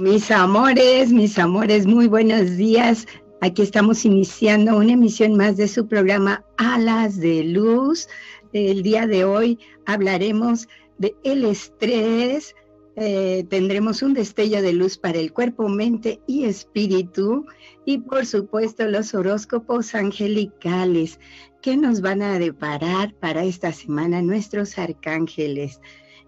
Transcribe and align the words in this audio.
Mis 0.00 0.30
amores, 0.30 1.10
mis 1.12 1.40
amores, 1.40 1.84
muy 1.84 2.06
buenos 2.06 2.56
días. 2.56 3.04
Aquí 3.40 3.62
estamos 3.62 4.04
iniciando 4.04 4.76
una 4.76 4.92
emisión 4.92 5.34
más 5.36 5.56
de 5.56 5.66
su 5.66 5.88
programa 5.88 6.44
Alas 6.56 7.18
de 7.18 7.42
Luz. 7.42 8.06
El 8.52 8.84
día 8.84 9.08
de 9.08 9.24
hoy 9.24 9.58
hablaremos 9.86 10.68
de 10.98 11.16
estrés. 11.24 12.54
Eh, 12.94 13.44
tendremos 13.50 14.00
un 14.02 14.14
destello 14.14 14.62
de 14.62 14.72
luz 14.72 14.96
para 14.96 15.18
el 15.18 15.32
cuerpo, 15.32 15.68
mente 15.68 16.20
y 16.28 16.44
espíritu. 16.44 17.46
Y 17.84 17.98
por 17.98 18.24
supuesto 18.24 18.84
los 18.84 19.14
horóscopos 19.14 19.96
angelicales 19.96 21.18
que 21.60 21.76
nos 21.76 22.02
van 22.02 22.22
a 22.22 22.38
deparar 22.38 23.14
para 23.14 23.42
esta 23.42 23.72
semana 23.72 24.22
nuestros 24.22 24.78
arcángeles. 24.78 25.80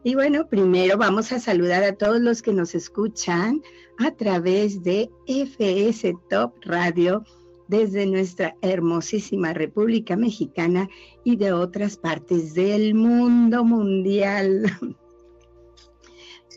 Y 0.02 0.14
bueno, 0.14 0.48
primero 0.48 0.96
vamos 0.96 1.30
a 1.30 1.38
saludar 1.38 1.84
a 1.84 1.94
todos 1.94 2.20
los 2.20 2.40
que 2.40 2.54
nos 2.54 2.74
escuchan 2.74 3.62
a 3.98 4.10
través 4.12 4.82
de 4.82 5.10
FS 5.26 6.14
Top 6.30 6.54
Radio 6.62 7.22
desde 7.68 8.06
nuestra 8.06 8.56
hermosísima 8.62 9.52
República 9.52 10.16
Mexicana 10.16 10.88
y 11.22 11.36
de 11.36 11.52
otras 11.52 11.98
partes 11.98 12.54
del 12.54 12.94
mundo 12.94 13.62
mundial. 13.62 14.64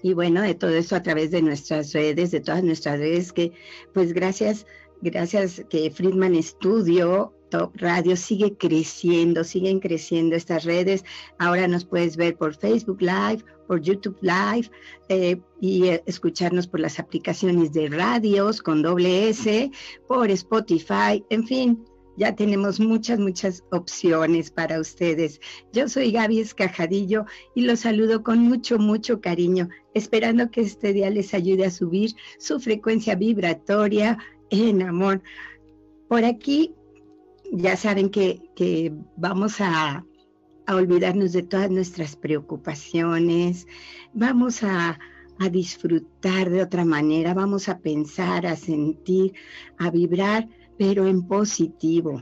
Y 0.02 0.14
bueno, 0.14 0.42
de 0.42 0.56
todo 0.56 0.72
esto 0.72 0.96
a 0.96 1.04
través 1.04 1.32
de 1.32 1.42
nuestras 1.42 1.94
redes, 1.94 2.32
de 2.32 2.42
todas 2.42 2.64
nuestras 2.64 3.00
redes, 3.00 3.32
que 3.32 3.52
pues 3.94 4.12
gracias, 4.12 4.66
gracias 5.02 5.64
que 5.70 5.92
Friedman 5.92 6.42
Studio 6.44 7.34
Radio 7.76 8.16
sigue 8.16 8.58
creciendo, 8.58 9.44
siguen 9.44 9.80
creciendo 9.80 10.36
estas 10.36 10.64
redes. 10.64 11.04
Ahora 11.38 11.68
nos 11.68 11.86
puedes 11.86 12.18
ver 12.18 12.36
por 12.36 12.56
Facebook 12.56 13.02
Live, 13.02 13.44
por 13.68 13.82
YouTube 13.82 14.18
Live 14.22 14.70
eh, 15.10 15.40
y 15.62 15.88
eh, 15.88 16.04
escucharnos 16.06 16.68
por 16.68 16.80
las 16.80 17.00
aplicaciones 17.00 17.72
de 17.74 17.90
radios 17.90 18.62
con 18.62 18.82
doble 18.82 19.30
S, 19.30 19.72
por 20.08 20.30
Spotify, 20.32 21.24
en 21.30 21.46
fin. 21.46 21.84
Ya 22.16 22.36
tenemos 22.36 22.80
muchas, 22.80 23.18
muchas 23.18 23.64
opciones 23.72 24.52
para 24.52 24.80
ustedes. 24.80 25.42
Yo 25.72 25.90
soy 25.90 26.12
Gaby 26.12 26.42
Escajadillo 26.42 27.26
y 27.56 27.62
los 27.62 27.80
saludo 27.80 28.22
con 28.22 28.38
mucho, 28.38 28.78
mucho 28.78 29.20
cariño, 29.20 29.68
esperando 29.96 30.52
que 30.52 30.62
este 30.62 30.94
día 30.94 31.10
les 31.10 31.34
ayude 31.34 31.66
a 31.66 31.72
subir 31.72 32.12
su 32.38 32.60
frecuencia 32.60 33.16
vibratoria 33.16 34.20
en 34.52 34.84
amor. 34.84 35.24
Por 36.08 36.24
aquí 36.24 36.76
ya 37.54 37.78
saben 37.78 38.10
que, 38.10 38.94
vamos 39.16 39.62
a, 39.62 40.04
olvidarnos 40.68 41.34
de 41.34 41.44
todas 41.44 41.70
nuestras 41.70 42.16
preocupaciones, 42.16 43.68
vamos 44.14 44.64
a, 44.64 44.98
a 45.40 45.50
disfrutar 45.50 46.50
de 46.50 46.64
otra 46.64 46.86
manera, 46.86 47.34
vamos 47.34 47.68
a 47.68 47.80
pensar, 47.80 48.46
a 48.46 48.56
sentir, 48.56 49.34
a 49.78 49.92
vibrar, 49.92 50.48
pero 50.78 51.06
en 51.06 51.28
positivo. 51.28 52.22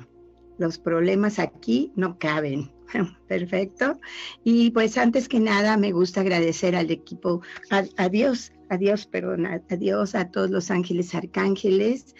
Los 0.57 0.79
problemas 0.79 1.37
aquí 1.39 1.93
no 1.95 2.17
caben. 2.17 2.71
Perfecto. 3.27 3.99
Y 4.43 4.71
pues 4.71 4.97
antes 4.97 5.29
que 5.29 5.39
nada 5.39 5.77
me 5.77 5.91
gusta 5.91 6.21
agradecer 6.21 6.75
al 6.75 6.91
equipo, 6.91 7.41
a, 7.69 8.09
Dios, 8.09 8.51
a 8.69 8.77
Dios, 8.77 9.05
perdón, 9.05 9.45
a, 9.45 9.61
a 9.69 9.75
Dios, 9.77 10.15
a 10.15 10.29
todos 10.29 10.49
los 10.49 10.71
ángeles, 10.71 11.13
arcángeles, 11.15 12.15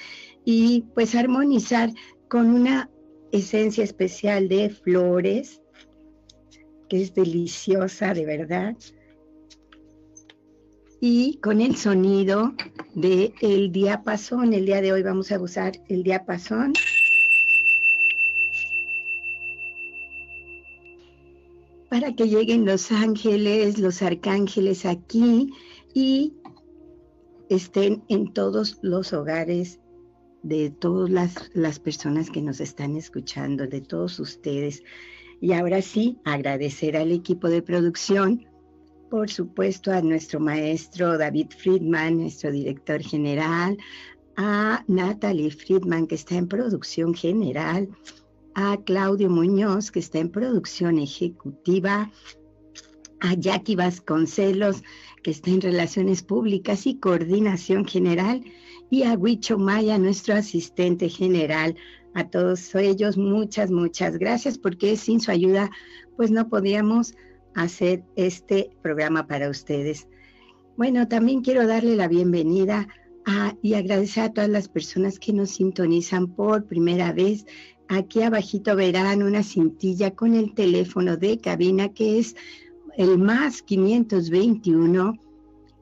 y 0.45 0.85
pues 0.93 1.15
armonizar 1.15 1.91
con 2.29 2.51
una 2.51 2.89
esencia 3.31 3.83
especial 3.83 4.47
de 4.47 4.69
flores, 4.69 5.61
que 6.89 7.01
es 7.01 7.13
deliciosa 7.13 8.13
de 8.13 8.25
verdad. 8.25 8.75
Y 10.99 11.37
con 11.37 11.61
el 11.61 11.75
sonido 11.75 12.53
de 12.93 13.33
el 13.41 13.71
diapasón, 13.71 14.53
el 14.53 14.65
día 14.65 14.81
de 14.81 14.93
hoy 14.93 15.01
vamos 15.01 15.31
a 15.31 15.39
usar 15.39 15.73
el 15.89 16.03
diapasón. 16.03 16.73
Para 21.89 22.15
que 22.15 22.29
lleguen 22.29 22.65
los 22.65 22.91
ángeles, 22.91 23.79
los 23.79 24.01
arcángeles 24.01 24.85
aquí 24.85 25.49
y 25.93 26.33
estén 27.49 28.03
en 28.07 28.31
todos 28.33 28.77
los 28.81 29.11
hogares 29.11 29.80
de 30.43 30.69
todas 30.69 31.49
las, 31.53 31.79
personas 31.79 32.29
que 32.29 32.41
nos 32.41 32.59
están 32.59 32.95
escuchando, 32.95 33.67
de 33.67 33.81
todos 33.81 34.19
ustedes. 34.19 34.83
Y 35.39 35.53
ahora 35.53 35.81
sí, 35.81 36.19
agradecer 36.23 36.97
al 36.97 37.11
equipo 37.11 37.49
de 37.49 37.61
producción, 37.61 38.45
por 39.09 39.29
supuesto 39.29 39.91
a 39.91 40.01
nuestro 40.01 40.39
maestro 40.39 41.17
David 41.17 41.47
Friedman, 41.57 42.17
nuestro 42.17 42.51
director 42.51 43.01
general, 43.01 43.77
a 44.37 44.83
Natalie 44.87 45.51
Friedman, 45.51 46.07
que 46.07 46.15
está 46.15 46.35
en 46.35 46.47
producción 46.47 47.13
general, 47.13 47.89
a 48.55 48.77
Claudio 48.85 49.29
Muñoz, 49.29 49.91
que 49.91 49.99
está 49.99 50.19
en 50.19 50.29
producción 50.29 50.97
ejecutiva, 50.97 52.11
a 53.19 53.33
Jackie 53.35 53.75
Vasconcelos, 53.75 54.83
que 55.23 55.31
está 55.31 55.51
en 55.51 55.61
relaciones 55.61 56.23
públicas 56.23 56.87
y 56.87 56.97
coordinación 56.97 57.85
general, 57.85 58.43
y 58.91 59.03
a 59.03 59.13
Huicho 59.13 59.57
Maya, 59.57 59.97
nuestro 59.97 60.35
asistente 60.35 61.07
general. 61.09 61.75
A 62.13 62.27
todos 62.27 62.75
ellos, 62.75 63.17
muchas, 63.17 63.71
muchas 63.71 64.17
gracias, 64.17 64.57
porque 64.57 64.97
sin 64.97 65.21
su 65.21 65.31
ayuda, 65.31 65.71
pues 66.17 66.29
no 66.29 66.49
podíamos 66.49 67.15
hacer 67.55 68.03
este 68.17 68.69
programa 68.81 69.27
para 69.27 69.49
ustedes. 69.49 70.09
Bueno, 70.75 71.07
también 71.07 71.41
quiero 71.41 71.65
darle 71.67 71.95
la 71.95 72.09
bienvenida 72.09 72.89
y 73.61 73.75
agradecer 73.75 74.23
a 74.23 74.33
todas 74.33 74.49
las 74.49 74.67
personas 74.67 75.19
que 75.19 75.31
nos 75.31 75.51
sintonizan 75.51 76.27
por 76.27 76.65
primera 76.65 77.13
vez. 77.13 77.45
Aquí 77.87 78.21
abajito 78.21 78.75
verán 78.75 79.23
una 79.23 79.41
cintilla 79.41 80.11
con 80.11 80.35
el 80.35 80.53
teléfono 80.53 81.15
de 81.15 81.37
cabina 81.37 81.89
que 81.89 82.19
es 82.19 82.35
el 82.97 83.17
más 83.17 83.61
521 83.61 85.17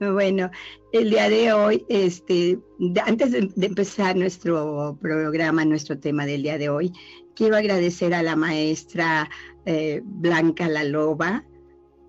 Bueno, 0.00 0.50
el 0.92 1.10
día 1.10 1.28
de 1.28 1.52
hoy, 1.52 1.86
este, 1.88 2.58
antes 3.06 3.30
de, 3.30 3.48
empezar 3.64 4.16
nuestro 4.16 4.98
programa, 5.00 5.64
nuestro 5.64 5.96
tema 5.96 6.26
del 6.26 6.42
día 6.42 6.58
de 6.58 6.70
hoy, 6.70 6.92
quiero 7.36 7.54
agradecer 7.54 8.14
a 8.14 8.22
la 8.24 8.34
maestra 8.34 9.30
eh, 9.64 10.00
Blanca 10.04 10.68
La 10.68 10.82
Loba, 10.82 11.44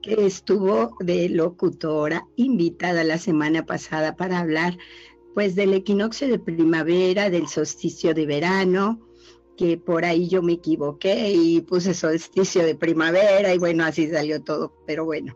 que 0.01 0.25
estuvo 0.25 0.97
de 1.01 1.29
locutora 1.29 2.25
invitada 2.35 3.03
la 3.03 3.19
semana 3.19 3.67
pasada 3.67 4.15
para 4.15 4.39
hablar 4.39 4.75
pues 5.33 5.55
del 5.55 5.73
equinoccio 5.73 6.27
de 6.27 6.39
primavera, 6.39 7.29
del 7.29 7.47
solsticio 7.47 8.13
de 8.13 8.25
verano, 8.25 8.99
que 9.57 9.77
por 9.77 10.05
ahí 10.05 10.27
yo 10.27 10.41
me 10.41 10.53
equivoqué 10.53 11.31
y 11.31 11.61
puse 11.61 11.93
solsticio 11.93 12.63
de 12.63 12.75
primavera 12.75 13.53
y 13.53 13.57
bueno, 13.57 13.83
así 13.83 14.09
salió 14.09 14.41
todo, 14.41 14.73
pero 14.85 15.05
bueno, 15.05 15.35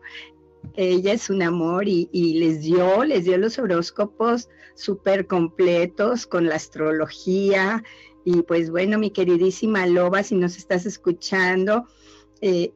ella 0.76 1.12
es 1.12 1.30
un 1.30 1.42
amor 1.42 1.86
y, 1.86 2.08
les 2.38 2.62
dio, 2.62 3.04
les 3.04 3.24
dio 3.24 3.36
los 3.38 3.58
horóscopos 3.58 4.48
súper 4.74 5.26
completos 5.26 6.26
con 6.26 6.48
la 6.48 6.56
astrología. 6.56 7.84
Y 8.24 8.42
pues 8.42 8.70
bueno, 8.70 8.98
mi 8.98 9.10
queridísima 9.10 9.86
Loba, 9.86 10.22
si 10.22 10.34
nos 10.34 10.56
estás 10.56 10.86
escuchando, 10.86 11.86
eh, 12.40 12.72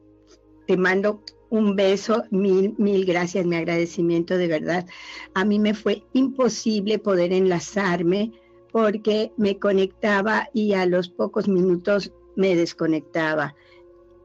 te 0.67 0.77
mando 0.77 1.23
un 1.49 1.75
beso, 1.75 2.23
mil, 2.31 2.75
mil 2.77 3.05
gracias, 3.05 3.45
mi 3.45 3.55
agradecimiento 3.55 4.37
de 4.37 4.47
verdad. 4.47 4.85
A 5.33 5.45
mí 5.45 5.59
me 5.59 5.73
fue 5.73 6.03
imposible 6.13 6.99
poder 6.99 7.33
enlazarme 7.33 8.31
porque 8.71 9.31
me 9.37 9.57
conectaba 9.57 10.49
y 10.53 10.73
a 10.73 10.85
los 10.85 11.09
pocos 11.09 11.47
minutos 11.47 12.13
me 12.35 12.55
desconectaba. 12.55 13.55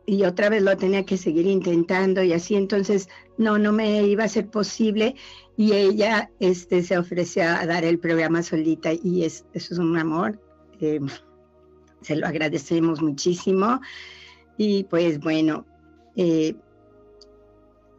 Y 0.06 0.24
otra 0.24 0.50
vez 0.50 0.62
lo 0.62 0.76
tenía 0.76 1.06
que 1.06 1.16
seguir 1.16 1.46
intentando 1.46 2.22
y 2.22 2.34
así. 2.34 2.56
Entonces 2.56 3.08
no, 3.38 3.58
no 3.58 3.72
me 3.72 4.02
iba 4.02 4.24
a 4.24 4.28
ser 4.28 4.48
posible. 4.48 5.14
Y 5.56 5.72
ella 5.72 6.30
este, 6.40 6.82
se 6.82 6.98
ofreció 6.98 7.44
a 7.44 7.64
dar 7.64 7.84
el 7.84 7.98
programa 7.98 8.42
solita 8.42 8.92
y 8.92 9.24
es, 9.24 9.46
eso 9.54 9.74
es 9.74 9.78
un 9.78 9.96
amor, 9.96 10.40
eh, 10.80 11.00
se 12.02 12.16
lo 12.16 12.26
agradecemos 12.26 13.00
muchísimo. 13.00 13.80
Y 14.58 14.84
pues 14.84 15.20
bueno, 15.20 15.64
eh, 16.16 16.54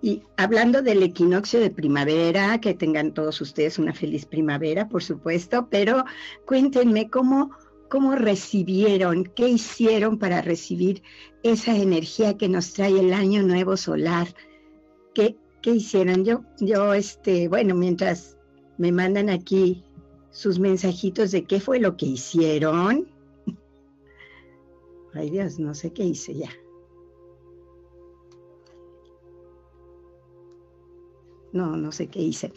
y 0.06 0.22
hablando 0.38 0.84
del 0.84 1.02
equinoccio 1.02 1.60
de 1.60 1.72
primavera, 1.72 2.62
que 2.62 2.76
tengan 2.76 3.12
todos 3.12 3.42
ustedes 3.42 3.80
una 3.80 3.92
feliz 3.92 4.28
primavera, 4.28 4.88
por 4.88 5.02
supuesto, 5.02 5.68
pero 5.72 6.06
cuéntenme 6.46 7.10
cómo 7.10 7.50
cómo 7.90 8.14
recibieron, 8.14 9.24
qué 9.24 9.50
hicieron 9.50 10.20
para 10.20 10.44
recibir 10.44 11.02
esa 11.42 11.76
energía 11.76 12.38
que 12.38 12.48
nos 12.48 12.74
trae 12.74 13.00
el 13.00 13.14
año 13.14 13.42
nuevo 13.42 13.78
solar. 13.78 14.28
¿Qué, 15.16 15.38
qué 15.64 15.72
hicieron? 15.72 16.24
Yo, 16.24 16.44
yo, 16.60 16.94
este, 16.94 17.48
bueno, 17.48 17.74
mientras 17.74 18.38
me 18.78 18.92
mandan 18.92 19.32
aquí 19.32 19.84
sus 20.30 20.60
mensajitos 20.60 21.32
de 21.32 21.46
qué 21.46 21.60
fue 21.60 21.80
lo 21.80 21.98
que 21.98 22.06
hicieron. 22.06 23.08
Ay 25.16 25.32
Dios, 25.32 25.58
no 25.58 25.74
sé 25.74 25.92
qué 25.92 26.04
hice 26.04 26.36
ya. 26.36 26.52
No, 31.56 31.78
no 31.78 31.94
sé 31.94 32.08
qué 32.08 32.20
hice. 32.22 32.52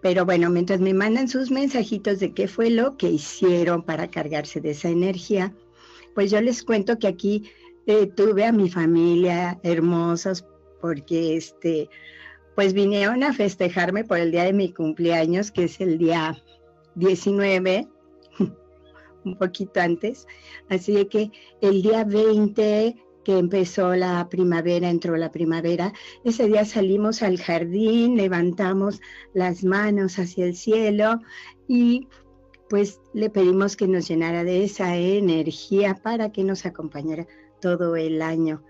Pero 0.00 0.24
bueno, 0.24 0.50
mientras 0.50 0.80
me 0.80 0.92
mandan 0.92 1.28
sus 1.28 1.52
mensajitos 1.52 2.18
de 2.18 2.34
qué 2.34 2.48
fue 2.48 2.70
lo 2.70 2.96
que 2.96 3.08
hicieron 3.08 3.82
para 3.84 4.10
cargarse 4.10 4.60
de 4.60 4.72
esa 4.72 4.88
energía, 4.88 5.54
pues 6.16 6.32
yo 6.32 6.40
les 6.40 6.64
cuento 6.64 6.98
que 6.98 7.06
aquí 7.06 7.44
eh, 7.86 8.08
tuve 8.08 8.44
a 8.44 8.50
mi 8.50 8.68
familia 8.68 9.60
hermosas 9.62 10.44
porque 10.80 11.36
este, 11.36 11.88
pues 12.56 12.72
vinieron 12.72 13.22
a 13.22 13.32
festejarme 13.32 14.02
por 14.02 14.18
el 14.18 14.32
día 14.32 14.42
de 14.42 14.52
mi 14.52 14.72
cumpleaños, 14.72 15.52
que 15.52 15.64
es 15.64 15.80
el 15.80 15.98
día 15.98 16.36
19, 16.96 17.86
un 19.24 19.38
poquito 19.38 19.80
antes. 19.80 20.26
Así 20.68 21.04
que 21.04 21.30
el 21.60 21.80
día 21.80 22.02
20 22.02 22.96
que 23.24 23.38
empezó 23.38 23.94
la 23.94 24.28
primavera, 24.28 24.90
entró 24.90 25.16
la 25.16 25.30
primavera. 25.30 25.92
Ese 26.24 26.46
día 26.46 26.64
salimos 26.64 27.22
al 27.22 27.38
jardín, 27.38 28.16
levantamos 28.16 29.00
las 29.34 29.64
manos 29.64 30.18
hacia 30.18 30.46
el 30.46 30.56
cielo 30.56 31.20
y 31.68 32.08
pues 32.68 33.00
le 33.12 33.28
pedimos 33.28 33.76
que 33.76 33.86
nos 33.86 34.08
llenara 34.08 34.44
de 34.44 34.64
esa 34.64 34.96
energía 34.96 35.94
para 36.02 36.32
que 36.32 36.42
nos 36.42 36.64
acompañara 36.64 37.26
todo 37.60 37.96
el 37.96 38.22
año. 38.22 38.64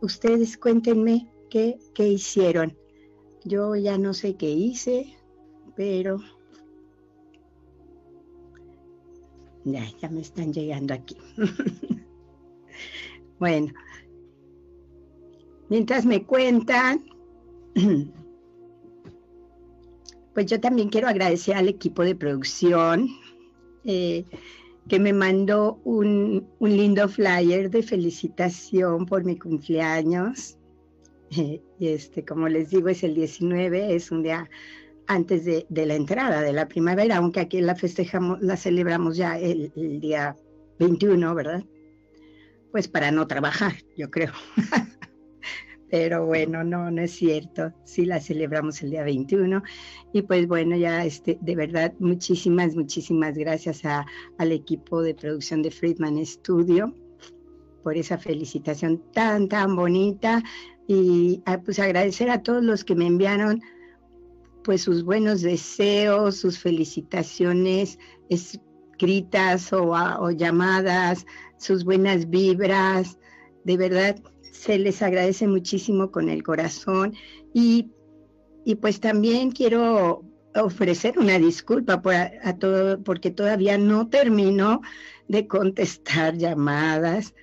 Ustedes 0.00 0.56
cuéntenme 0.56 1.30
qué, 1.50 1.78
qué 1.94 2.08
hicieron. 2.08 2.76
Yo 3.44 3.76
ya 3.76 3.98
no 3.98 4.14
sé 4.14 4.36
qué 4.36 4.50
hice, 4.50 5.16
pero 5.76 6.18
ya, 9.64 9.84
ya 10.00 10.08
me 10.08 10.20
están 10.20 10.52
llegando 10.52 10.94
aquí. 10.94 11.16
bueno, 13.38 13.72
Mientras 15.72 16.04
me 16.04 16.22
cuentan, 16.22 17.02
pues 20.34 20.44
yo 20.44 20.60
también 20.60 20.90
quiero 20.90 21.08
agradecer 21.08 21.56
al 21.56 21.66
equipo 21.66 22.04
de 22.04 22.14
producción 22.14 23.08
eh, 23.86 24.26
que 24.86 24.98
me 24.98 25.14
mandó 25.14 25.80
un, 25.84 26.46
lindo 26.60 27.08
flyer 27.08 27.70
de 27.70 27.82
felicitación 27.82 29.06
por 29.06 29.24
mi 29.24 29.38
cumpleaños. 29.38 30.58
y 31.30 31.62
este, 31.80 32.22
como 32.22 32.48
les 32.48 32.68
digo, 32.68 32.90
es 32.90 33.02
el 33.02 33.14
19, 33.14 33.94
es 33.94 34.10
un 34.10 34.24
día 34.24 34.50
antes 35.06 35.46
de, 35.46 35.64
la 35.70 35.94
entrada 35.94 36.42
de 36.42 36.52
la 36.52 36.68
primavera, 36.68 37.16
aunque 37.16 37.40
aquí 37.40 37.62
la 37.62 37.76
festejamos, 37.76 38.42
la 38.42 38.58
celebramos 38.58 39.16
ya 39.16 39.38
el, 39.38 39.72
el 39.74 40.00
día 40.00 40.36
21, 40.80 41.34
¿verdad? 41.34 41.64
Pues 42.72 42.88
para 42.88 43.10
no 43.10 43.26
trabajar, 43.26 43.72
yo 43.96 44.10
creo. 44.10 44.32
pero 45.92 46.24
bueno, 46.24 46.64
no, 46.64 46.90
no 46.90 47.02
es 47.02 47.10
cierto. 47.10 47.70
Sí 47.84 48.06
la 48.06 48.18
celebramos 48.18 48.82
el 48.82 48.92
día 48.92 49.04
21 49.04 49.62
y 50.14 50.22
pues 50.22 50.48
bueno, 50.48 50.74
ya 50.74 51.04
este, 51.04 51.36
de 51.42 51.54
verdad, 51.54 51.92
muchísimas, 51.98 52.74
muchísimas 52.74 53.36
gracias 53.36 53.82
al 53.84 54.52
equipo 54.52 55.02
de 55.02 55.14
producción 55.14 55.60
de 55.60 55.70
Friedman 55.70 56.24
Studio 56.24 56.94
por 57.82 57.98
esa 57.98 58.16
felicitación 58.16 59.02
tan, 59.12 59.50
tan 59.50 59.76
bonita 59.76 60.42
y 60.88 61.42
ah, 61.44 61.60
pues 61.60 61.78
agradecer 61.78 62.30
a 62.30 62.42
todos 62.42 62.64
los 62.64 62.84
que 62.84 62.94
me 62.94 63.06
enviaron 63.06 63.60
pues 64.64 64.80
sus 64.80 65.04
buenos 65.04 65.42
deseos, 65.42 66.38
sus 66.38 66.58
felicitaciones 66.58 67.98
escritas 68.30 69.70
o, 69.74 69.90
o 69.90 70.30
llamadas, 70.30 71.26
sus 71.58 71.84
buenas 71.84 72.30
vibras. 72.30 73.18
De 73.64 73.76
verdad, 73.76 74.16
se 74.52 74.78
les 74.78 75.02
agradece 75.02 75.48
muchísimo 75.48 76.10
con 76.10 76.28
el 76.28 76.42
corazón 76.42 77.14
y, 77.52 77.90
pues 78.80 79.00
también 79.00 79.50
quiero 79.50 80.22
ofrecer 80.54 81.18
una 81.18 81.38
disculpa 81.38 82.02
por 82.02 82.14
a, 82.14 82.56
todo, 82.58 83.02
porque 83.02 83.30
todavía 83.30 83.78
no 83.78 84.08
termino 84.08 84.82
de 85.26 85.48
contestar 85.48 86.36
llamadas. 86.36 87.34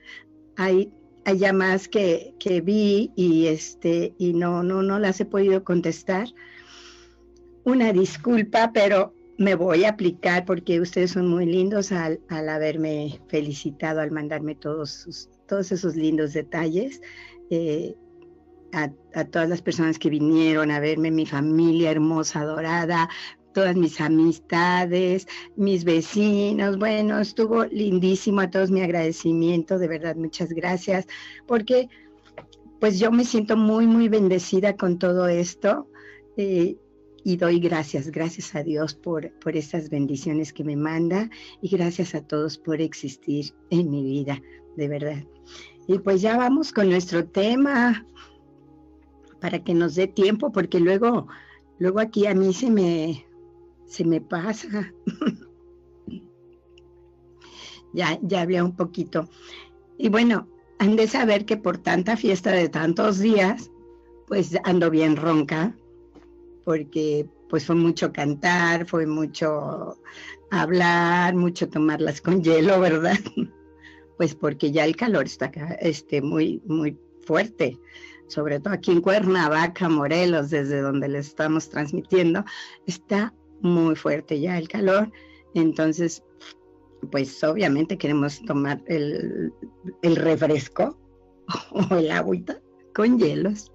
Hay, 0.55 0.93
hay 1.25 1.39
llamadas 1.39 1.87
que, 1.87 2.35
que, 2.39 2.61
vi 2.61 3.11
y 3.15 3.47
este 3.47 4.13
y 4.19 4.33
no, 4.33 4.63
no, 4.63 4.83
no 4.83 4.99
las 4.99 5.19
he 5.19 5.25
podido 5.25 5.63
contestar. 5.63 6.27
Una 7.63 7.91
disculpa, 7.91 8.71
pero 8.71 9.13
me 9.37 9.55
voy 9.55 9.85
a 9.85 9.89
aplicar 9.89 10.45
porque 10.45 10.79
ustedes 10.79 11.11
son 11.11 11.27
muy 11.27 11.45
lindos 11.45 11.91
al, 11.91 12.19
al 12.29 12.49
haberme 12.49 13.19
felicitado, 13.27 14.01
al 14.01 14.11
mandarme 14.11 14.53
todos 14.55 14.91
sus, 14.91 15.29
todos 15.49 15.71
esos 15.73 15.95
lindos 15.95 16.33
detalles. 16.33 17.01
Eh, 17.49 17.95
a, 18.71 19.25
todas 19.25 19.49
las 19.49 19.61
personas 19.61 19.97
que 19.97 20.09
vinieron 20.09 20.71
a 20.71 20.79
verme, 20.79 21.11
mi 21.11 21.25
familia 21.25 21.91
hermosa, 21.91 22.41
adorada, 22.41 23.09
todas 23.53 23.75
mis 23.75 23.99
amistades, 23.99 25.27
mis 25.55 25.83
vecinos. 25.83 26.77
Bueno, 26.77 27.19
estuvo 27.19 27.65
lindísimo 27.65 28.41
a 28.41 28.49
todos 28.49 28.71
mi 28.71 28.81
agradecimiento, 28.81 29.79
de 29.79 29.87
verdad, 29.87 30.15
muchas 30.15 30.49
gracias, 30.49 31.07
porque 31.47 31.89
pues 32.79 32.99
yo 32.99 33.11
me 33.11 33.25
siento 33.25 33.57
muy, 33.57 33.87
muy 33.87 34.07
bendecida 34.07 34.77
con 34.77 34.99
todo 34.99 35.27
esto 35.27 35.89
eh, 36.37 36.77
y 37.23 37.35
doy 37.35 37.59
gracias, 37.59 38.09
gracias 38.09 38.55
a 38.55 38.63
Dios 38.63 38.93
por, 38.95 39.31
por 39.39 39.57
estas 39.57 39.89
bendiciones 39.89 40.53
que 40.53 40.63
me 40.63 40.77
manda 40.77 41.29
y 41.61 41.69
gracias 41.69 42.15
a 42.15 42.21
todos 42.21 42.57
por 42.57 42.79
existir 42.79 43.53
en 43.69 43.89
mi 43.89 44.03
vida, 44.03 44.41
de 44.79 44.87
verdad. 44.87 45.23
Y 45.87 45.99
pues 45.99 46.21
ya 46.21 46.37
vamos 46.37 46.71
con 46.71 46.89
nuestro 46.89 47.25
tema 47.27 48.05
para 49.41 49.63
que 49.63 49.73
nos 49.73 49.95
dé 49.95 50.07
tiempo, 50.07 50.51
porque 50.51 50.79
luego, 50.79 51.27
luego 51.79 51.99
aquí 51.99 52.25
a 52.25 52.33
mí 52.33 52.53
se 52.53 52.71
me, 52.71 53.25
se 53.85 54.05
me 54.05 54.21
pasa. 54.21 54.93
ya, 57.93 58.17
ya 58.21 58.41
hablé 58.41 58.61
un 58.61 58.75
poquito. 58.75 59.29
Y 59.97 60.09
bueno, 60.09 60.47
han 60.79 60.95
de 60.95 61.07
saber 61.07 61.45
que 61.45 61.57
por 61.57 61.77
tanta 61.77 62.15
fiesta 62.15 62.51
de 62.51 62.69
tantos 62.69 63.19
días, 63.19 63.69
pues 64.27 64.57
ando 64.63 64.89
bien 64.89 65.17
ronca, 65.17 65.75
porque 66.63 67.27
pues 67.49 67.65
fue 67.65 67.75
mucho 67.75 68.13
cantar, 68.13 68.85
fue 68.85 69.05
mucho 69.05 69.97
hablar, 70.51 71.35
mucho 71.35 71.67
tomarlas 71.67 72.21
con 72.21 72.41
hielo, 72.43 72.79
¿verdad? 72.79 73.17
Pues 74.19 74.35
porque 74.35 74.73
ya 74.73 74.83
el 74.83 74.97
calor 74.97 75.27
está 75.27 75.49
este, 75.79 76.21
muy, 76.21 76.61
muy 76.65 76.97
fuerte, 77.21 77.79
sobre 78.27 78.59
todo 78.59 78.73
aquí 78.73 78.91
en 78.91 78.99
Cuernavaca, 78.99 79.87
Morelos, 79.87 80.49
desde 80.49 80.81
donde 80.81 81.07
les 81.07 81.27
estamos 81.27 81.69
transmitiendo, 81.69 82.43
está 82.85 83.33
muy 83.61 83.95
fuerte 83.95 84.37
ya 84.41 84.57
el 84.57 84.67
calor. 84.67 85.09
Entonces, 85.53 86.21
pues 87.13 87.41
obviamente 87.45 87.97
queremos 87.97 88.41
tomar 88.41 88.83
el, 88.87 89.53
el 90.01 90.15
refresco 90.17 90.99
o 91.71 91.95
el 91.95 92.11
agüita 92.11 92.59
con 92.93 93.19
hielos, 93.19 93.71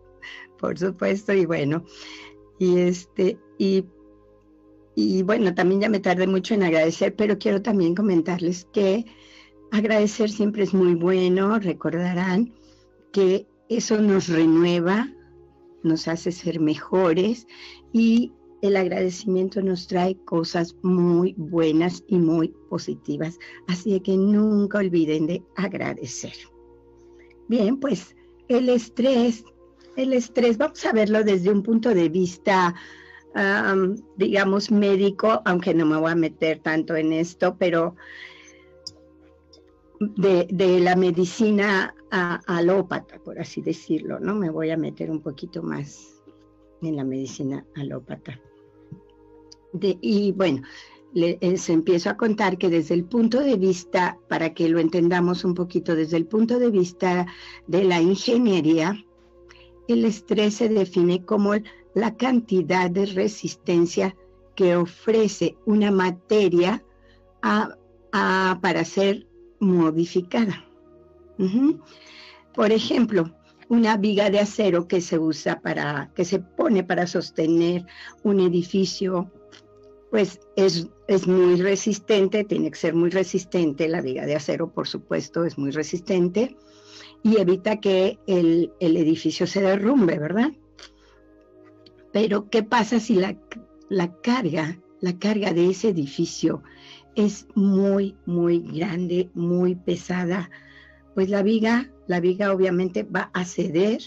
por 0.58 0.78
supuesto, 0.78 1.32
y 1.32 1.46
bueno, 1.46 1.86
y 2.58 2.80
este, 2.80 3.38
y, 3.56 3.86
y 4.94 5.22
bueno, 5.22 5.54
también 5.54 5.80
ya 5.80 5.88
me 5.88 6.00
tardé 6.00 6.26
mucho 6.26 6.52
en 6.52 6.64
agradecer, 6.64 7.16
pero 7.16 7.38
quiero 7.38 7.62
también 7.62 7.94
comentarles 7.94 8.66
que 8.74 9.06
agradecer 9.74 10.30
siempre 10.30 10.62
es 10.62 10.72
muy 10.72 10.94
bueno, 10.94 11.58
recordarán 11.58 12.52
que 13.12 13.46
eso 13.68 14.00
nos 14.00 14.28
renueva, 14.28 15.08
nos 15.82 16.06
hace 16.06 16.30
ser 16.30 16.60
mejores 16.60 17.48
y 17.92 18.32
el 18.62 18.76
agradecimiento 18.76 19.60
nos 19.62 19.88
trae 19.88 20.16
cosas 20.24 20.76
muy 20.82 21.34
buenas 21.36 22.04
y 22.06 22.18
muy 22.18 22.54
positivas. 22.70 23.36
Así 23.66 23.98
que 23.98 24.16
nunca 24.16 24.78
olviden 24.78 25.26
de 25.26 25.42
agradecer. 25.56 26.34
Bien, 27.48 27.78
pues 27.78 28.14
el 28.46 28.68
estrés, 28.68 29.44
el 29.96 30.12
estrés, 30.12 30.56
vamos 30.56 30.86
a 30.86 30.92
verlo 30.92 31.24
desde 31.24 31.50
un 31.50 31.64
punto 31.64 31.92
de 31.92 32.08
vista, 32.08 32.74
digamos, 34.16 34.70
médico, 34.70 35.42
aunque 35.44 35.74
no 35.74 35.84
me 35.84 35.96
voy 35.96 36.12
a 36.12 36.14
meter 36.14 36.60
tanto 36.60 36.94
en 36.94 37.12
esto, 37.12 37.56
pero 37.58 37.96
de, 40.00 40.80
la 40.80 40.96
medicina 40.96 41.94
alópata, 42.10 43.18
por 43.18 43.38
así 43.38 43.60
decirlo, 43.60 44.20
¿no? 44.20 44.34
Me 44.34 44.50
voy 44.50 44.70
a 44.70 44.76
meter 44.76 45.10
un 45.10 45.20
poquito 45.20 45.62
más 45.62 46.22
en 46.82 46.96
la 46.96 47.04
medicina 47.04 47.64
alópata 47.76 48.38
y 49.80 50.32
bueno, 50.32 50.62
les 51.12 51.68
empiezo 51.68 52.10
a 52.10 52.16
contar 52.16 52.58
que 52.58 52.68
desde 52.68 52.94
el 52.94 53.04
punto 53.04 53.40
de 53.40 53.56
vista, 53.56 54.18
para 54.28 54.52
que 54.54 54.68
lo 54.68 54.80
entendamos 54.80 55.44
un 55.44 55.54
poquito, 55.54 55.94
desde 55.94 56.16
el 56.16 56.26
punto 56.26 56.58
de 56.58 56.70
vista 56.70 57.26
de 57.66 57.84
la 57.84 58.00
ingeniería, 58.00 58.96
el 59.86 60.04
estrés 60.04 60.54
se 60.54 60.68
define 60.68 61.24
como 61.24 61.54
la 61.94 62.16
cantidad 62.16 62.90
de 62.90 63.06
resistencia 63.06 64.16
que 64.56 64.76
ofrece 64.76 65.56
una 65.66 65.90
materia 65.90 66.82
para 67.40 68.84
ser 68.84 69.26
modificada. 69.60 70.64
Por 72.54 72.72
ejemplo, 72.72 73.34
una 73.68 73.96
viga 73.96 74.30
de 74.30 74.40
acero 74.40 74.86
que 74.86 75.00
se 75.00 75.18
usa 75.18 75.60
para, 75.60 76.10
que 76.14 76.24
se 76.24 76.38
pone 76.38 76.84
para 76.84 77.06
sostener 77.06 77.86
un 78.22 78.40
edificio 78.40 79.30
pues 80.10 80.38
es, 80.54 80.88
es, 81.08 81.26
muy 81.26 81.60
resistente, 81.60 82.44
tiene 82.44 82.70
que 82.70 82.78
ser 82.78 82.94
muy 82.94 83.10
resistente, 83.10 83.88
la 83.88 84.00
viga 84.00 84.24
de 84.26 84.36
acero 84.36 84.70
por 84.70 84.86
supuesto 84.86 85.44
es 85.44 85.58
muy 85.58 85.72
resistente 85.72 86.56
y 87.24 87.38
evita 87.40 87.80
que 87.80 88.20
el, 88.28 88.70
edificio 88.78 89.46
se 89.48 89.62
derrumbe, 89.62 90.18
¿verdad? 90.18 90.52
Pero 92.12 92.48
¿qué 92.48 92.62
pasa 92.62 93.00
si 93.00 93.16
la, 93.16 93.36
la 93.88 94.14
carga, 94.20 94.78
la 95.00 95.18
carga 95.18 95.52
de 95.52 95.70
ese 95.70 95.88
edificio 95.88 96.62
es 97.16 97.46
muy, 97.54 98.16
muy 98.26 98.60
grande, 98.60 99.30
muy 99.34 99.74
pesada? 99.74 100.50
Pues 101.14 101.28
la 101.28 101.42
viga, 101.42 101.90
la 102.06 102.20
viga 102.20 102.52
obviamente 102.52 103.04
va 103.04 103.30
a 103.34 103.44
ceder 103.44 104.00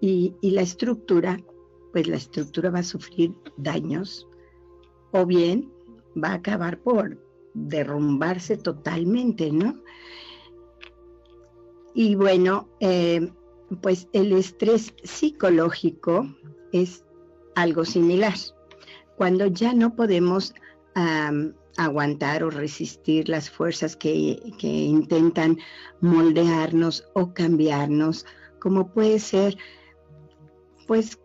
y, 0.00 0.34
y 0.40 0.50
la 0.50 0.62
estructura, 0.62 1.38
pues 1.92 2.06
la 2.06 2.16
estructura 2.16 2.70
va 2.70 2.80
a 2.80 2.84
sufrir 2.84 3.34
daños 3.56 4.28
o 5.12 5.26
bien 5.26 5.70
va 6.22 6.28
a 6.28 6.34
acabar 6.34 6.78
por 6.78 7.18
derrumbarse 7.54 8.56
totalmente, 8.56 9.50
¿no? 9.50 9.80
Y 11.94 12.14
bueno, 12.14 12.68
eh, 12.80 13.32
pues 13.80 14.08
el 14.12 14.32
estrés 14.32 14.94
psicológico 15.02 16.26
es 16.72 17.04
algo 17.54 17.84
similar. 17.84 18.34
Cuando 19.16 19.46
ya 19.46 19.74
no 19.74 19.96
podemos 19.96 20.54
aguantar 21.84 22.42
o 22.42 22.50
resistir 22.50 23.28
las 23.28 23.50
fuerzas 23.50 23.96
que, 23.96 24.40
que 24.58 24.68
intentan 24.68 25.58
moldearnos 26.00 27.04
o 27.14 27.32
cambiarnos, 27.32 28.26
como 28.60 28.92
puede 28.92 29.18
ser 29.18 29.56
pues 30.86 31.18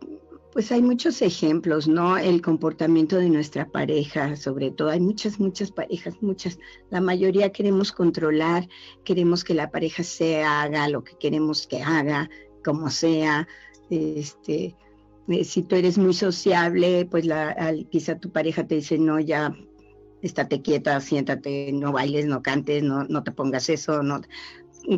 pues 0.56 0.72
hay 0.72 0.80
muchos 0.80 1.20
ejemplos, 1.20 1.86
¿no? 1.86 2.16
El 2.16 2.40
comportamiento 2.40 3.18
de 3.18 3.28
nuestra 3.28 3.68
pareja, 3.68 4.36
sobre 4.36 4.70
todo. 4.70 4.88
Hay 4.88 5.00
muchas, 5.00 5.38
muchas 5.38 5.70
parejas, 5.70 6.14
muchas. 6.22 6.58
La 6.88 7.02
mayoría 7.02 7.52
queremos 7.52 7.92
controlar, 7.92 8.66
queremos 9.04 9.44
que 9.44 9.52
la 9.52 9.70
pareja 9.70 10.02
se 10.02 10.42
haga 10.42 10.88
lo 10.88 11.04
que 11.04 11.14
queremos 11.18 11.66
que 11.66 11.82
haga, 11.82 12.30
como 12.64 12.88
sea. 12.88 13.46
Este, 13.90 14.74
eh, 15.28 15.44
si 15.44 15.62
tú 15.62 15.76
eres 15.76 15.98
muy 15.98 16.14
sociable, 16.14 17.04
pues 17.04 17.26
quizá 17.90 18.18
tu 18.18 18.32
pareja 18.32 18.66
te 18.66 18.76
dice, 18.76 18.96
no, 18.96 19.20
ya 19.20 19.54
estate 20.22 20.62
quieta, 20.62 21.00
siéntate, 21.00 21.70
no 21.72 21.92
bailes, 21.92 22.26
no 22.26 22.42
cantes, 22.42 22.82
no, 22.82 23.04
no 23.04 23.22
te 23.22 23.32
pongas 23.32 23.68
eso, 23.68 24.02
no, 24.02 24.20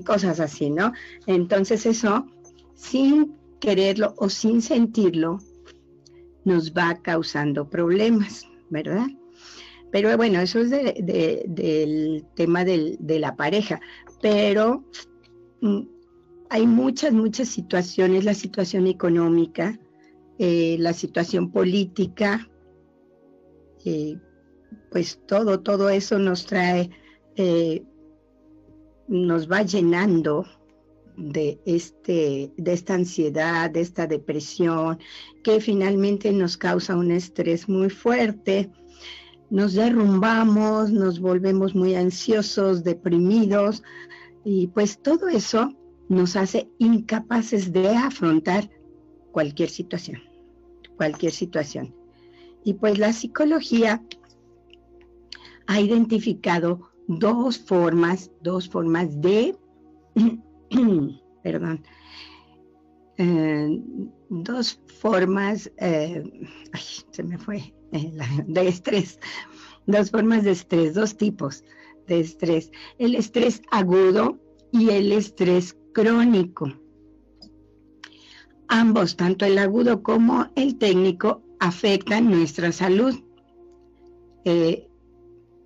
cosas 0.05 0.41
así, 0.41 0.71
¿no? 0.71 0.93
Entonces 1.27 1.87
eso, 1.87 2.27
sin 2.75 3.35
quererlo 3.61 4.15
o 4.17 4.29
sin 4.29 4.63
sentirlo, 4.63 5.39
nos 6.45 6.73
va 6.73 7.01
causando 7.03 7.69
problemas, 7.69 8.47
¿verdad? 8.71 9.07
Pero 9.91 10.15
bueno, 10.17 10.41
eso 10.41 10.61
es 10.61 10.71
del 10.71 12.25
tema 12.35 12.65
de 12.65 13.19
la 13.19 13.37
pareja, 13.37 13.81
pero 14.21 14.85
mm, 15.61 15.81
hay 16.51 16.67
muchas, 16.67 17.13
muchas 17.13 17.49
situaciones, 17.49 18.25
la 18.25 18.35
situación 18.35 18.87
económica, 18.87 19.79
eh, 20.39 20.77
la 20.79 20.93
situación 20.93 21.51
política, 21.51 22.49
eh, 23.85 24.19
pues 24.91 25.21
todo, 25.27 25.61
todo 25.61 25.91
eso 25.91 26.19
nos 26.19 26.47
trae, 26.47 26.91
eh, 27.37 27.83
nos 29.07 29.51
va 29.51 29.63
llenando 29.63 30.47
de, 31.17 31.61
este, 31.67 32.53
de 32.57 32.73
esta 32.73 32.95
ansiedad, 32.95 33.71
de 33.71 33.81
esta 33.81 34.07
depresión, 34.07 34.99
que 35.43 35.61
finalmente 35.61 36.33
nos 36.33 36.57
causa 36.57 36.97
un 36.97 37.11
estrés 37.11 37.69
muy 37.69 37.91
fuerte. 37.91 38.71
Nos 39.51 39.75
derrumbamos, 39.75 40.91
nos 40.91 41.21
volvemos 41.21 41.75
muy 41.75 41.95
ansiosos, 41.95 42.85
deprimidos, 42.85 43.83
y 44.45 44.69
pues 44.69 45.03
todo 45.03 45.29
eso 45.29 45.75
nos 46.09 46.37
hace 46.37 46.71
incapaces 46.79 47.73
de 47.73 47.89
afrontar 47.89 48.71
cualquier 49.33 49.69
situación, 49.69 50.23
cualquier 50.97 51.33
situación. 51.33 51.95
Y 52.65 52.75
pues 52.75 52.99
la 52.99 53.13
psicología 53.13 54.03
ha 55.69 55.81
identificado 55.81 56.91
dos 57.07 57.59
formas, 57.59 58.31
dos 58.43 58.69
formas 58.69 59.21
de 59.21 59.55
perdón, 61.43 61.83
eh, 63.19 63.81
dos 64.29 64.81
formas, 65.01 65.71
eh, 65.77 66.23
se 67.11 67.23
me 67.23 67.39
fue, 67.39 67.75
eh, 67.93 68.13
de 68.47 68.69
estrés, 68.69 69.19
dos 69.87 70.11
formas 70.11 70.45
de 70.45 70.53
estrés, 70.53 70.95
dos 70.95 71.17
tipos 71.17 71.65
de 72.07 72.21
estrés, 72.21 72.71
el 72.99 73.15
estrés 73.15 73.63
agudo 73.71 74.39
y 74.73 74.91
el 74.91 75.13
estrés 75.13 75.77
crónico. 75.93 76.73
Ambos, 78.69 79.17
tanto 79.17 79.45
el 79.47 79.59
agudo 79.59 80.03
como 80.03 80.47
el 80.57 80.77
técnico, 80.77 81.43
afectan 81.61 82.31
nuestra 82.31 82.73
salud. 82.73 83.15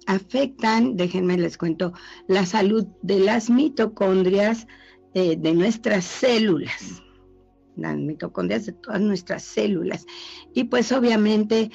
Afectan, 0.06 0.96
déjenme 0.96 1.36
les 1.36 1.58
cuento, 1.58 1.92
la 2.26 2.46
salud 2.46 2.86
de 3.02 3.20
las 3.20 3.50
mitocondrias, 3.50 4.66
eh, 5.14 5.36
de 5.36 5.54
nuestras 5.54 6.04
células, 6.04 7.02
las 7.76 7.96
mitocondrias 7.96 8.66
de 8.66 8.72
todas 8.72 9.00
nuestras 9.00 9.42
células. 9.42 10.06
Y 10.54 10.64
pues 10.64 10.90
obviamente 10.92 11.70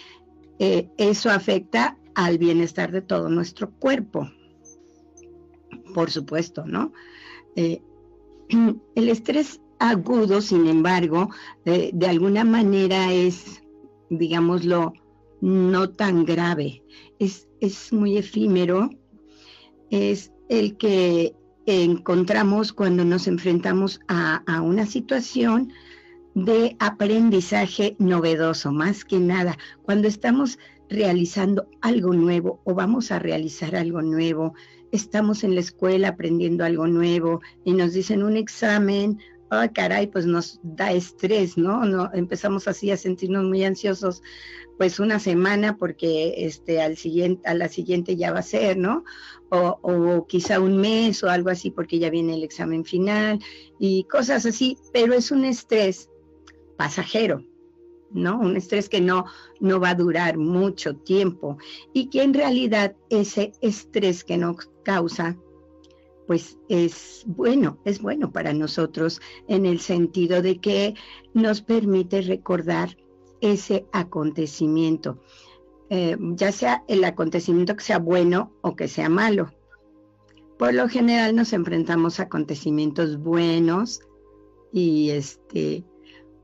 eh, 0.60 0.90
eso 0.98 1.30
afecta 1.30 1.98
al 2.16 2.38
bienestar 2.38 2.92
de 2.92 3.02
todo 3.02 3.30
nuestro 3.30 3.72
cuerpo, 3.72 4.30
por 5.94 6.10
supuesto, 6.10 6.66
¿no? 6.66 6.92
Eh, 7.56 7.82
el 8.96 9.10
estrés 9.10 9.62
agudo, 9.80 10.42
sin 10.42 10.66
embargo, 10.66 11.30
de 11.64 12.08
alguna 12.08 12.44
manera 12.44 13.14
es, 13.14 13.62
digámoslo, 14.10 14.94
no 15.42 15.92
tan 15.92 16.26
grave, 16.26 16.82
es, 17.20 17.48
es 17.60 17.92
muy 17.94 18.18
efímero, 18.18 18.90
es 19.90 20.32
el 20.50 20.78
que 20.78 21.36
encontramos 21.66 22.72
cuando 22.72 23.04
nos 23.04 23.28
enfrentamos 23.28 24.00
a, 24.08 24.44
a 24.46 24.62
una 24.62 24.86
situación 24.86 25.72
de 26.34 26.76
aprendizaje 26.80 27.96
novedoso, 28.00 28.72
más 28.72 29.04
que 29.04 29.20
nada, 29.20 29.58
cuando 29.82 30.08
estamos 30.08 30.60
realizando 30.90 31.68
algo 31.82 32.14
nuevo 32.14 32.62
o 32.64 32.74
vamos 32.74 33.12
a 33.12 33.20
realizar 33.20 33.76
algo 33.76 34.02
nuevo, 34.02 34.54
estamos 34.92 35.44
en 35.44 35.56
la 35.56 35.62
escuela 35.62 36.10
aprendiendo 36.10 36.64
algo 36.64 36.88
nuevo 36.88 37.42
y 37.66 37.74
nos 37.74 37.94
dicen 37.94 38.24
un 38.24 38.38
examen, 38.38 39.20
ah, 39.50 39.68
caray, 39.70 40.08
pues 40.08 40.26
nos 40.26 40.60
da 40.64 40.92
estrés, 40.92 41.58
¿no? 41.58 41.86
¿no? 41.86 42.10
Empezamos 42.14 42.68
así 42.68 42.92
a 42.92 42.98
sentirnos 42.98 43.44
muy 43.44 43.64
ansiosos, 43.64 44.22
pues 44.78 45.00
una 45.00 45.20
semana 45.20 45.78
porque 45.78 46.46
este, 46.46 46.82
al 46.82 46.98
siguiente, 46.98 47.48
a 47.48 47.54
la 47.54 47.68
siguiente 47.68 48.16
ya 48.16 48.32
va 48.32 48.40
a 48.40 48.44
ser, 48.44 48.78
¿no? 48.78 49.04
O, 49.50 49.80
o 49.82 50.28
quizá 50.28 50.60
un 50.60 50.78
mes 50.78 51.24
o 51.24 51.30
algo 51.30 51.50
así 51.50 51.72
porque 51.72 52.00
ya 52.00 52.10
viene 52.10 52.36
el 52.36 52.44
examen 52.44 52.86
final 52.86 53.40
y 53.80 54.04
cosas 54.04 54.46
así, 54.46 54.78
pero 54.94 55.14
es 55.14 55.32
un 55.32 55.46
estrés 55.46 56.10
pasajero, 56.78 57.44
¿no? 58.12 58.40
Un 58.40 58.56
estrés 58.56 58.88
que 58.90 59.02
no, 59.02 59.26
no 59.60 59.80
va 59.80 59.90
a 59.92 59.96
durar 59.96 60.38
mucho 60.38 60.96
tiempo 60.96 61.58
y 61.94 62.10
que 62.10 62.24
en 62.24 62.34
realidad 62.34 62.96
ese 63.10 63.52
estrés 63.62 64.24
que 64.24 64.38
nos 64.38 64.70
causa, 64.84 65.38
pues 66.28 66.58
es 66.70 67.24
bueno, 67.26 67.80
es 67.86 68.02
bueno 68.02 68.32
para 68.32 68.54
nosotros 68.54 69.22
en 69.48 69.66
el 69.66 69.80
sentido 69.80 70.42
de 70.42 70.60
que 70.60 70.94
nos 71.34 71.62
permite 71.62 72.22
recordar 72.22 72.98
ese 73.42 73.86
acontecimiento, 73.94 75.22
eh, 75.90 76.18
ya 76.20 76.52
sea 76.52 76.84
el 76.88 77.04
acontecimiento 77.06 77.76
que 77.76 77.84
sea 77.84 78.00
bueno 78.00 78.52
o 78.62 78.76
que 78.76 78.88
sea 78.88 79.10
malo. 79.10 79.54
Por 80.60 80.74
lo 80.74 80.90
general 80.90 81.36
nos 81.36 81.54
enfrentamos 81.54 82.20
a 82.20 82.24
acontecimientos 82.24 83.18
buenos 83.18 84.02
y 84.74 85.12
este 85.12 85.86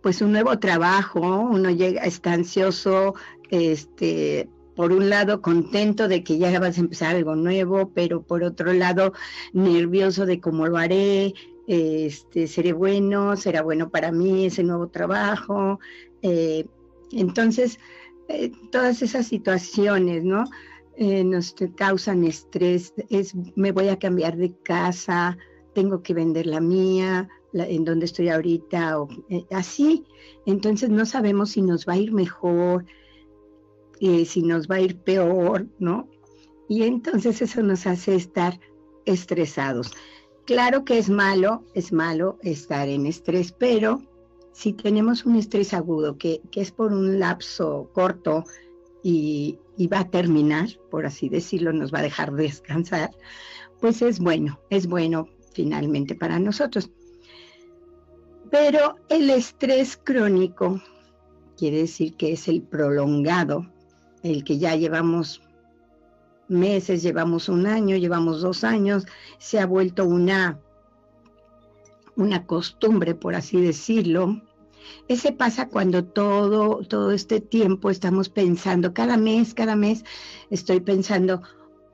pues 0.04 0.22
un 0.22 0.34
nuevo 0.34 0.60
trabajo, 0.60 1.22
uno 1.22 1.70
llega, 1.70 2.04
está 2.04 2.34
ansioso, 2.34 3.16
este, 3.50 4.50
por 4.76 4.92
un 4.92 5.10
lado 5.10 5.42
contento 5.42 6.08
de 6.08 6.24
que 6.24 6.38
ya 6.38 6.60
vas 6.60 6.78
a 6.78 6.82
empezar 6.82 7.16
algo 7.16 7.36
nuevo, 7.36 7.92
pero 7.94 8.24
por 8.24 8.44
otro 8.44 8.74
lado 8.74 9.14
nervioso 9.54 10.26
de 10.26 10.40
cómo 10.40 10.68
lo 10.68 10.78
haré, 10.78 11.34
este, 11.68 12.48
seré 12.48 12.74
bueno, 12.74 13.38
será 13.38 13.62
bueno 13.62 13.90
para 13.90 14.12
mí 14.12 14.46
ese 14.46 14.64
nuevo 14.64 14.88
trabajo. 14.88 15.80
Eh, 16.22 16.66
entonces, 17.12 17.80
eh, 18.28 18.52
todas 18.72 19.02
esas 19.02 19.28
situaciones, 19.28 20.24
¿no? 20.24 20.46
Eh, 20.96 21.24
nos 21.24 21.56
causan 21.76 22.24
estrés, 22.24 22.94
es, 23.10 23.34
me 23.56 23.72
voy 23.72 23.90
a 23.90 23.98
cambiar 23.98 24.38
de 24.38 24.54
casa, 24.64 25.38
tengo 25.74 26.04
que 26.04 26.14
vender 26.14 26.46
la 26.46 26.60
mía, 26.60 27.30
en 27.54 27.84
donde 27.84 28.06
estoy 28.06 28.30
ahorita, 28.30 29.00
o 29.00 29.10
así. 29.52 30.06
Entonces 30.46 30.90
no 30.90 31.06
sabemos 31.06 31.52
si 31.52 31.62
nos 31.62 31.88
va 31.88 31.94
a 31.94 31.98
ir 31.98 32.12
mejor, 32.12 32.86
eh, 34.06 34.26
si 34.26 34.42
nos 34.42 34.68
va 34.68 34.76
a 34.76 34.82
ir 34.82 34.98
peor, 34.98 35.66
¿no? 35.80 36.10
Y 36.68 36.84
entonces 36.84 37.42
eso 37.42 37.64
nos 37.64 37.88
hace 37.88 38.16
estar 38.16 38.60
estresados. 39.06 39.94
Claro 40.46 40.84
que 40.84 40.98
es 40.98 41.10
malo, 41.10 41.64
es 41.74 41.94
malo 41.94 42.38
estar 42.42 42.90
en 42.90 43.06
estrés, 43.06 43.54
pero 43.54 44.04
si 44.52 44.74
tenemos 44.74 45.24
un 45.24 45.38
estrés 45.38 45.74
agudo 45.74 46.18
que, 46.18 46.42
que 46.52 46.60
es 46.60 46.72
por 46.74 46.92
un 46.92 47.18
lapso 47.18 47.90
corto 47.94 48.44
y, 49.04 49.58
y, 49.78 49.88
va 49.88 50.00
a 50.00 50.10
terminar, 50.10 50.68
por 50.92 51.06
así 51.06 51.30
decirlo, 51.30 51.72
nos 51.72 51.94
va 51.94 52.00
a 52.00 52.04
dejar 52.04 52.34
descansar, 52.34 53.12
pues 53.80 54.02
es 54.02 54.20
bueno, 54.20 54.60
es 54.70 54.88
bueno 54.88 55.30
finalmente 55.54 56.14
para 56.14 56.40
nosotros. 56.40 56.92
Pero 58.52 58.98
el 59.08 59.30
estrés 59.30 59.96
crónico 59.96 60.82
quiere 61.58 61.78
decir 61.78 62.18
que 62.18 62.34
es 62.34 62.50
el 62.50 62.64
prolongado, 62.64 63.73
el 64.24 64.44
que 64.44 64.58
ya 64.58 64.76
llevamos 64.76 65.42
meses, 66.48 67.04
llevamos 67.04 67.50
un 67.50 67.68
año, 67.68 67.98
llevamos 67.98 68.42
dos 68.42 68.64
años, 68.64 69.06
se 69.38 69.60
ha 69.60 69.66
vuelto 69.66 70.06
una, 70.06 70.60
una 72.16 72.46
costumbre, 72.46 73.16
por 73.16 73.36
así 73.36 73.62
decirlo. 73.62 74.42
Ese 75.08 75.32
pasa 75.32 75.70
cuando 75.70 76.04
todo, 76.04 76.80
todo 76.88 77.12
este 77.12 77.40
tiempo 77.40 77.90
estamos 77.90 78.30
pensando, 78.30 78.94
cada 78.94 79.18
mes, 79.18 79.54
cada 79.54 79.76
mes 79.76 80.04
estoy 80.50 80.82
pensando, 80.82 81.42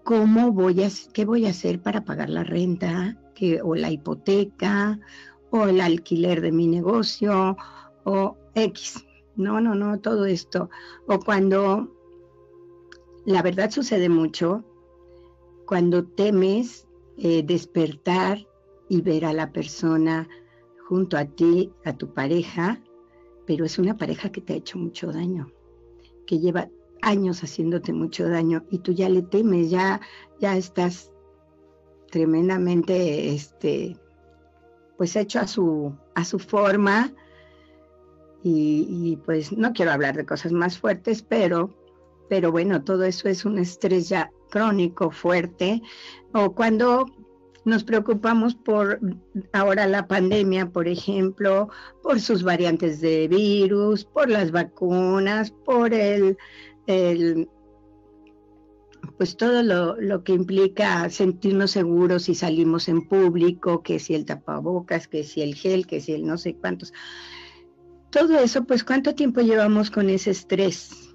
¿cómo 0.04 0.52
voy 0.52 0.84
a, 0.84 0.90
qué 1.14 1.26
voy 1.26 1.46
a 1.46 1.52
hacer 1.52 1.82
para 1.82 2.04
pagar 2.04 2.30
la 2.30 2.44
renta 2.44 3.18
o 3.64 3.76
la 3.76 3.92
hipoteca 3.92 5.00
o 5.52 5.68
el 5.68 5.82
alquiler 5.82 6.42
de 6.42 6.52
mi 6.52 6.68
negocio 6.68 7.58
o 8.04 8.38
X. 8.56 9.06
No, 9.36 9.62
no, 9.62 9.76
no, 9.76 10.00
todo 10.00 10.26
esto. 10.26 10.70
O 11.08 11.20
cuando 11.20 11.90
la 13.30 13.44
verdad 13.44 13.70
sucede 13.70 14.10
mucho, 14.10 14.64
cuando 15.68 16.04
temes 16.04 16.88
eh, 17.16 17.44
despertar 17.44 18.48
y 18.90 19.02
ver 19.02 19.24
a 19.24 19.34
la 19.34 19.52
persona 19.52 20.28
junto 20.88 21.16
a 21.16 21.26
ti, 21.26 21.72
a 21.86 21.94
tu 21.96 22.12
pareja, 22.12 22.82
pero 23.46 23.66
es 23.66 23.78
una 23.78 23.96
pareja 23.96 24.32
que 24.32 24.42
te 24.42 24.54
ha 24.54 24.56
hecho 24.56 24.80
mucho 24.80 25.12
daño, 25.12 25.52
que 26.26 26.40
lleva 26.40 26.70
años 27.04 27.44
haciéndote 27.44 27.94
mucho 27.94 28.28
daño 28.28 28.66
y 28.72 28.80
tú 28.80 28.94
ya 28.94 29.08
le 29.10 29.22
temes, 29.22 29.70
ya, 29.70 30.02
ya 30.40 30.58
estás 30.58 31.12
tremendamente 32.10 33.36
este, 33.36 33.96
pues 34.98 35.16
hecho 35.16 35.40
a 35.40 35.46
su, 35.46 35.96
a 36.16 36.26
su 36.26 36.40
forma. 36.40 37.14
Y, 38.42 39.20
pues 39.26 39.52
no 39.52 39.74
quiero 39.74 39.92
hablar 39.92 40.16
de 40.16 40.26
cosas 40.26 40.54
más 40.54 40.80
fuertes, 40.80 41.22
pero, 41.22 41.79
pero 42.30 42.52
bueno, 42.52 42.84
todo 42.84 43.04
eso 43.04 43.28
es 43.28 43.44
un 43.44 43.58
estrés 43.58 44.08
ya 44.10 44.32
crónico, 44.50 45.12
fuerte. 45.12 45.82
O 46.34 46.54
cuando 46.54 47.06
nos 47.66 47.84
preocupamos 47.84 48.56
por 48.56 49.00
ahora 49.54 49.88
la 49.88 50.08
pandemia, 50.08 50.70
por 50.70 50.88
ejemplo, 50.88 51.70
por 52.02 52.20
sus 52.20 52.44
variantes 52.44 53.02
de 53.02 53.28
virus, 53.28 54.06
por 54.06 54.30
las 54.30 54.52
vacunas, 54.52 55.52
por 55.52 55.94
el, 55.94 56.38
pues 59.18 59.36
todo 59.36 59.64
lo, 59.64 60.24
que 60.24 60.34
implica 60.34 61.10
sentirnos 61.10 61.72
seguros 61.72 62.24
si 62.24 62.36
salimos 62.36 62.88
en 62.88 63.08
público, 63.08 63.84
que 63.84 64.00
si 64.00 64.16
el 64.16 64.26
tapabocas, 64.26 65.08
que 65.08 65.24
si 65.24 65.42
el 65.42 65.56
gel, 65.56 65.88
que 65.88 66.02
si 66.02 66.14
el 66.14 66.26
no 66.26 66.38
sé 66.38 66.56
cuántos. 66.56 66.94
Todo 68.10 68.40
eso, 68.40 68.64
pues 68.64 68.84
cuánto 68.84 69.14
tiempo 69.14 69.42
llevamos 69.42 69.92
con 69.92 70.10
ese 70.10 70.32
estrés? 70.32 71.09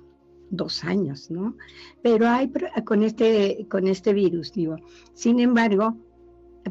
Dos 0.57 0.85
años, 0.85 1.31
¿no? 1.31 1.57
Pero 2.03 2.29
hay 2.29 2.53
con 2.85 3.03
este, 3.03 3.67
con 3.69 3.89
este 3.89 4.13
virus, 4.13 4.53
digo. 4.53 4.77
Sin 5.15 5.41
embargo, 5.41 5.97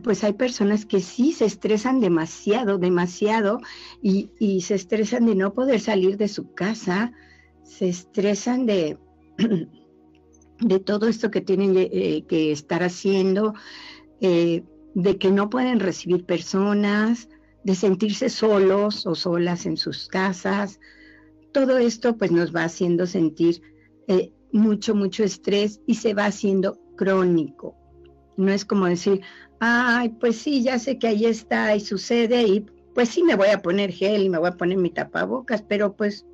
pues 0.04 0.24
hay 0.24 0.34
personas 0.34 0.86
que 0.86 1.02
sí 1.02 1.34
se 1.34 1.46
estresan 1.46 2.00
demasiado, 2.00 2.78
demasiado, 2.78 3.60
y, 4.02 4.32
y 4.40 4.62
se 4.62 4.76
estresan 4.76 5.26
de 5.26 5.36
no 5.36 5.54
poder 5.54 5.80
salir 5.80 6.18
de 6.18 6.28
su 6.28 6.54
casa, 6.54 7.14
se 7.64 7.90
estresan 7.90 8.66
de 8.66 8.98
de 10.60 10.80
todo 10.80 11.08
esto 11.08 11.32
que 11.32 11.42
tienen 11.42 11.74
eh, 11.76 12.24
que 12.28 12.52
estar 12.52 12.84
haciendo, 12.84 13.54
eh, 14.22 14.64
de 14.96 15.18
que 15.18 15.32
no 15.32 15.50
pueden 15.50 15.80
recibir 15.80 16.26
personas, 16.26 17.30
de 17.64 17.76
sentirse 17.76 18.30
solos 18.30 19.06
o 19.06 19.16
solas 19.16 19.66
en 19.66 19.78
sus 19.78 20.08
casas. 20.08 20.80
Todo 21.52 21.78
esto 21.78 22.18
pues 22.18 22.32
nos 22.32 22.56
va 22.56 22.64
haciendo 22.64 23.06
sentir 23.08 23.62
eh, 24.08 24.32
mucho, 24.52 24.96
mucho 24.96 25.24
estrés 25.24 25.82
y 25.88 25.96
se 25.96 26.14
va 26.14 26.26
haciendo 26.26 26.80
crónico. 26.96 27.76
No 28.38 28.52
es 28.52 28.66
como 28.66 28.86
decir, 28.86 29.22
ay, 29.60 30.10
pues 30.20 30.38
sí, 30.38 30.64
ya 30.64 30.80
sé 30.80 30.98
que 30.98 31.08
ahí 31.08 31.26
está 31.26 31.76
y 31.76 31.80
sucede 31.80 32.44
y 32.44 32.66
pues 32.94 33.10
sí 33.10 33.24
me 33.24 33.36
voy 33.36 33.50
a 33.50 33.62
poner 33.62 33.92
gel 33.92 34.24
y 34.24 34.30
me 34.30 34.38
voy 34.38 34.50
a 34.50 34.58
poner 34.58 34.78
mi 34.78 34.90
tapabocas, 34.90 35.64
pero 35.64 35.96
pues 35.96 36.26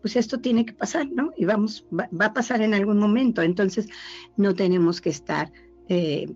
pues 0.00 0.16
esto 0.16 0.38
tiene 0.38 0.64
que 0.64 0.72
pasar, 0.72 1.06
¿no? 1.10 1.32
Y 1.36 1.44
vamos, 1.44 1.84
va, 1.92 2.08
a 2.24 2.32
pasar 2.32 2.62
en 2.62 2.74
algún 2.74 2.98
momento. 2.98 3.42
Entonces, 3.42 3.86
no 4.36 4.54
tenemos 4.54 5.00
que 5.00 5.10
estar 5.10 5.52
eh, 5.88 6.32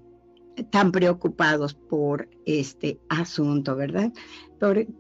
tan 0.71 0.93
preocupados 0.93 1.75
por 1.75 2.29
este 2.45 3.01
asunto, 3.09 3.77
¿verdad? 3.77 4.13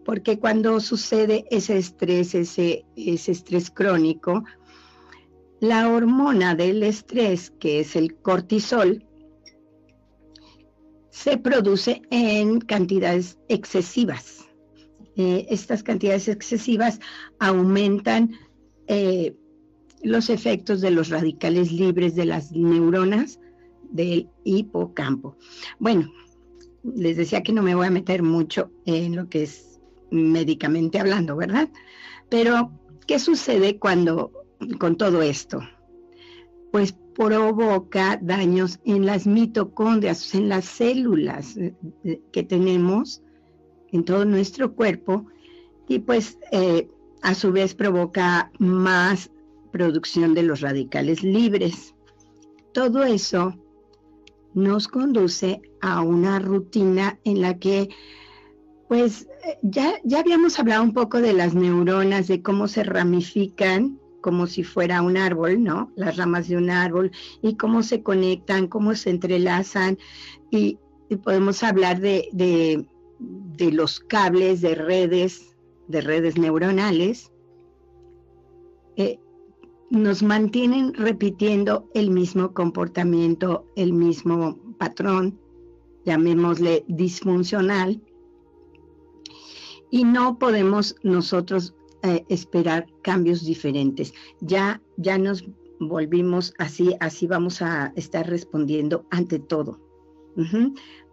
porque 0.04 0.38
cuando 0.38 0.78
sucede 0.78 1.46
ese 1.50 1.78
estrés, 1.78 2.34
ese, 2.34 2.84
ese 2.96 3.32
estrés 3.32 3.70
crónico, 3.70 4.44
la 5.68 5.90
hormona 5.90 6.54
del 6.54 6.82
estrés, 6.82 7.50
que 7.58 7.80
es 7.80 7.96
el 7.96 8.16
cortisol, 8.16 9.02
se 11.10 11.38
produce 11.38 12.02
en 12.10 12.60
cantidades 12.60 13.38
excesivas. 13.48 14.44
Eh, 15.16 15.46
estas 15.48 15.82
cantidades 15.82 16.28
excesivas 16.28 17.00
aumentan 17.38 18.32
eh, 18.88 19.34
los 20.02 20.28
efectos 20.28 20.82
de 20.82 20.90
los 20.90 21.08
radicales 21.08 21.72
libres 21.72 22.14
de 22.14 22.26
las 22.26 22.52
neuronas 22.52 23.40
del 23.90 24.28
hipocampo. 24.44 25.38
Bueno, 25.78 26.12
les 26.82 27.16
decía 27.16 27.42
que 27.42 27.52
no 27.52 27.62
me 27.62 27.74
voy 27.74 27.86
a 27.86 27.90
meter 27.90 28.22
mucho 28.22 28.70
en 28.84 29.16
lo 29.16 29.30
que 29.30 29.44
es 29.44 29.80
médicamente 30.10 31.00
hablando, 31.00 31.36
¿verdad? 31.36 31.70
Pero, 32.28 32.70
¿qué 33.06 33.18
sucede 33.18 33.78
cuando 33.78 34.43
con 34.78 34.96
todo 34.96 35.22
esto? 35.22 35.60
Pues 36.72 36.94
provoca 37.14 38.18
daños 38.20 38.80
en 38.84 39.06
las 39.06 39.26
mitocondrias, 39.26 40.34
en 40.34 40.48
las 40.48 40.64
células 40.64 41.56
eh, 41.56 41.74
que 42.32 42.42
tenemos 42.42 43.22
en 43.92 44.04
todo 44.04 44.24
nuestro 44.24 44.74
cuerpo 44.74 45.26
y 45.88 46.00
pues 46.00 46.38
eh, 46.50 46.88
a 47.22 47.34
su 47.34 47.52
vez 47.52 47.74
provoca 47.74 48.50
más 48.58 49.30
producción 49.70 50.34
de 50.34 50.42
los 50.42 50.60
radicales 50.60 51.22
libres. 51.22 51.94
Todo 52.72 53.04
eso 53.04 53.54
nos 54.54 54.88
conduce 54.88 55.62
a 55.80 56.00
una 56.00 56.38
rutina 56.38 57.18
en 57.24 57.40
la 57.40 57.58
que 57.58 57.88
pues 58.88 59.28
eh, 59.44 59.58
ya, 59.62 59.94
ya 60.04 60.20
habíamos 60.20 60.58
hablado 60.58 60.82
un 60.82 60.92
poco 60.92 61.20
de 61.20 61.32
las 61.32 61.54
neuronas, 61.54 62.26
de 62.28 62.42
cómo 62.42 62.68
se 62.68 62.84
ramifican 62.84 63.98
como 64.24 64.46
si 64.46 64.64
fuera 64.64 65.02
un 65.02 65.18
árbol, 65.18 65.62
¿no? 65.62 65.92
Las 65.96 66.16
ramas 66.16 66.48
de 66.48 66.56
un 66.56 66.70
árbol 66.70 67.10
y 67.42 67.58
cómo 67.58 67.82
se 67.82 68.02
conectan, 68.02 68.68
cómo 68.68 68.94
se 68.94 69.10
entrelazan 69.10 69.98
y, 70.50 70.78
podemos 71.22 71.62
hablar 71.62 72.00
de, 72.00 72.30
de, 72.32 73.70
los 73.70 74.00
cables 74.00 74.62
de 74.62 74.74
redes, 74.74 75.54
de 75.88 76.00
redes 76.00 76.38
neuronales. 76.38 77.30
Eh, 78.96 79.20
nos 79.90 80.22
mantienen 80.22 80.94
repitiendo 80.94 81.88
el 81.92 82.10
mismo 82.10 82.54
comportamiento, 82.54 83.66
el 83.76 83.92
mismo 83.92 84.58
patrón, 84.78 85.38
llamémosle 86.06 86.84
disfuncional, 86.88 88.00
y 89.90 90.04
no 90.04 90.38
podemos 90.38 90.96
nosotros 91.02 91.74
eh, 92.04 92.22
esperar 92.28 92.86
cambios 93.00 93.46
diferentes. 93.46 94.12
Ya, 94.40 94.82
ya 94.98 95.16
nos 95.16 95.42
volvimos 95.80 96.52
así, 96.58 96.94
así 97.00 97.26
vamos 97.26 97.62
a 97.62 97.94
estar 97.96 98.28
respondiendo 98.28 99.06
ante 99.10 99.38
todo. 99.38 99.80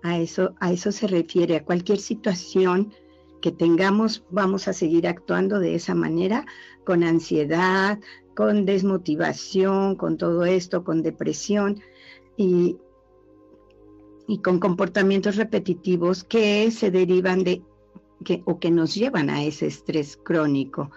a, 0.03 0.19
eso, 0.19 0.53
a 0.59 0.73
eso 0.73 0.91
se 0.91 1.07
refiere, 1.07 1.55
a 1.55 1.63
cualquier 1.63 1.99
situación 1.99 2.91
que 3.39 3.53
tengamos, 3.53 4.25
vamos 4.31 4.67
a 4.67 4.73
seguir 4.73 5.07
actuando 5.07 5.59
de 5.59 5.75
esa 5.75 5.95
manera, 5.95 6.45
con 6.83 7.03
ansiedad, 7.03 7.97
con 8.35 8.65
desmotivación, 8.65 9.95
con 9.95 10.17
todo 10.17 10.43
esto, 10.43 10.83
con 10.83 11.03
depresión 11.03 11.79
y, 12.35 12.75
y 14.27 14.39
con 14.39 14.59
comportamientos 14.59 15.37
repetitivos 15.37 16.25
que 16.25 16.69
se 16.71 16.91
derivan 16.91 17.45
de 17.45 17.61
o 18.45 18.59
que 18.59 18.71
nos 18.71 18.95
llevan 18.95 19.29
a 19.29 19.43
ese 19.43 19.67
estrés 19.67 20.17
crónico. 20.17 20.91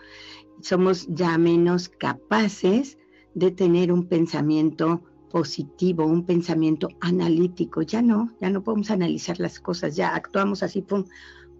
Somos 0.60 1.06
ya 1.08 1.36
menos 1.38 1.88
capaces 1.88 2.98
de 3.34 3.50
tener 3.50 3.92
un 3.92 4.06
pensamiento 4.06 5.02
positivo, 5.30 6.06
un 6.06 6.24
pensamiento 6.24 6.88
analítico. 7.00 7.82
Ya 7.82 8.02
no, 8.02 8.30
ya 8.40 8.50
no 8.50 8.62
podemos 8.62 8.90
analizar 8.90 9.40
las 9.40 9.58
cosas, 9.58 9.96
ya 9.96 10.14
actuamos 10.14 10.62
así 10.62 10.80
por, 10.82 11.06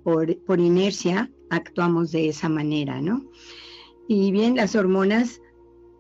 por 0.04 0.60
inercia, 0.60 1.30
actuamos 1.50 2.12
de 2.12 2.28
esa 2.28 2.48
manera, 2.48 3.00
¿no? 3.00 3.24
Y 4.06 4.32
bien, 4.32 4.56
las 4.56 4.76
hormonas, 4.76 5.40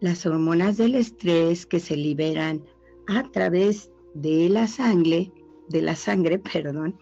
las 0.00 0.26
hormonas 0.26 0.76
del 0.76 0.94
estrés 0.94 1.66
que 1.66 1.80
se 1.80 1.96
liberan 1.96 2.62
a 3.06 3.30
través 3.30 3.90
de 4.14 4.48
la 4.48 4.66
sangre, 4.66 5.32
de 5.68 5.82
la 5.82 5.96
sangre, 5.96 6.38
perdón, 6.52 6.96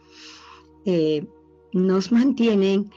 eh, 0.85 1.27
nos 1.73 2.13
mantienen 2.13 2.91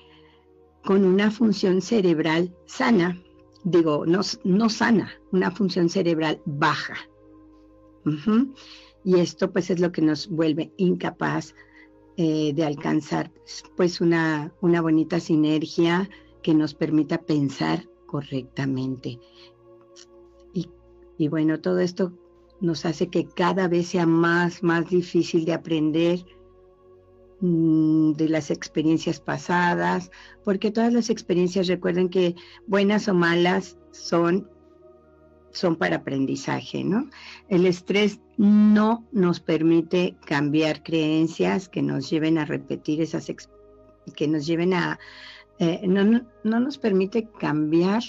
con 0.83 1.03
una 1.03 1.31
función 1.31 1.81
cerebral 1.81 2.55
sana, 2.65 3.21
digo, 3.63 4.05
no, 4.05 4.69
sana, 4.69 5.11
una 5.31 5.51
función 5.51 5.89
cerebral 5.89 6.41
baja. 6.45 6.95
Y 9.03 9.19
esto 9.19 9.51
pues 9.51 9.69
es 9.69 9.79
lo 9.79 9.91
que 9.91 10.01
nos 10.01 10.29
vuelve 10.29 10.71
incapaz 10.77 11.55
eh, 12.17 12.53
de 12.53 12.63
alcanzar 12.63 13.31
pues 13.75 13.99
una, 13.99 14.53
una 14.61 14.81
bonita 14.81 15.19
sinergia 15.19 16.09
que 16.43 16.53
nos 16.53 16.75
permita 16.75 17.21
pensar 17.23 17.89
correctamente. 18.05 19.19
Y, 20.53 20.69
y 21.17 21.27
bueno, 21.27 21.59
todo 21.59 21.79
esto 21.79 22.13
nos 22.61 22.85
hace 22.85 23.07
que 23.07 23.25
cada 23.25 23.67
vez 23.67 23.87
sea 23.87 24.05
más, 24.05 24.63
más 24.63 24.89
difícil 24.89 25.45
de 25.45 25.53
aprender, 25.53 26.25
de 28.15 28.29
las 28.29 28.51
experiencias 28.51 29.19
pasadas, 29.19 30.11
porque 30.43 30.71
todas 30.71 30.93
las 30.93 31.09
experiencias, 31.09 31.67
recuerden 31.67 32.09
que 32.09 32.35
buenas 32.67 33.07
o 33.07 33.13
malas, 33.13 33.77
son, 33.91 34.49
son 35.51 35.75
para 35.75 35.97
aprendizaje, 35.97 36.83
¿no? 36.83 37.09
El 37.47 37.65
estrés 37.65 38.19
no 38.37 39.05
nos 39.11 39.39
permite 39.39 40.15
cambiar 40.25 40.83
creencias 40.83 41.69
que 41.69 41.81
nos 41.81 42.09
lleven 42.09 42.37
a 42.37 42.45
repetir 42.45 43.01
esas, 43.01 43.31
que 44.15 44.27
nos 44.27 44.45
lleven 44.45 44.73
a, 44.73 44.99
eh, 45.59 45.81
no, 45.87 46.25
no 46.43 46.59
nos 46.59 46.77
permite 46.77 47.27
cambiar 47.39 48.03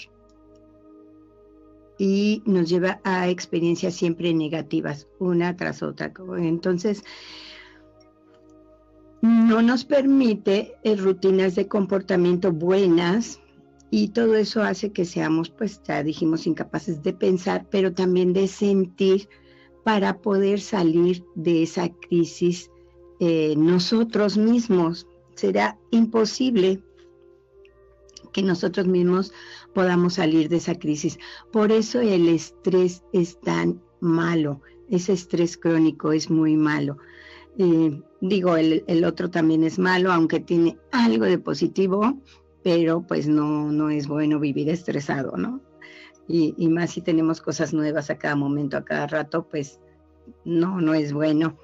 y 1.97 2.43
nos 2.45 2.69
lleva 2.69 2.99
a 3.03 3.27
experiencias 3.29 3.95
siempre 3.95 4.33
negativas, 4.33 5.07
una 5.19 5.55
tras 5.55 5.81
otra. 5.81 6.11
Entonces, 6.37 7.03
no 9.21 9.61
nos 9.61 9.85
permite 9.85 10.75
eh, 10.83 10.95
rutinas 10.95 11.55
de 11.55 11.67
comportamiento 11.67 12.51
buenas 12.51 13.39
y 13.89 14.09
todo 14.09 14.35
eso 14.35 14.61
hace 14.61 14.91
que 14.91 15.05
seamos, 15.05 15.49
pues 15.49 15.81
ya 15.87 16.03
dijimos, 16.03 16.45
incapaces 16.45 17.01
de 17.03 17.13
pensar, 17.13 17.65
pero 17.71 17.93
también 17.93 18.33
de 18.33 18.47
sentir 18.47 19.29
para 19.83 20.17
poder 20.17 20.59
salir 20.59 21.23
de 21.35 21.63
esa 21.63 21.89
crisis 21.89 22.69
eh, 23.19 23.55
nosotros 23.57 24.37
mismos. 24.37 25.07
Será 25.35 25.79
imposible 25.91 26.81
que 28.33 28.43
nosotros 28.43 28.87
mismos 28.87 29.31
podamos 29.73 30.15
salir 30.15 30.49
de 30.49 30.57
esa 30.57 30.77
crisis. 30.77 31.17
Por 31.51 31.71
eso 31.71 32.01
el 32.01 32.27
estrés 32.27 33.03
es 33.13 33.39
tan 33.39 33.81
malo, 34.01 34.61
ese 34.89 35.13
estrés 35.13 35.57
crónico 35.57 36.11
es 36.11 36.29
muy 36.29 36.57
malo. 36.57 36.97
Eh, 37.57 38.01
digo, 38.21 38.57
el, 38.57 39.03
otro 39.05 39.29
también 39.29 39.63
es 39.63 39.79
malo, 39.79 40.11
aunque 40.11 40.39
tiene 40.39 40.77
algo 40.91 41.25
de 41.25 41.37
positivo, 41.37 42.17
pero 42.63 43.01
pues 43.01 43.27
no, 43.27 43.71
no 43.71 43.89
es 43.89 44.07
bueno 44.07 44.39
vivir 44.39 44.69
estresado, 44.69 45.37
¿no? 45.37 45.61
Y, 46.27 46.67
más 46.67 46.91
si 46.91 47.01
tenemos 47.01 47.39
cosas 47.39 47.73
nuevas 47.73 48.09
a 48.09 48.17
cada 48.17 48.35
momento, 48.35 48.75
a 48.75 48.83
cada 48.83 49.07
rato, 49.07 49.47
pues 49.47 49.79
no, 50.43 50.81
no 50.81 50.93
es 50.93 51.13
bueno. 51.13 51.57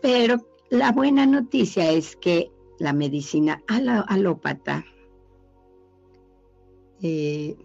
Pero 0.00 0.46
la 0.68 0.92
buena 0.92 1.26
noticia 1.26 1.90
es 1.90 2.14
que 2.14 2.52
la 2.78 2.92
medicina 2.92 3.64
alópata, 3.66 4.84
eh, 7.02 7.56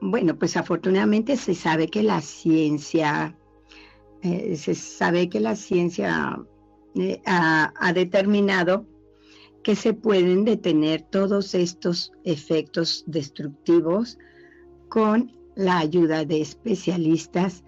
bueno, 0.00 0.38
pues 0.38 0.56
afortunadamente 0.56 1.36
se 1.36 1.54
sabe 1.54 1.88
que 1.88 2.02
la 2.02 2.22
ciencia 2.22 3.36
eh, 4.22 4.56
se 4.56 4.74
sabe 4.74 5.30
que 5.30 5.40
la 5.40 5.56
ciencia 5.56 6.38
eh, 6.94 7.22
ha, 7.26 7.92
determinado 7.94 8.86
que 9.62 9.76
se 9.76 9.92
pueden 9.92 10.44
detener 10.44 11.02
todos 11.02 11.54
estos 11.54 12.12
efectos 12.24 13.04
destructivos 13.06 14.18
con 14.88 15.30
la 15.54 15.78
ayuda 15.78 16.24
de 16.24 16.40
especialistas 16.40 17.62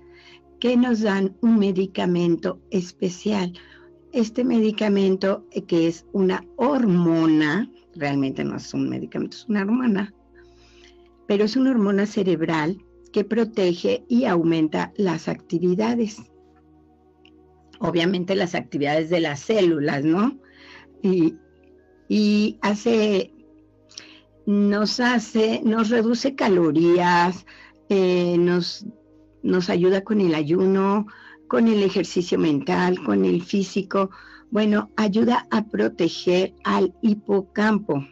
que 0.59 0.77
nos 0.77 1.03
dan 1.03 1.37
un 1.41 1.59
medicamento 1.59 2.61
especial. 2.71 3.53
Este 4.13 4.45
medicamento 4.45 5.47
eh, 5.51 5.63
que 5.63 5.87
es 5.87 6.07
una 6.13 6.45
hormona, 6.57 7.71
realmente 7.95 8.45
no 8.45 8.57
es 8.57 8.73
un 8.75 8.89
medicamento, 8.89 9.37
es 9.37 9.49
una 9.49 9.63
hormona, 9.63 10.15
pero 11.29 11.45
es 11.45 11.57
una 11.57 11.71
hormona 11.71 12.07
cerebral 12.07 12.79
que 13.13 13.25
protege 13.25 14.05
y 14.09 14.25
aumenta 14.25 14.93
las 14.97 15.29
actividades 15.29 16.32
obviamente 17.83 18.37
las 18.37 18.55
actividades 18.55 19.11
de 19.11 19.21
las 19.21 19.40
células, 19.40 20.05
¿no? 20.05 20.38
Y, 21.03 22.59
hace, 22.61 23.33
nos 24.47 25.01
hace, 25.01 25.62
nos 25.64 25.88
reduce 25.90 26.35
calorías, 26.35 27.45
eh, 27.88 28.37
nos, 28.38 28.87
nos 29.42 29.68
ayuda 29.71 30.03
con 30.03 30.21
el 30.21 30.35
ayuno, 30.35 31.07
con 31.49 31.68
el 31.68 31.83
ejercicio 31.83 32.38
mental, 32.38 33.03
con 33.03 33.25
el 33.25 33.42
físico. 33.42 34.11
Bueno, 34.51 34.90
ayuda 34.97 35.47
a 35.51 35.64
proteger 35.64 36.55
al 36.64 36.95
hipocampo. 37.03 38.07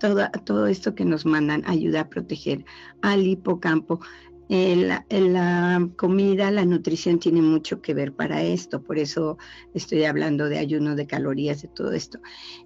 Todo, 0.00 0.28
todo 0.44 0.66
esto 0.66 0.94
que 0.94 1.04
nos 1.04 1.26
mandan 1.26 1.62
ayuda 1.66 2.00
a 2.02 2.08
proteger 2.08 2.64
al 3.02 3.26
hipocampo. 3.26 4.00
La 4.48 5.88
comida, 5.96 6.50
la 6.50 6.64
nutrición 6.64 7.18
tiene 7.18 7.42
mucho 7.42 7.80
que 7.80 7.94
ver 7.94 8.12
para 8.12 8.42
esto, 8.42 8.82
por 8.82 8.98
eso 8.98 9.38
estoy 9.74 10.04
hablando 10.04 10.48
de 10.48 10.58
ayuno 10.58 10.94
de 10.94 11.06
calorías, 11.06 11.62
de 11.62 11.68
todo 11.68 11.92
esto. 11.92 12.18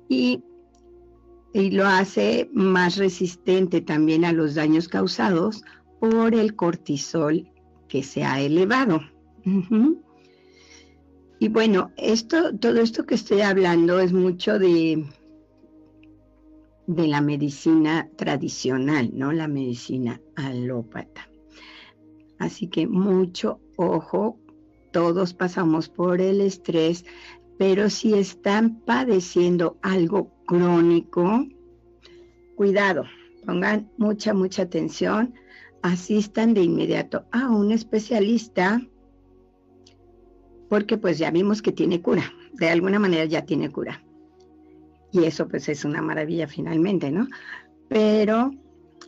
Y, 0.08 0.42
lo 1.52 1.84
hace 1.84 2.48
más 2.52 2.96
resistente 2.96 3.80
también 3.80 4.24
a 4.24 4.32
los 4.32 4.54
daños 4.54 4.86
causados 4.86 5.64
por 5.98 6.32
el 6.36 6.54
cortisol 6.54 7.50
que 7.88 8.04
se 8.04 8.22
ha 8.22 8.40
elevado. 8.40 9.00
Y 11.40 11.48
bueno, 11.48 11.90
esto, 11.96 12.56
todo 12.56 12.80
esto 12.80 13.04
que 13.04 13.16
estoy 13.16 13.40
hablando 13.40 13.98
es 13.98 14.12
mucho 14.12 14.60
de, 14.60 15.04
de 16.86 17.06
la 17.08 17.20
medicina 17.20 18.08
tradicional, 18.16 19.10
¿no? 19.12 19.32
La 19.32 19.48
medicina 19.48 20.20
alópata. 20.36 21.29
Así 22.40 22.66
que 22.68 22.88
mucho 22.88 23.60
ojo, 23.76 24.40
todos 24.92 25.34
pasamos 25.34 25.88
por 25.88 26.20
el 26.20 26.40
estrés, 26.40 27.04
pero 27.58 27.90
si 27.90 28.14
están 28.14 28.80
padeciendo 28.80 29.76
algo 29.82 30.32
crónico, 30.46 31.46
cuidado, 32.56 33.04
pongan 33.44 33.90
mucha, 33.98 34.32
mucha 34.32 34.62
atención, 34.62 35.34
asistan 35.82 36.54
de 36.54 36.62
inmediato 36.62 37.26
a 37.30 37.50
un 37.50 37.72
especialista 37.72 38.80
porque 40.70 40.96
pues 40.96 41.18
ya 41.18 41.30
vimos 41.30 41.60
que 41.60 41.72
tiene 41.72 42.00
cura, 42.00 42.32
de 42.54 42.70
alguna 42.70 42.98
manera 42.98 43.26
ya 43.26 43.44
tiene 43.44 43.70
cura. 43.70 44.02
Y 45.12 45.24
eso 45.24 45.46
pues 45.46 45.68
es 45.68 45.84
una 45.84 46.00
maravilla 46.00 46.46
finalmente, 46.46 47.10
¿no? 47.10 47.28
Pero 47.88 48.52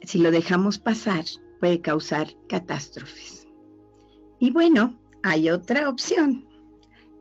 si 0.03 0.18
lo 0.18 0.31
dejamos 0.31 0.79
pasar, 0.79 1.25
puede 1.62 1.81
causar 1.81 2.27
catástrofes. 2.48 3.46
Y 4.40 4.51
bueno, 4.51 4.98
hay 5.22 5.48
otra 5.48 5.88
opción, 5.88 6.44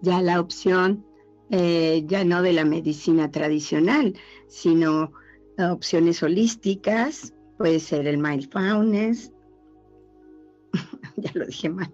ya 0.02 0.20
la 0.20 0.40
opción 0.40 1.06
eh, 1.52 2.04
ya 2.08 2.24
no 2.24 2.42
de 2.42 2.54
la 2.54 2.66
medicina 2.66 3.30
tradicional, 3.30 4.16
sino 4.48 5.12
opciones 5.60 6.24
holísticas, 6.24 7.36
puede 7.60 7.80
ser 7.80 8.08
el 8.08 8.18
mindfulness, 8.18 9.32
ya 11.18 11.32
lo 11.36 11.46
dije 11.46 11.70
mal, 11.70 11.94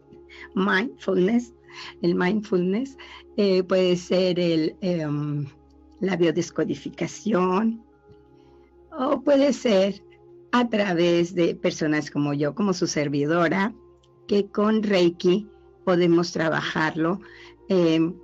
mindfulness, 0.55 1.53
el 2.01 2.15
mindfulness, 2.15 2.97
eh, 3.35 3.61
puede 3.61 3.97
ser 3.97 4.39
el, 4.39 4.73
em, 4.79 5.45
la 5.99 6.15
biodescodificación 6.15 7.83
o 8.97 9.19
puede 9.19 9.51
ser 9.51 10.01
a 10.59 10.69
través 10.69 11.33
de 11.35 11.55
personas 11.55 12.11
como 12.11 12.33
yo, 12.33 12.55
como 12.55 12.73
su 12.73 12.87
servidora, 12.87 13.73
que 14.27 14.47
con 14.47 14.83
Reiki 14.83 15.47
podemos 15.85 16.31
trabajarlo. 16.31 17.19
Em, 17.69 18.15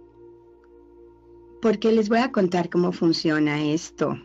porque 1.62 1.92
les 1.92 2.10
voy 2.10 2.20
a 2.20 2.32
contar 2.32 2.70
cómo 2.70 2.92
funciona 2.92 3.64
esto. 3.64 4.18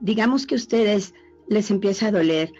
Digamos 0.00 0.46
que 0.46 0.54
a 0.54 0.58
ustedes 0.58 1.14
les 1.48 1.70
empieza 1.70 2.08
a 2.08 2.12
doler 2.12 2.52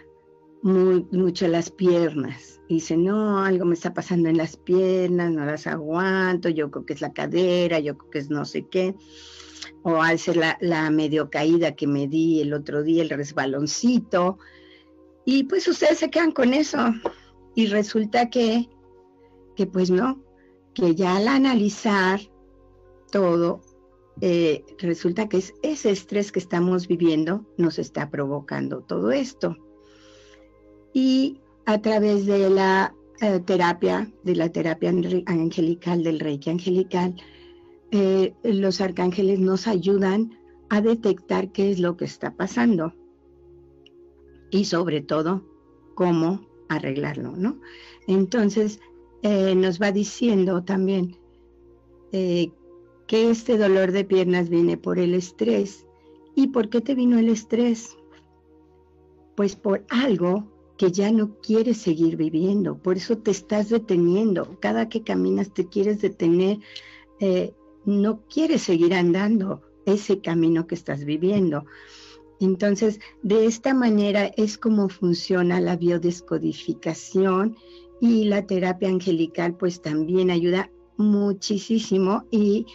mucho 0.61 1.47
las 1.47 1.71
piernas 1.71 2.61
dice, 2.73 2.97
no, 2.97 3.43
algo 3.43 3.65
me 3.65 3.73
está 3.73 3.93
pasando 3.93 4.29
en 4.29 4.37
las 4.37 4.57
piernas, 4.57 5.31
no 5.31 5.45
las 5.45 5.67
aguanto, 5.67 6.49
yo 6.49 6.71
creo 6.71 6.85
que 6.85 6.93
es 6.93 7.01
la 7.01 7.13
cadera, 7.13 7.79
yo 7.79 7.97
creo 7.97 8.11
que 8.11 8.19
es 8.19 8.29
no 8.29 8.45
sé 8.45 8.67
qué, 8.67 8.95
o 9.83 10.01
al 10.01 10.19
ser 10.19 10.37
la, 10.37 10.57
la 10.61 10.89
medio 10.89 11.29
caída 11.29 11.75
que 11.75 11.87
me 11.87 12.07
di 12.07 12.41
el 12.41 12.53
otro 12.53 12.83
día, 12.83 13.03
el 13.03 13.09
resbaloncito, 13.09 14.37
y 15.25 15.43
pues 15.43 15.67
ustedes 15.67 15.99
se 15.99 16.09
quedan 16.09 16.31
con 16.31 16.53
eso, 16.53 16.79
y 17.55 17.67
resulta 17.67 18.29
que, 18.29 18.69
que 19.55 19.65
pues 19.67 19.89
no, 19.89 20.23
que 20.73 20.95
ya 20.95 21.17
al 21.17 21.27
analizar 21.27 22.19
todo, 23.11 23.61
eh, 24.21 24.63
resulta 24.77 25.27
que 25.27 25.37
es 25.37 25.53
ese 25.63 25.91
estrés 25.91 26.31
que 26.31 26.39
estamos 26.39 26.87
viviendo 26.87 27.45
nos 27.57 27.79
está 27.79 28.09
provocando 28.09 28.81
todo 28.81 29.11
esto. 29.11 29.57
Y 30.93 31.39
a 31.65 31.81
través 31.81 32.25
de 32.25 32.49
la 32.49 32.93
eh, 33.21 33.39
terapia, 33.39 34.11
de 34.23 34.35
la 34.35 34.49
terapia 34.49 34.89
angelical, 34.89 36.03
del 36.03 36.19
reiki 36.19 36.49
angelical, 36.49 37.15
eh, 37.91 38.33
los 38.43 38.81
arcángeles 38.81 39.39
nos 39.39 39.67
ayudan 39.67 40.37
a 40.69 40.81
detectar 40.81 41.51
qué 41.51 41.71
es 41.71 41.79
lo 41.79 41.97
que 41.97 42.05
está 42.05 42.35
pasando 42.35 42.93
y 44.49 44.65
sobre 44.65 45.01
todo 45.01 45.43
cómo 45.95 46.47
arreglarlo, 46.69 47.35
¿no? 47.35 47.59
Entonces 48.07 48.79
eh, 49.21 49.55
nos 49.55 49.81
va 49.81 49.91
diciendo 49.91 50.63
también 50.63 51.17
que 53.11 53.29
este 53.29 53.57
dolor 53.57 53.91
de 53.91 54.05
piernas 54.05 54.49
viene 54.49 54.77
por 54.77 54.97
el 54.97 55.13
estrés. 55.13 55.85
¿Y 56.33 56.47
por 56.47 56.69
qué 56.69 56.79
te 56.79 56.95
vino 56.95 57.19
el 57.19 57.27
estrés? 57.27 57.97
Pues 59.35 59.57
por 59.57 59.83
algo 59.89 60.49
que 60.77 60.93
ya 60.93 61.11
no 61.11 61.35
quieres 61.41 61.77
seguir 61.77 62.15
viviendo, 62.15 62.77
por 62.77 62.95
eso 62.95 63.17
te 63.17 63.31
estás 63.31 63.67
deteniendo. 63.67 64.57
Cada 64.61 64.87
que 64.87 65.03
caminas 65.03 65.53
te 65.53 65.67
quieres 65.67 66.01
detener, 66.01 66.59
eh, 67.19 67.53
no 67.85 68.21
quieres 68.27 68.63
seguir 68.63 68.93
andando 68.93 69.61
ese 69.85 70.21
camino 70.21 70.67
que 70.67 70.75
estás 70.75 71.05
viviendo. 71.05 71.65
Entonces, 72.39 72.99
de 73.21 73.45
esta 73.45 73.73
manera 73.73 74.31
es 74.35 74.57
como 74.57 74.89
funciona 74.89 75.61
la 75.61 75.75
biodescodificación 75.75 77.55
y 77.99 78.25
la 78.25 78.47
terapia 78.47 78.89
angelical, 78.89 79.55
pues 79.55 79.81
también 79.81 80.31
ayuda 80.31 80.71
muchísimo 80.97 82.25
y 82.31 82.65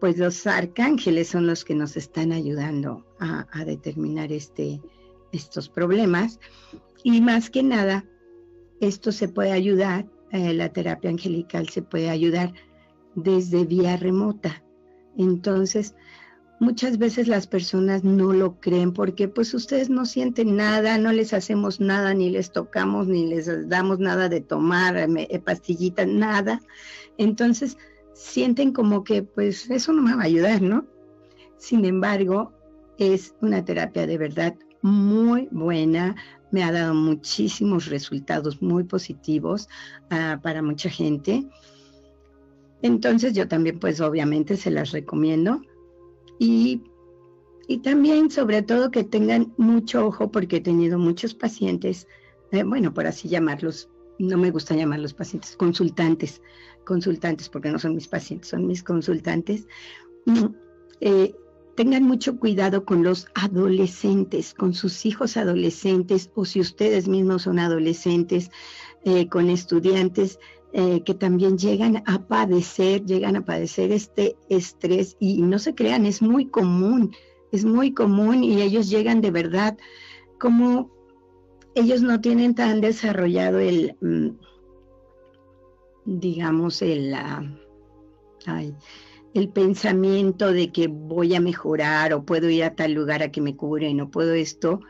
pues 0.00 0.18
los 0.18 0.46
arcángeles 0.46 1.28
son 1.28 1.46
los 1.46 1.64
que 1.64 1.74
nos 1.74 1.96
están 1.96 2.32
ayudando 2.32 3.04
a, 3.20 3.64
determinar 3.64 4.32
este, 4.32 4.80
estos 5.32 5.68
problemas. 5.68 6.40
Y 7.04 7.20
más 7.20 7.50
que 7.50 7.62
nada, 7.62 8.04
esto 8.80 9.12
se 9.12 9.28
puede 9.28 9.52
ayudar, 9.52 10.08
eh, 10.30 10.54
la 10.54 10.72
terapia 10.72 11.10
angelical 11.10 11.68
se 11.68 11.82
puede 11.82 12.10
ayudar 12.10 12.52
desde 13.14 13.64
vía 13.64 13.96
remota. 13.96 14.62
Entonces, 15.16 15.94
muchas 16.60 16.98
veces 16.98 17.28
las 17.28 17.46
personas 17.46 18.04
no 18.04 18.32
lo 18.32 18.60
creen 18.60 18.92
porque 18.92 19.28
pues 19.28 19.52
ustedes 19.52 19.90
no 19.90 20.06
sienten 20.06 20.56
nada, 20.56 20.96
no 20.98 21.12
les 21.12 21.34
hacemos 21.34 21.80
nada, 21.80 22.14
ni 22.14 22.30
les 22.30 22.52
tocamos, 22.52 23.08
ni 23.08 23.26
les 23.26 23.68
damos 23.68 23.98
nada 23.98 24.28
de 24.28 24.40
tomar, 24.40 24.96
eh, 24.96 25.28
eh, 25.30 25.38
pastillitas, 25.38 26.06
nada. 26.06 26.60
Entonces, 27.18 27.76
sienten 28.14 28.72
como 28.72 29.04
que 29.04 29.22
pues 29.22 29.68
eso 29.70 29.92
no 29.92 30.02
me 30.02 30.14
va 30.14 30.22
a 30.22 30.26
ayudar, 30.26 30.62
¿no? 30.62 30.86
Sin 31.56 31.84
embargo, 31.84 32.52
es 32.98 33.34
una 33.40 33.64
terapia 33.64 34.06
de 34.06 34.18
verdad 34.18 34.54
muy 34.82 35.48
buena, 35.50 36.16
me 36.50 36.62
ha 36.62 36.72
dado 36.72 36.94
muchísimos 36.94 37.86
resultados 37.86 38.60
muy 38.60 38.84
positivos 38.84 39.68
ah, 40.10 40.38
para 40.42 40.62
mucha 40.62 40.90
gente. 40.90 41.46
Entonces 42.82 43.32
yo 43.32 43.48
también 43.48 43.78
pues 43.78 44.00
obviamente 44.00 44.56
se 44.56 44.70
las 44.70 44.90
recomiendo 44.90 45.62
y, 46.38 46.82
y 47.68 47.78
también 47.78 48.30
sobre 48.30 48.62
todo 48.62 48.90
que 48.90 49.04
tengan 49.04 49.54
mucho 49.56 50.06
ojo 50.06 50.30
porque 50.30 50.56
he 50.56 50.60
tenido 50.60 50.98
muchos 50.98 51.34
pacientes, 51.34 52.08
eh, 52.50 52.64
bueno, 52.64 52.92
por 52.92 53.06
así 53.06 53.28
llamarlos, 53.28 53.88
no 54.18 54.36
me 54.36 54.50
gusta 54.50 54.74
llamarlos 54.74 55.14
pacientes, 55.14 55.56
consultantes, 55.56 56.42
consultantes 56.84 57.48
porque 57.48 57.70
no 57.70 57.78
son 57.78 57.94
mis 57.94 58.08
pacientes, 58.08 58.50
son 58.50 58.66
mis 58.66 58.82
consultantes. 58.82 59.66
Mm, 60.26 60.46
eh, 61.00 61.34
tengan 61.76 62.02
mucho 62.02 62.38
cuidado 62.38 62.84
con 62.84 63.02
los 63.02 63.28
adolescentes, 63.34 64.54
con 64.54 64.74
sus 64.74 65.06
hijos 65.06 65.36
adolescentes 65.36 66.30
o 66.34 66.44
si 66.44 66.60
ustedes 66.60 67.08
mismos 67.08 67.42
son 67.42 67.58
adolescentes, 67.58 68.50
eh, 69.04 69.28
con 69.28 69.50
estudiantes 69.50 70.38
eh, 70.72 71.02
que 71.04 71.14
también 71.14 71.58
llegan 71.58 72.02
a 72.06 72.26
padecer, 72.26 73.04
llegan 73.04 73.36
a 73.36 73.44
padecer 73.44 73.92
este 73.92 74.36
estrés 74.48 75.16
y 75.20 75.42
no 75.42 75.58
se 75.58 75.74
crean, 75.74 76.06
es 76.06 76.22
muy 76.22 76.46
común, 76.46 77.14
es 77.50 77.64
muy 77.64 77.92
común 77.92 78.42
y 78.42 78.62
ellos 78.62 78.88
llegan 78.88 79.20
de 79.20 79.30
verdad. 79.30 79.76
Como 80.38 80.90
ellos 81.74 82.02
no 82.02 82.20
tienen 82.20 82.54
tan 82.54 82.80
desarrollado 82.80 83.58
el, 83.58 83.96
mm, 84.00 84.30
digamos, 86.04 86.80
el... 86.82 87.14
ay, 88.46 88.74
el 89.34 89.48
pensamiento 89.48 90.52
de 90.52 90.72
que 90.72 90.88
voy 90.88 91.34
a 91.34 91.40
mejorar 91.40 92.12
o 92.12 92.24
puedo 92.24 92.50
ir 92.50 92.64
a 92.64 92.74
tal 92.74 92.92
lugar 92.92 93.22
a 93.22 93.30
que 93.30 93.40
me 93.40 93.56
curen 93.56 94.00
o 94.00 94.10
puedo 94.10 94.34
esto, 94.34 94.80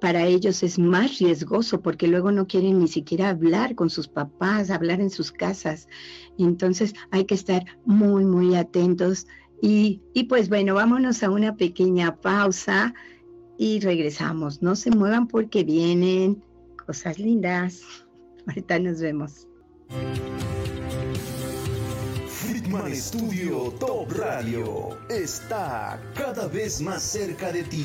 para 0.00 0.26
ellos 0.26 0.62
es 0.62 0.78
más 0.78 1.18
riesgoso 1.18 1.80
porque 1.80 2.08
luego 2.08 2.32
no 2.32 2.46
quieren 2.46 2.78
ni 2.78 2.88
siquiera 2.88 3.30
hablar 3.30 3.74
con 3.74 3.90
sus 3.90 4.08
papás, 4.08 4.70
hablar 4.70 5.00
en 5.00 5.10
sus 5.10 5.30
casas. 5.30 5.88
Entonces 6.38 6.94
hay 7.10 7.24
que 7.24 7.34
estar 7.34 7.64
muy, 7.84 8.24
muy 8.24 8.56
atentos. 8.56 9.26
Y, 9.62 10.00
y 10.14 10.24
pues 10.24 10.48
bueno, 10.48 10.74
vámonos 10.74 11.22
a 11.22 11.30
una 11.30 11.56
pequeña 11.56 12.16
pausa 12.16 12.94
y 13.58 13.80
regresamos. 13.80 14.62
No 14.62 14.74
se 14.74 14.90
muevan 14.90 15.28
porque 15.28 15.64
vienen 15.64 16.42
cosas 16.86 17.18
lindas. 17.18 17.82
Ahorita 18.46 18.78
nos 18.78 19.00
vemos. 19.00 19.46
Friedman 22.26 22.96
Studio 22.96 23.74
Top 23.78 24.10
Radio 24.12 24.96
está 25.10 26.00
cada 26.14 26.48
vez 26.48 26.80
más 26.80 27.02
cerca 27.02 27.52
de 27.52 27.64
ti. 27.64 27.84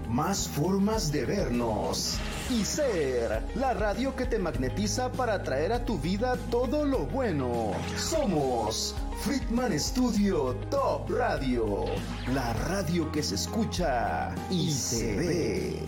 más 0.11 0.49
formas 0.49 1.11
de 1.11 1.25
vernos 1.25 2.17
y 2.49 2.65
ser 2.65 3.41
la 3.55 3.73
radio 3.73 4.13
que 4.13 4.25
te 4.25 4.37
magnetiza 4.37 5.09
para 5.11 5.35
atraer 5.35 5.71
a 5.71 5.85
tu 5.85 5.97
vida 5.97 6.35
todo 6.49 6.85
lo 6.85 7.05
bueno. 7.05 7.71
Somos 7.95 8.93
Friedman 9.21 9.79
Studio 9.79 10.55
Top 10.69 11.09
Radio, 11.09 11.85
la 12.33 12.51
radio 12.67 13.09
que 13.11 13.23
se 13.23 13.35
escucha 13.35 14.35
y 14.49 14.71
se 14.71 15.15
ve. 15.15 15.79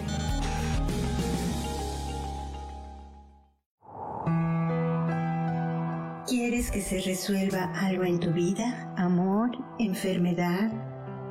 ¿Quieres 6.28 6.72
que 6.72 6.82
se 6.82 7.02
resuelva 7.02 7.74
algo 7.82 8.06
en 8.06 8.22
tu 8.22 8.32
vida? 8.32 8.94
¿Amor? 8.96 9.52
¿Enfermedad? 9.80 10.72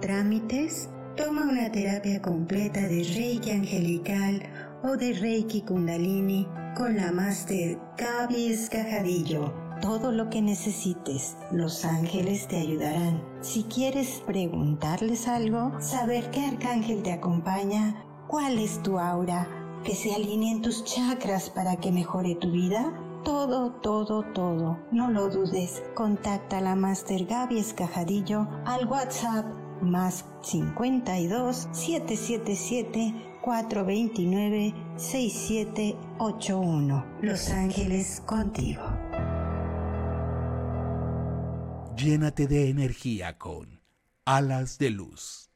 ¿Trámites? 0.02 0.90
Toma 1.16 1.42
una 1.42 1.70
terapia 1.70 2.22
completa 2.22 2.80
de 2.80 3.04
Reiki 3.04 3.50
Angelical 3.50 4.42
o 4.82 4.96
de 4.96 5.12
Reiki 5.12 5.60
Kundalini 5.60 6.48
con 6.74 6.96
la 6.96 7.12
Master 7.12 7.78
Gaby 7.98 8.46
Escajadillo. 8.46 9.52
Todo 9.82 10.10
lo 10.10 10.30
que 10.30 10.40
necesites, 10.40 11.36
los 11.50 11.84
ángeles 11.84 12.48
te 12.48 12.56
ayudarán. 12.56 13.22
Si 13.42 13.64
quieres 13.64 14.22
preguntarles 14.26 15.28
algo, 15.28 15.78
saber 15.82 16.30
qué 16.30 16.46
arcángel 16.46 17.02
te 17.02 17.12
acompaña, 17.12 17.94
cuál 18.26 18.58
es 18.58 18.82
tu 18.82 18.98
aura, 18.98 19.46
que 19.84 19.94
se 19.94 20.14
alineen 20.14 20.62
tus 20.62 20.82
chakras 20.84 21.50
para 21.50 21.76
que 21.76 21.92
mejore 21.92 22.36
tu 22.36 22.50
vida, 22.50 22.90
todo, 23.22 23.72
todo, 23.82 24.22
todo. 24.32 24.78
No 24.90 25.10
lo 25.10 25.28
dudes. 25.28 25.82
Contacta 25.94 26.58
a 26.58 26.62
la 26.62 26.74
Master 26.74 27.26
Gaby 27.26 27.58
Escajadillo 27.58 28.48
al 28.64 28.86
WhatsApp 28.86 29.61
más 29.82 30.24
52 30.42 31.68
777 31.72 33.14
429 33.42 34.72
6781. 34.96 37.04
Los 37.20 37.50
Ángeles 37.50 38.22
contigo. 38.24 38.82
Llénate 41.96 42.46
de 42.46 42.70
energía 42.70 43.36
con 43.38 43.82
alas 44.24 44.78
de 44.78 44.90
luz. 44.90 45.50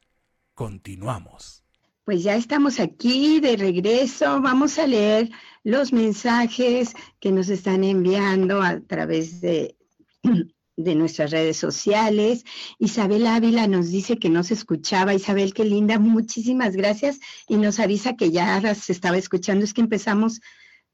Continuamos. 0.53 1.63
Pues 2.03 2.23
ya 2.23 2.35
estamos 2.35 2.79
aquí 2.79 3.39
de 3.39 3.57
regreso. 3.57 4.41
Vamos 4.41 4.79
a 4.79 4.87
leer 4.87 5.29
los 5.63 5.91
mensajes 5.91 6.93
que 7.19 7.31
nos 7.31 7.49
están 7.49 7.83
enviando 7.83 8.61
a 8.61 8.79
través 8.79 9.41
de 9.41 9.75
de 10.77 10.95
nuestras 10.95 11.31
redes 11.31 11.57
sociales. 11.57 12.45
Isabel 12.79 13.27
Ávila 13.27 13.67
nos 13.67 13.89
dice 13.89 14.17
que 14.17 14.29
no 14.29 14.43
se 14.43 14.53
escuchaba. 14.53 15.13
Isabel, 15.13 15.53
qué 15.53 15.65
linda, 15.65 15.99
muchísimas 15.99 16.75
gracias. 16.75 17.19
Y 17.49 17.57
nos 17.57 17.79
avisa 17.79 18.15
que 18.15 18.31
ya 18.31 18.73
se 18.75 18.93
estaba 18.93 19.17
escuchando. 19.17 19.65
Es 19.65 19.73
que 19.73 19.81
empezamos 19.81 20.39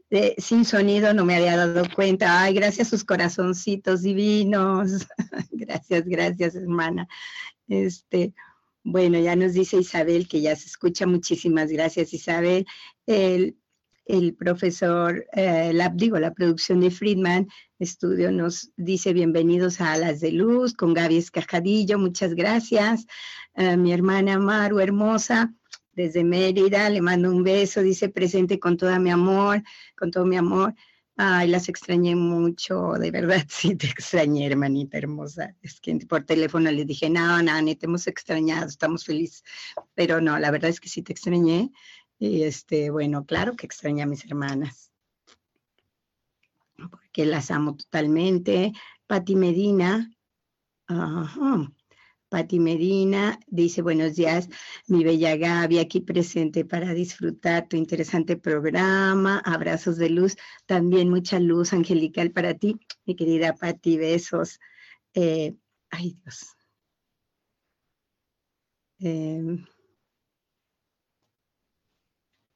eh, 0.09 0.35
sin 0.37 0.63
sonido, 0.65 1.13
no 1.13 1.25
me 1.25 1.35
había 1.35 1.57
dado 1.57 1.83
cuenta. 1.95 2.41
Ay, 2.41 2.53
gracias 2.53 2.87
sus 2.87 3.03
corazoncitos 3.03 4.01
divinos. 4.01 5.05
gracias, 5.51 6.05
gracias, 6.05 6.55
hermana. 6.55 7.07
Este, 7.67 8.33
bueno, 8.83 9.19
ya 9.19 9.35
nos 9.35 9.53
dice 9.53 9.77
Isabel 9.77 10.27
que 10.27 10.41
ya 10.41 10.55
se 10.55 10.67
escucha. 10.67 11.05
Muchísimas 11.05 11.69
gracias, 11.69 12.13
Isabel. 12.13 12.65
El, 13.05 13.57
el 14.05 14.35
profesor, 14.35 15.25
eh, 15.33 15.71
la, 15.73 15.89
digo, 15.89 16.19
la 16.19 16.33
producción 16.33 16.81
de 16.81 16.91
Friedman 16.91 17.47
Estudio 17.79 18.31
nos 18.31 18.71
dice 18.75 19.13
bienvenidos 19.13 19.81
a 19.81 19.93
Alas 19.93 20.19
de 20.19 20.31
Luz 20.31 20.73
con 20.73 20.93
Gaby 20.93 21.17
Escajadillo, 21.17 21.97
muchas 21.97 22.33
gracias. 22.33 23.05
Eh, 23.55 23.77
mi 23.77 23.93
hermana 23.93 24.39
Maru, 24.39 24.79
hermosa, 24.79 25.53
desde 25.91 26.23
Mérida, 26.23 26.89
le 26.89 27.01
mando 27.01 27.29
un 27.29 27.43
beso, 27.43 27.81
dice 27.81 28.09
presente 28.09 28.59
con 28.59 28.77
todo 28.77 28.97
mi 28.99 29.09
amor, 29.09 29.63
con 29.97 30.11
todo 30.11 30.25
mi 30.25 30.37
amor. 30.37 30.73
Ay, 31.15 31.47
las 31.47 31.69
extrañé 31.69 32.15
mucho, 32.15 32.93
de 32.93 33.11
verdad, 33.11 33.45
sí 33.47 33.75
te 33.75 33.87
extrañé, 33.87 34.47
hermanita 34.47 34.97
hermosa. 34.97 35.55
Es 35.61 35.79
que 35.79 35.95
por 36.07 36.23
teléfono 36.23 36.71
le 36.71 36.85
dije, 36.85 37.09
no, 37.09 37.41
no, 37.43 37.75
te 37.75 37.85
hemos 37.85 38.07
extrañado, 38.07 38.67
estamos 38.67 39.05
felices. 39.05 39.43
Pero 39.93 40.19
no, 40.19 40.39
la 40.39 40.49
verdad 40.49 40.71
es 40.71 40.79
que 40.79 40.89
sí 40.89 41.03
te 41.03 41.13
extrañé. 41.13 41.71
Y 42.19 42.43
este, 42.43 42.89
bueno, 42.89 43.25
claro 43.25 43.55
que 43.55 43.65
extraña 43.65 44.05
a 44.05 44.07
mis 44.07 44.25
hermanas, 44.25 44.91
porque 46.89 47.25
las 47.25 47.51
amo 47.51 47.75
totalmente. 47.75 48.73
Pati 49.07 49.35
Medina, 49.35 50.11
ajá. 50.87 51.71
Pati 52.29 52.59
Medina 52.59 53.39
dice, 53.45 53.83
buenos 53.83 54.15
días, 54.15 54.49
mi 54.87 55.03
bella 55.03 55.35
Gaby, 55.35 55.77
aquí 55.77 56.01
presente 56.01 56.65
para 56.65 56.91
disfrutar 56.95 57.67
tu 57.67 57.77
interesante 57.77 58.37
programa. 58.37 59.37
Abrazos 59.45 59.97
de 59.97 60.09
luz, 60.09 60.35
también 60.65 61.09
mucha 61.09 61.39
luz 61.39 61.73
angelical 61.73 62.31
para 62.31 62.55
ti, 62.55 62.79
mi 63.05 63.15
querida 63.15 63.53
Pati, 63.53 63.97
besos. 63.97 64.59
Eh, 65.13 65.55
ay, 65.91 66.17
Dios. 66.23 66.55
Eh, 68.99 69.63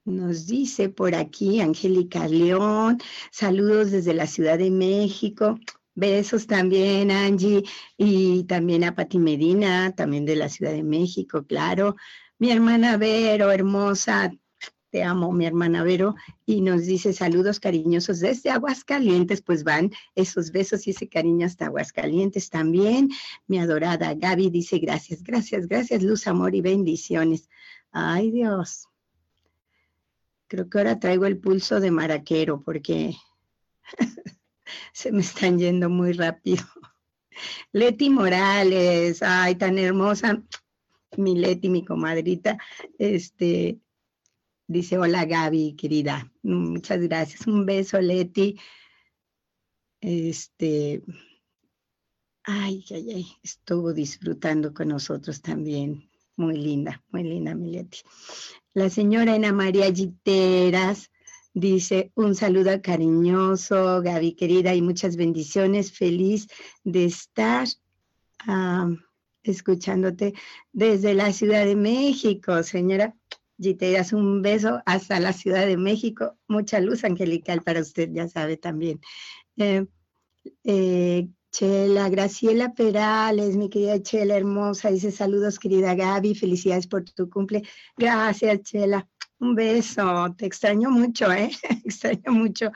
nos 0.07 0.47
dice 0.47 0.89
por 0.89 1.15
aquí 1.15 1.59
Angélica 1.59 2.27
León, 2.27 2.97
saludos 3.29 3.91
desde 3.91 4.13
la 4.13 4.25
Ciudad 4.25 4.57
de 4.57 4.71
México. 4.71 5.59
Besos 5.95 6.47
también, 6.47 7.11
Angie, 7.11 7.63
y 7.97 8.43
también 8.43 8.83
a 8.83 8.95
Pati 8.95 9.19
Medina, 9.19 9.93
también 9.95 10.25
de 10.25 10.35
la 10.35 10.47
Ciudad 10.47 10.71
de 10.71 10.83
México, 10.83 11.45
claro. 11.45 11.95
Mi 12.39 12.51
hermana 12.51 12.97
Vero, 12.97 13.51
hermosa, 13.51 14.31
te 14.91 15.03
amo, 15.03 15.31
mi 15.31 15.45
hermana 15.45 15.83
Vero, 15.83 16.15
y 16.45 16.61
nos 16.61 16.85
dice 16.85 17.13
saludos 17.13 17.59
cariñosos 17.59 18.19
desde 18.19 18.51
Aguascalientes, 18.51 19.41
pues 19.41 19.63
van 19.63 19.91
esos 20.15 20.51
besos 20.51 20.87
y 20.87 20.91
ese 20.91 21.09
cariño 21.09 21.47
hasta 21.47 21.65
Aguascalientes 21.65 22.49
también. 22.49 23.09
Mi 23.47 23.59
adorada 23.59 24.13
Gaby 24.13 24.51
dice 24.51 24.77
gracias, 24.77 25.23
gracias, 25.23 25.67
gracias, 25.67 26.03
luz, 26.03 26.27
amor 26.27 26.55
y 26.55 26.61
bendiciones. 26.61 27.49
Ay 27.91 28.31
Dios, 28.31 28.87
Creo 30.47 30.69
que 30.69 30.77
ahora 30.77 30.99
traigo 30.99 31.25
el 31.25 31.37
pulso 31.37 31.79
de 31.79 31.91
maraquero 31.91 32.61
porque 32.61 33.15
se 34.93 35.11
me 35.11 35.21
están 35.21 35.59
yendo 35.59 35.89
muy 35.89 36.13
rápido. 36.13 36.63
Leti 37.71 38.09
Morales, 38.09 39.21
ay, 39.21 39.55
tan 39.55 39.77
hermosa, 39.77 40.41
mi 41.17 41.37
Leti, 41.37 41.69
mi 41.69 41.85
comadrita, 41.85 42.57
este, 42.97 43.79
dice, 44.67 44.97
hola 44.97 45.25
Gaby, 45.25 45.75
querida, 45.75 46.31
muchas 46.43 46.99
gracias, 47.01 47.45
un 47.45 47.65
beso 47.65 47.99
Leti, 47.99 48.59
este, 50.01 51.03
ay, 52.43 52.83
ay, 52.91 53.11
ay, 53.13 53.27
estuvo 53.43 53.93
disfrutando 53.93 54.73
con 54.73 54.87
nosotros 54.89 55.41
también, 55.41 56.09
muy 56.35 56.57
linda, 56.57 57.03
muy 57.09 57.23
linda 57.23 57.53
mi 57.55 57.71
Leti. 57.71 57.99
La 58.77 58.91
señora 58.91 59.33
Ana 59.33 59.53
María 59.53 59.91
Giteras 59.91 61.09
dice 61.51 62.11
un 62.13 62.35
saludo 62.35 62.79
cariñoso, 62.79 64.03
Gaby 64.03 64.33
querida, 64.33 64.75
y 64.75 64.83
muchas 64.83 65.15
bendiciones. 65.15 65.91
Feliz 65.91 66.47
de 66.83 67.05
estar 67.05 67.67
escuchándote 69.41 70.35
desde 70.73 71.15
la 71.15 71.33
Ciudad 71.33 71.65
de 71.65 71.75
México, 71.75 72.61
señora. 72.61 73.15
Giteras, 73.59 74.13
un 74.13 74.43
beso 74.43 74.83
hasta 74.85 75.19
la 75.19 75.33
Ciudad 75.33 75.65
de 75.65 75.77
México. 75.77 76.37
Mucha 76.47 76.79
luz 76.79 77.03
angelical 77.03 77.63
para 77.63 77.81
usted, 77.81 78.11
ya 78.13 78.27
sabe 78.29 78.57
también. 78.57 79.01
Eh, 79.55 79.87
eh, 80.63 81.27
Chela, 81.51 82.09
Graciela 82.09 82.73
Perales, 82.73 83.55
mi 83.55 83.69
querida 83.69 84.01
Chela 84.01 84.35
hermosa, 84.35 84.89
dice 84.89 85.11
saludos 85.11 85.59
querida 85.59 85.95
Gaby, 85.95 86.35
felicidades 86.35 86.87
por 86.87 87.03
tu 87.03 87.29
cumple. 87.29 87.63
Gracias 87.97 88.61
Chela, 88.63 89.07
un 89.39 89.55
beso, 89.55 90.33
te 90.37 90.45
extraño 90.45 90.89
mucho, 90.91 91.31
¿eh? 91.31 91.51
extraño 91.85 92.31
mucho 92.31 92.71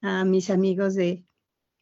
a 0.00 0.24
mis 0.24 0.50
amigos 0.50 0.94
de, 0.94 1.24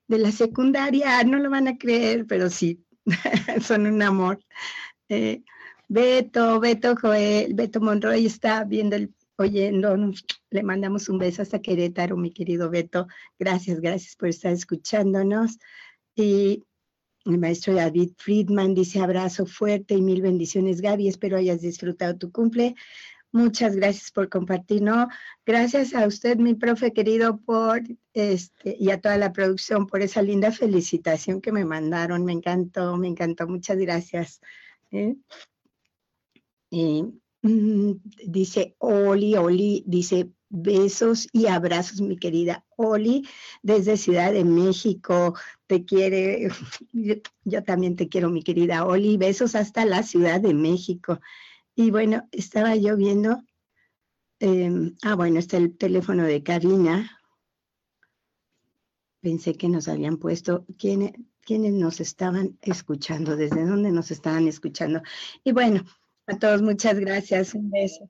de 0.09 0.19
la 0.19 0.33
secundaria, 0.33 1.23
no 1.25 1.39
lo 1.39 1.51
van 1.51 1.69
a 1.69 1.79
creer, 1.79 2.27
pero 2.27 2.51
sí, 2.51 2.85
son 3.63 3.87
un 3.87 4.03
amor. 4.03 4.39
Eh, 5.09 5.43
Beto, 5.89 6.61
Beto 6.61 6.95
Joel, 6.97 7.55
Beto 7.55 7.81
Monroy 7.81 8.27
está 8.27 8.65
viendo 8.65 8.97
el 8.97 9.13
oyendo, 9.43 9.97
le 10.51 10.63
mandamos 10.63 11.09
un 11.09 11.19
beso 11.19 11.43
hasta 11.43 11.61
Querétaro, 11.61 12.17
mi 12.17 12.33
querido 12.33 12.71
Beto. 12.71 13.07
Gracias, 13.39 13.81
gracias 13.81 14.17
por 14.17 14.29
estar 14.29 14.53
escuchándonos. 14.53 15.59
Y 16.15 16.65
el 17.25 17.39
maestro 17.39 17.75
David 17.75 18.13
Friedman 18.17 18.75
dice 18.75 19.01
abrazo 19.01 19.47
fuerte 19.47 19.95
y 19.95 20.03
mil 20.03 20.23
bendiciones, 20.23 20.81
Gaby. 20.81 21.09
Espero 21.09 21.37
hayas 21.37 21.61
disfrutado 21.61 22.17
tu 22.17 22.33
cumple. 22.33 22.75
Muchas 23.33 23.77
gracias 23.77 24.11
por 24.11 24.29
compartir, 24.29 24.83
¿no? 24.83 25.09
Gracias 25.47 25.95
a 25.95 26.07
usted, 26.07 26.37
mi 26.39 26.55
profe 26.55 26.93
querido, 26.93 27.39
por 27.39 27.83
este, 28.13 28.77
y 28.79 28.91
a 28.91 29.01
toda 29.01 29.17
la 29.19 29.33
producción 29.33 29.87
por 29.87 30.03
esa 30.03 30.21
linda 30.21 30.51
felicitación 30.51 31.41
que 31.41 31.53
me 31.53 31.65
mandaron. 31.65 32.25
Me 32.25 32.33
encantó, 32.33 32.97
me 32.97 33.07
encantó. 33.07 33.47
Muchas 33.47 33.79
gracias. 33.79 34.41
¿eh? 34.91 35.15
Y, 36.71 37.20
dice 37.43 38.77
Oli, 38.79 39.37
Oli, 39.37 39.83
dice 39.87 40.31
besos 40.51 41.29
y 41.33 41.47
abrazos, 41.47 42.01
mi 42.01 42.19
querida 42.19 42.67
Oli, 42.77 43.27
desde 43.63 43.97
Ciudad 43.97 44.33
de 44.33 44.45
México. 44.45 45.35
Te 45.67 45.85
quiere, 45.85 46.49
yo, 47.45 47.65
también 47.65 47.97
te 47.97 48.09
quiero, 48.09 48.31
mi 48.31 48.43
querida 48.43 48.85
Oli. 48.85 49.17
Besos 49.17 49.55
hasta 49.55 49.85
la 49.85 50.03
Ciudad 50.03 50.41
de 50.41 50.55
México. 50.55 51.21
Y 51.75 51.91
bueno, 51.91 52.29
estaba 52.33 52.77
yo 52.77 52.97
viendo, 52.97 53.43
em, 54.41 54.97
ah, 55.03 55.15
bueno, 55.15 55.39
está 55.39 55.57
el 55.57 55.77
teléfono 55.77 56.25
de 56.25 56.43
Karina. 56.43 57.19
Pensé 59.23 59.55
que 59.55 59.69
nos 59.69 59.87
habían 59.87 60.17
puesto 60.17 60.67
quiénes, 60.79 61.13
quiénes 61.43 61.75
nos 61.75 62.01
estaban 62.01 62.59
escuchando, 62.63 63.37
desde 63.37 63.65
dónde 63.65 63.93
nos 63.93 64.11
estaban 64.11 64.49
escuchando. 64.49 65.03
Y 65.45 65.53
bueno, 65.53 65.85
a 66.31 66.39
todos 66.39 66.63
muchas 66.63 66.99
gracias. 66.99 67.55
Un 67.55 67.71
beso. 67.71 68.09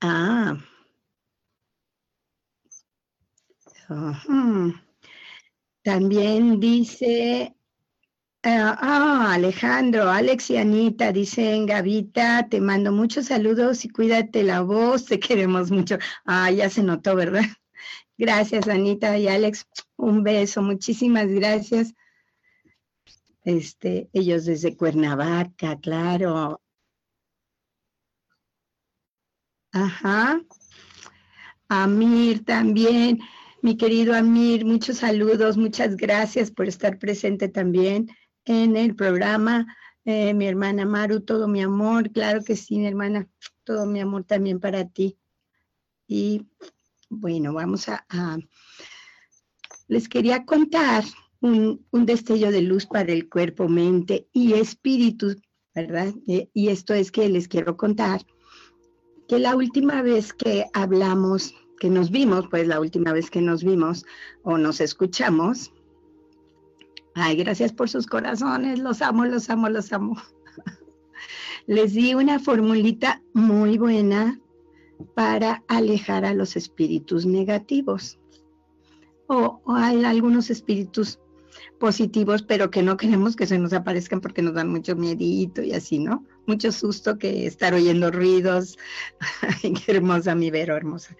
Ah. 0.00 0.56
También 5.82 6.58
dice, 6.60 7.54
ah, 8.42 8.76
ah, 8.80 9.34
Alejandro, 9.34 10.10
Alex 10.10 10.50
y 10.50 10.56
Anita, 10.56 11.12
dicen 11.12 11.66
Gavita, 11.66 12.48
te 12.48 12.60
mando 12.60 12.92
muchos 12.92 13.26
saludos 13.26 13.84
y 13.84 13.88
cuídate 13.88 14.42
la 14.42 14.62
voz, 14.62 15.06
te 15.06 15.20
queremos 15.20 15.70
mucho. 15.70 15.98
Ah, 16.24 16.50
ya 16.50 16.68
se 16.70 16.82
notó, 16.82 17.14
¿verdad? 17.16 17.44
Gracias, 18.18 18.68
Anita 18.68 19.16
y 19.18 19.28
Alex. 19.28 19.66
Un 19.96 20.22
beso, 20.22 20.62
muchísimas 20.62 21.28
gracias. 21.28 21.94
Este, 23.46 24.10
ellos 24.12 24.44
desde 24.44 24.76
Cuernavaca, 24.76 25.78
claro. 25.78 26.60
Ajá. 29.70 30.42
Amir 31.68 32.44
también, 32.44 33.20
mi 33.62 33.76
querido 33.76 34.16
Amir, 34.16 34.64
muchos 34.64 34.96
saludos, 34.98 35.56
muchas 35.56 35.96
gracias 35.96 36.50
por 36.50 36.66
estar 36.66 36.98
presente 36.98 37.48
también 37.48 38.08
en 38.44 38.76
el 38.76 38.96
programa. 38.96 39.64
Eh, 40.04 40.34
mi 40.34 40.46
hermana 40.48 40.84
Maru, 40.84 41.20
todo 41.20 41.46
mi 41.46 41.62
amor, 41.62 42.10
claro 42.10 42.42
que 42.42 42.56
sí, 42.56 42.78
mi 42.78 42.86
hermana, 42.88 43.28
todo 43.62 43.86
mi 43.86 44.00
amor 44.00 44.24
también 44.24 44.58
para 44.58 44.88
ti. 44.88 45.20
Y 46.08 46.48
bueno, 47.08 47.52
vamos 47.52 47.88
a 47.88 48.04
les 49.86 50.08
quería 50.08 50.44
contar 50.44 51.04
un, 51.40 51.84
destello 51.92 52.50
de 52.50 52.62
luz 52.62 52.86
para 52.86 53.12
el 53.12 53.28
cuerpo, 53.28 53.68
mente 53.68 54.28
y 54.32 54.54
espíritu, 54.54 55.36
¿verdad? 55.74 56.14
Y 56.26 56.68
esto 56.68 56.94
es 56.94 57.10
que 57.10 57.28
les 57.28 57.48
quiero 57.48 57.76
contar 57.76 58.20
que 59.28 59.38
la 59.38 59.56
última 59.56 60.02
vez 60.02 60.32
que 60.32 60.66
hablamos, 60.72 61.54
que 61.78 61.90
nos 61.90 62.10
vimos, 62.10 62.46
pues 62.48 62.66
la 62.66 62.80
última 62.80 63.12
vez 63.12 63.30
que 63.30 63.40
nos 63.40 63.64
vimos 63.64 64.04
o 64.42 64.56
nos 64.56 64.80
escuchamos, 64.80 65.72
ay, 67.14 67.36
gracias 67.36 67.72
por 67.72 67.88
sus 67.88 68.06
corazones, 68.06 68.78
los 68.78 69.02
amo, 69.02 69.24
los 69.24 69.50
amo, 69.50 69.68
los 69.68 69.92
amo. 69.92 70.16
Les 71.66 71.94
di 71.94 72.14
una 72.14 72.38
formulita 72.38 73.20
muy 73.34 73.76
buena 73.76 74.38
para 75.14 75.64
alejar 75.66 76.24
a 76.24 76.34
los 76.34 76.56
espíritus 76.56 77.26
negativos. 77.26 78.18
O, 79.26 79.60
o 79.64 79.72
hay 79.72 80.04
algunos 80.04 80.50
espíritus 80.50 81.18
positivos, 81.78 82.42
pero 82.42 82.70
que 82.70 82.82
no 82.82 82.96
queremos 82.96 83.36
que 83.36 83.46
se 83.46 83.58
nos 83.58 83.72
aparezcan 83.72 84.20
porque 84.20 84.42
nos 84.42 84.54
dan 84.54 84.68
mucho 84.68 84.96
miedito 84.96 85.62
y 85.62 85.72
así, 85.72 85.98
¿no? 85.98 86.24
Mucho 86.46 86.72
susto 86.72 87.18
que 87.18 87.46
estar 87.46 87.74
oyendo 87.74 88.10
ruidos. 88.10 88.78
Ay, 89.62 89.72
qué 89.72 89.92
hermosa 89.92 90.34
mi 90.34 90.50
Vero, 90.50 90.76
hermosa. 90.76 91.16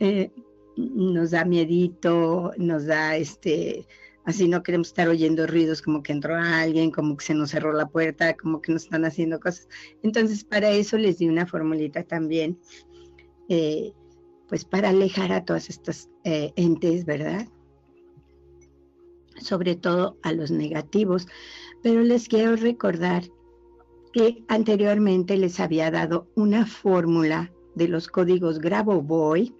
Eh, 0.00 0.30
nos 0.76 1.30
da 1.30 1.44
miedito, 1.44 2.52
nos 2.56 2.86
da 2.86 3.16
este, 3.16 3.86
así 4.24 4.48
no 4.48 4.62
queremos 4.62 4.88
estar 4.88 5.08
oyendo 5.08 5.46
ruidos 5.46 5.82
como 5.82 6.02
que 6.02 6.12
entró 6.12 6.36
alguien, 6.36 6.90
como 6.90 7.16
que 7.16 7.24
se 7.24 7.34
nos 7.34 7.50
cerró 7.50 7.72
la 7.72 7.86
puerta, 7.86 8.34
como 8.34 8.60
que 8.60 8.72
nos 8.72 8.84
están 8.84 9.04
haciendo 9.04 9.40
cosas. 9.40 9.68
Entonces, 10.02 10.44
para 10.44 10.70
eso 10.70 10.96
les 10.96 11.18
di 11.18 11.28
una 11.28 11.46
formulita 11.46 12.02
también, 12.04 12.58
eh, 13.48 13.92
pues 14.48 14.64
para 14.64 14.90
alejar 14.90 15.32
a 15.32 15.44
todas 15.44 15.70
estas 15.70 16.08
eh, 16.24 16.52
entes, 16.56 17.04
¿verdad? 17.04 17.46
Sobre 19.42 19.76
todo 19.76 20.16
a 20.22 20.32
los 20.32 20.50
negativos. 20.50 21.26
Pero 21.82 22.02
les 22.02 22.28
quiero 22.28 22.56
recordar 22.56 23.24
que 24.12 24.44
anteriormente 24.48 25.36
les 25.36 25.60
había 25.60 25.90
dado 25.90 26.26
una 26.34 26.66
fórmula 26.66 27.52
de 27.74 27.88
los 27.88 28.08
códigos 28.08 28.58
Grabovoi 28.58 29.54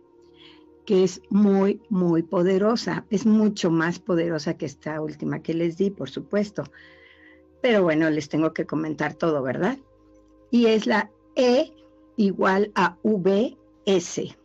que 0.85 1.05
es 1.05 1.23
muy, 1.31 1.81
muy 1.89 2.23
poderosa. 2.23 3.07
Es 3.11 3.27
mucho 3.27 3.71
más 3.71 3.99
poderosa 3.99 4.55
que 4.55 4.67
esta 4.67 5.01
última 5.01 5.43
que 5.43 5.55
les 5.55 5.77
di, 5.77 5.91
por 5.91 6.11
supuesto. 6.11 6.65
Pero 7.61 7.83
bueno, 7.83 8.11
les 8.11 8.29
tengo 8.29 8.53
que 8.53 8.67
comentar 8.67 9.15
todo, 9.15 9.43
¿verdad? 9.43 9.79
Y 10.51 10.67
es 10.67 10.87
la 10.87 11.11
E 11.37 11.73
igual 12.17 12.73
a 12.75 12.97
VS. 13.03 14.37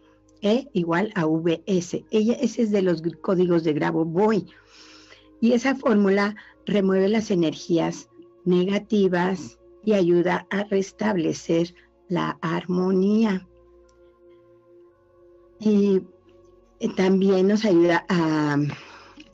E 0.42 0.68
igual 0.74 1.12
a 1.16 1.26
VS. 1.26 2.06
Ella, 2.12 2.34
ese 2.40 2.62
es 2.62 2.72
de 2.72 2.84
los 2.84 3.02
códigos 3.22 3.64
de 3.64 3.74
Grabovoi. 3.74 4.46
Y 5.40 5.54
esa 5.54 5.76
fórmula 5.76 6.36
remueve 6.66 7.08
las 7.08 7.32
energías 7.32 8.10
negativas 8.46 9.60
y 9.84 9.94
ayuda 9.94 10.48
a 10.50 10.64
restablecer 10.64 11.74
la 12.10 12.38
armonía. 12.42 13.48
Y 15.60 16.02
también 16.96 17.48
nos 17.48 17.66
ayuda 17.66 18.06
a, 18.10 18.58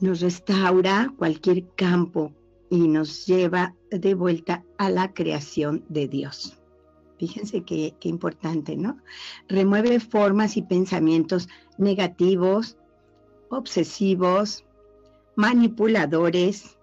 nos 0.00 0.20
restaura 0.20 1.12
cualquier 1.16 1.66
campo 1.74 2.32
y 2.70 2.88
nos 2.88 3.26
lleva 3.26 3.74
de 3.90 4.14
vuelta 4.14 4.64
a 4.78 4.90
la 4.90 5.12
creación 5.12 5.84
de 5.88 6.08
Dios. 6.08 6.58
Fíjense 7.18 7.62
qué, 7.62 7.94
qué 8.00 8.08
importante, 8.08 8.76
¿no? 8.76 8.98
Remueve 9.48 10.00
formas 10.00 10.56
y 10.56 10.62
pensamientos 10.62 11.48
negativos, 11.78 12.76
obsesivos, 13.50 14.64
manipuladores, 15.36 16.78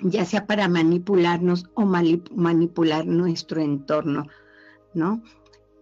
ya 0.00 0.24
sea 0.24 0.46
para 0.46 0.68
manipularnos 0.68 1.70
o 1.74 1.84
manipular 1.86 3.06
nuestro 3.06 3.60
entorno, 3.60 4.26
¿no? 4.92 5.22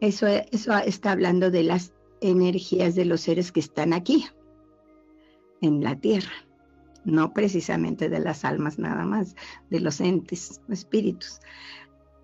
Eso, 0.01 0.27
eso 0.27 0.77
está 0.79 1.13
hablando 1.13 1.51
de 1.51 1.63
las 1.63 1.93
energías 2.21 2.95
de 2.95 3.05
los 3.05 3.23
seres 3.23 3.53
que 3.53 3.61
están 3.61 3.93
aquí, 3.93 4.27
en 5.63 5.83
la 5.83 5.97
tierra, 5.97 6.33
no 7.05 7.33
precisamente 7.33 8.09
de 8.09 8.21
las 8.21 8.45
almas 8.45 8.79
nada 8.79 9.05
más, 9.05 9.35
de 9.71 9.81
los 9.81 10.01
entes, 10.01 10.61
espíritus. 10.69 11.41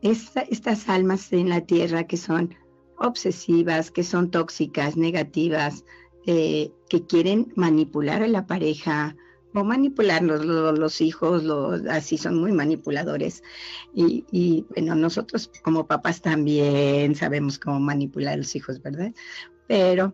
estas 0.02 0.88
almas 0.88 1.32
en 1.32 1.48
la 1.48 1.62
tierra 1.62 2.06
que 2.06 2.16
son 2.16 2.54
obsesivas, 2.98 3.90
que 3.90 4.02
son 4.02 4.30
tóxicas, 4.30 4.96
negativas, 4.96 5.84
eh, 6.30 6.72
que 6.90 7.06
quieren 7.06 7.54
manipular 7.56 8.22
a 8.22 8.28
la 8.28 8.46
pareja, 8.46 9.16
o 9.54 9.64
manipularlos 9.64 10.44
los, 10.44 11.00
hijos, 11.00 11.42
los, 11.42 11.86
así 11.86 12.18
son 12.18 12.36
muy 12.36 12.52
manipuladores. 12.52 13.42
Y, 13.94 14.66
bueno, 14.68 14.94
nosotros 14.94 15.50
como 15.62 15.86
papás 15.86 16.20
también 16.20 17.14
sabemos 17.14 17.58
cómo 17.58 17.80
manipular 17.80 18.34
a 18.34 18.36
los 18.36 18.54
hijos, 18.54 18.82
¿verdad? 18.82 19.14
Pero 19.66 20.12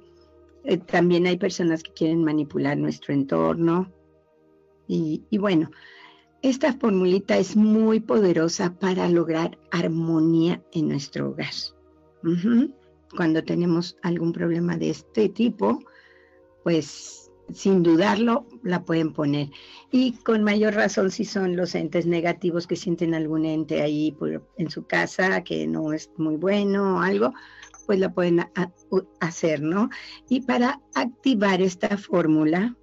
eh, 0.62 0.76
también 0.76 1.26
hay 1.26 1.36
personas 1.36 1.82
que 1.82 1.92
quieren 1.92 2.22
manipular 2.22 2.78
nuestro 2.78 3.12
entorno. 3.12 3.92
Y 4.86 5.26
bueno, 5.36 5.68
esta 6.42 6.74
formulita 6.74 7.36
es 7.38 7.56
muy 7.56 7.98
poderosa 7.98 8.72
para 8.78 9.08
lograr 9.08 9.58
armonía 9.72 10.62
en 10.70 10.90
nuestro 10.90 11.30
hogar. 11.30 11.54
Cuando 13.16 13.42
tenemos 13.42 13.96
algún 14.02 14.32
problema 14.32 14.76
de 14.76 14.90
este 14.90 15.28
tipo, 15.28 15.80
pues 16.64 17.30
sin 17.52 17.82
dudarlo 17.82 18.46
la 18.62 18.84
pueden 18.84 19.12
poner. 19.12 19.50
Y 19.92 20.12
con 20.12 20.42
mayor 20.42 20.74
razón 20.74 21.10
si 21.10 21.24
son 21.24 21.56
los 21.56 21.74
entes 21.74 22.06
negativos 22.06 22.66
que 22.66 22.74
sienten 22.74 23.14
algún 23.14 23.44
ente 23.44 23.82
ahí 23.82 24.16
en 24.56 24.70
su 24.70 24.86
casa 24.86 25.44
que 25.44 25.66
no 25.66 25.92
es 25.92 26.10
muy 26.16 26.36
bueno 26.36 26.96
o 26.96 27.00
algo, 27.00 27.32
pues 27.86 27.98
la 27.98 28.12
pueden 28.12 28.40
hacer, 29.20 29.62
¿no? 29.62 29.90
Y 30.28 30.40
para 30.40 30.80
activar 30.94 31.60
esta 31.60 31.98
fórmula, 31.98 32.76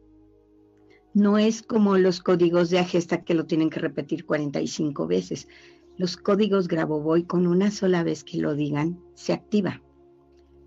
no 1.14 1.38
es 1.38 1.64
como 1.64 1.98
los 1.98 2.22
códigos 2.22 2.70
de 2.70 2.80
Agesta 2.80 3.24
que 3.24 3.34
lo 3.34 3.46
tienen 3.46 3.70
que 3.70 3.80
repetir 3.80 4.26
45 4.26 5.08
veces. 5.08 5.48
Los 5.98 6.16
códigos 6.18 6.68
Grabovoi 6.68 7.24
con 7.24 7.48
una 7.48 7.72
sola 7.72 8.04
vez 8.04 8.24
que 8.24 8.38
lo 8.38 8.56
digan 8.56 9.00
se 9.16 9.34
activa. 9.34 9.82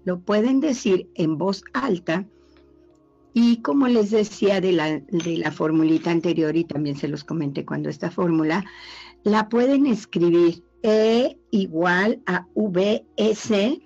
Lo 0.05 0.21
pueden 0.21 0.61
decir 0.61 1.09
en 1.15 1.39
voz 1.39 1.65
alta 1.73 2.29
y 3.35 3.57
como 3.62 3.89
les 3.89 4.12
decía 4.12 4.61
de 4.61 4.72
la, 4.72 5.01
de 5.01 5.37
la 5.39 5.51
formulita 5.51 6.12
anterior 6.12 6.57
y 6.57 6.64
también 6.64 6.97
se 6.97 7.09
los 7.09 7.24
comenté 7.24 7.64
cuando 7.66 7.89
esta 7.89 8.11
fórmula, 8.11 8.64
la 9.24 9.49
pueden 9.49 9.87
escribir 9.87 10.62
E 10.87 11.39
igual 11.51 12.22
a 12.26 12.47
VS 12.55 13.80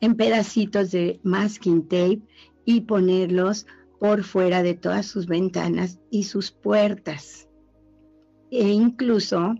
en 0.00 0.16
pedacitos 0.16 0.90
de 0.90 1.20
masking 1.22 1.82
tape 1.82 2.20
y 2.64 2.82
ponerlos 2.82 3.66
por 4.00 4.24
fuera 4.24 4.62
de 4.62 4.74
todas 4.74 5.06
sus 5.06 5.26
ventanas 5.26 5.98
y 6.10 6.24
sus 6.24 6.50
puertas. 6.50 7.48
E 8.50 8.68
incluso 8.68 9.54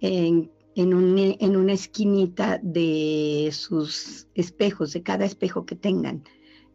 en, 0.00 0.50
en, 0.76 0.94
una 0.94 1.72
esquinita 1.72 2.60
de 2.62 3.50
sus 3.52 4.28
espejos, 4.34 4.92
de 4.92 5.02
cada 5.02 5.24
espejo 5.24 5.66
que 5.66 5.74
tengan, 5.74 6.22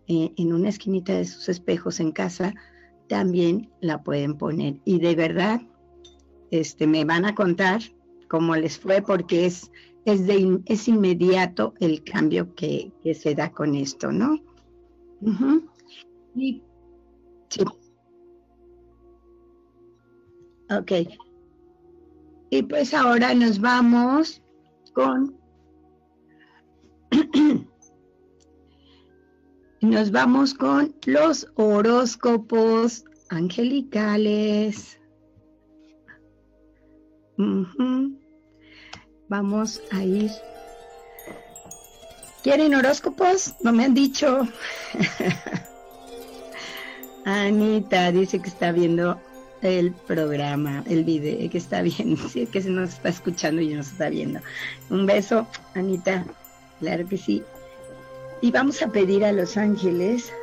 eh, 0.07 0.33
en 0.37 0.53
una 0.53 0.69
esquinita 0.69 1.13
de 1.13 1.25
sus 1.25 1.49
espejos 1.49 1.99
en 1.99 2.11
casa, 2.11 2.53
también 3.07 3.69
la 3.81 4.03
pueden 4.03 4.37
poner. 4.37 4.79
Y 4.85 4.99
de 4.99 5.15
verdad, 5.15 5.61
este, 6.51 6.87
me 6.87 7.05
van 7.05 7.25
a 7.25 7.35
contar 7.35 7.81
cómo 8.29 8.55
les 8.55 8.77
fue 8.77 9.01
porque 9.01 9.45
es 9.45 9.71
es, 10.05 10.27
de, 10.27 10.61
es 10.65 10.87
inmediato 10.87 11.73
el 11.79 12.03
cambio 12.03 12.53
que, 12.55 12.91
se 13.13 13.35
da 13.35 13.51
con 13.51 13.75
esto, 13.75 14.11
¿no? 14.11 14.39
y, 16.35 16.61
sí. 17.49 17.63
Ok. 20.69 20.91
Y 22.49 22.63
pues 22.63 22.93
ahora 22.93 23.33
nos 23.33 23.59
vamos 23.59 24.41
con... 24.93 25.37
nos 29.83 30.11
vamos 30.11 30.53
con 30.53 30.95
los 31.05 31.47
horóscopos 31.55 33.03
angelicales. 33.29 34.99
Vamos 39.27 39.81
a 39.91 40.03
ir. 40.03 40.31
¿Quieren 42.43 42.75
horóscopos? 42.75 43.55
No 43.61 43.73
me 43.73 43.85
han 43.85 43.93
dicho. 43.93 44.47
Anita 47.25 48.11
dice 48.11 48.41
que 48.41 48.49
está 48.49 48.71
viendo 48.71 49.19
el 49.61 49.91
programa, 49.91 50.83
el 50.87 51.03
video, 51.03 51.49
que 51.49 51.57
está 51.57 51.81
viendo, 51.81 52.17
sí, 52.29 52.47
que 52.47 52.61
se 52.61 52.69
nos 52.69 52.91
está 52.91 53.09
escuchando 53.09 53.61
y 53.61 53.73
nos 53.73 53.87
está 53.87 54.09
viendo. 54.09 54.39
Un 54.89 55.05
beso, 55.05 55.47
Anita, 55.73 56.25
claro 56.79 57.07
que 57.07 57.17
sí. 57.17 57.43
Y 58.43 58.51
vamos 58.51 58.81
a 58.81 58.89
pedir 58.89 59.23
a 59.23 59.31
los 59.31 59.55
ángeles 59.55 60.33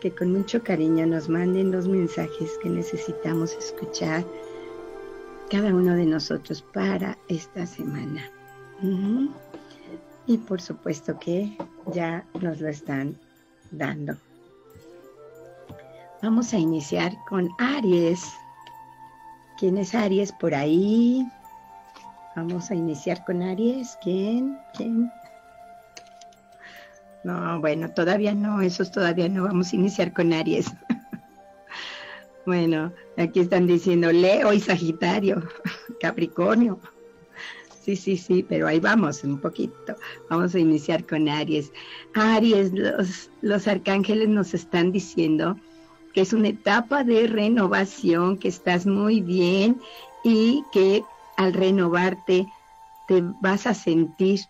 que 0.00 0.12
con 0.12 0.32
mucho 0.32 0.60
cariño 0.60 1.06
nos 1.06 1.28
manden 1.28 1.70
los 1.70 1.86
mensajes 1.86 2.58
que 2.60 2.68
necesitamos 2.68 3.52
escuchar 3.52 4.24
cada 5.52 5.72
uno 5.72 5.94
de 5.94 6.04
nosotros 6.04 6.60
para 6.74 7.16
esta 7.28 7.64
semana. 7.64 8.28
Y 10.26 10.36
por 10.36 10.60
supuesto 10.60 11.16
que 11.20 11.56
ya 11.94 12.26
nos 12.40 12.60
lo 12.60 12.66
están 12.66 13.16
dando. 13.70 14.16
Vamos 16.24 16.52
a 16.52 16.58
iniciar 16.58 17.12
con 17.28 17.48
Aries. 17.60 18.32
¿Quién 19.60 19.78
es 19.78 19.94
Aries 19.94 20.32
por 20.32 20.56
ahí? 20.56 21.24
Vamos 22.34 22.72
a 22.72 22.74
iniciar 22.74 23.24
con 23.24 23.42
Aries. 23.42 23.96
¿Quién? 24.02 24.58
¿Quién? 24.76 25.08
No, 27.28 27.60
bueno, 27.60 27.90
todavía 27.90 28.34
no, 28.34 28.62
esos 28.62 28.90
todavía 28.90 29.28
no. 29.28 29.42
Vamos 29.42 29.70
a 29.70 29.76
iniciar 29.76 30.14
con 30.14 30.32
Aries. 30.32 30.72
Bueno, 32.46 32.94
aquí 33.18 33.40
están 33.40 33.66
diciendo 33.66 34.10
Leo 34.10 34.54
y 34.54 34.60
Sagitario, 34.60 35.42
Capricornio. 36.00 36.80
Sí, 37.82 37.94
sí, 37.94 38.16
sí, 38.16 38.42
pero 38.48 38.66
ahí 38.66 38.80
vamos 38.80 39.22
un 39.22 39.38
poquito. 39.38 39.96
Vamos 40.30 40.54
a 40.54 40.58
iniciar 40.58 41.04
con 41.06 41.28
Aries. 41.28 41.70
Aries, 42.14 42.72
los, 42.72 43.30
los 43.42 43.68
arcángeles 43.68 44.30
nos 44.30 44.54
están 44.54 44.92
diciendo 44.92 45.58
que 46.14 46.22
es 46.22 46.32
una 46.32 46.48
etapa 46.48 47.04
de 47.04 47.26
renovación, 47.26 48.38
que 48.38 48.48
estás 48.48 48.86
muy 48.86 49.20
bien 49.20 49.78
y 50.24 50.64
que 50.72 51.04
al 51.36 51.52
renovarte 51.52 52.46
te 53.08 53.22
vas 53.42 53.66
a 53.66 53.74
sentir 53.74 54.40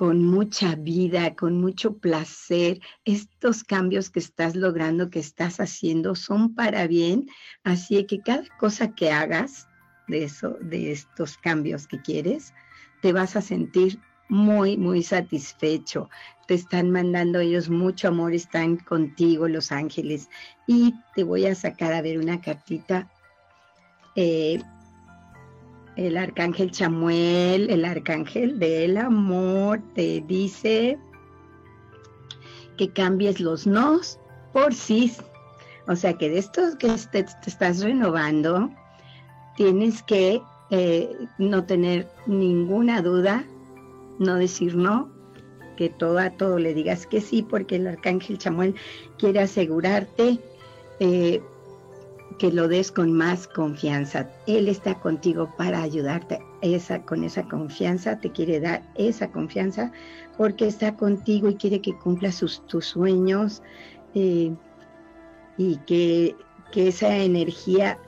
con 0.00 0.24
mucha 0.24 0.76
vida, 0.76 1.34
con 1.34 1.60
mucho 1.60 1.98
placer. 1.98 2.80
Estos 3.04 3.62
cambios 3.62 4.08
que 4.08 4.18
estás 4.18 4.56
logrando, 4.56 5.10
que 5.10 5.18
estás 5.18 5.60
haciendo, 5.60 6.14
son 6.14 6.54
para 6.54 6.86
bien. 6.86 7.28
Así 7.64 8.02
que 8.06 8.22
cada 8.22 8.44
cosa 8.56 8.94
que 8.94 9.10
hagas 9.10 9.68
de 10.08 10.24
eso, 10.24 10.56
de 10.62 10.92
estos 10.92 11.36
cambios 11.36 11.86
que 11.86 12.00
quieres, 12.00 12.54
te 13.02 13.12
vas 13.12 13.36
a 13.36 13.42
sentir 13.42 14.00
muy, 14.30 14.78
muy 14.78 15.02
satisfecho. 15.02 16.08
Te 16.46 16.54
están 16.54 16.90
mandando 16.90 17.38
ellos 17.38 17.68
mucho 17.68 18.08
amor, 18.08 18.32
están 18.32 18.78
contigo 18.78 19.48
los 19.48 19.70
ángeles. 19.70 20.30
Y 20.66 20.94
te 21.14 21.24
voy 21.24 21.44
a 21.44 21.54
sacar 21.54 21.92
a 21.92 22.00
ver 22.00 22.18
una 22.18 22.40
cartita. 22.40 23.12
Eh, 24.16 24.62
el 25.96 26.16
arcángel 26.16 26.70
Chamuel, 26.70 27.70
el 27.70 27.84
arcángel 27.84 28.58
del 28.58 28.96
amor, 28.96 29.80
te 29.94 30.22
dice 30.26 30.98
que 32.76 32.90
cambies 32.90 33.40
los 33.40 33.66
nos 33.66 34.18
por 34.52 34.74
sí. 34.74 35.12
O 35.86 35.96
sea 35.96 36.14
que 36.14 36.28
de 36.28 36.38
estos 36.38 36.76
que 36.76 36.88
te, 37.10 37.26
estás 37.46 37.82
renovando, 37.82 38.70
tienes 39.56 40.02
que 40.02 40.40
eh, 40.70 41.10
no 41.38 41.64
tener 41.64 42.08
ninguna 42.26 43.02
duda, 43.02 43.44
no 44.18 44.36
decir 44.36 44.76
no, 44.76 45.10
que 45.76 45.88
todo 45.88 46.18
a 46.18 46.30
todo 46.30 46.58
le 46.58 46.74
digas 46.74 47.06
que 47.06 47.20
sí, 47.20 47.42
porque 47.42 47.76
el 47.76 47.86
arcángel 47.86 48.38
Chamuel 48.38 48.74
quiere 49.18 49.40
asegurarte 49.40 50.38
eh, 51.00 51.42
que 52.40 52.50
lo 52.50 52.68
des 52.68 52.90
con 52.90 53.12
más 53.12 53.46
confianza. 53.46 54.26
Él 54.46 54.68
está 54.68 54.98
contigo 54.98 55.52
para 55.58 55.82
ayudarte 55.82 56.40
esa, 56.62 57.02
con 57.04 57.22
esa 57.22 57.46
confianza, 57.46 58.18
te 58.18 58.32
quiere 58.32 58.60
dar 58.60 58.82
esa 58.94 59.30
confianza 59.30 59.92
porque 60.38 60.66
está 60.66 60.96
contigo 60.96 61.50
y 61.50 61.56
quiere 61.56 61.82
que 61.82 61.94
cumpla 61.98 62.32
sus, 62.32 62.66
tus 62.66 62.86
sueños 62.86 63.62
eh, 64.14 64.54
y 65.58 65.76
que, 65.86 66.34
que 66.72 66.88
esa 66.88 67.14
energía 67.14 67.98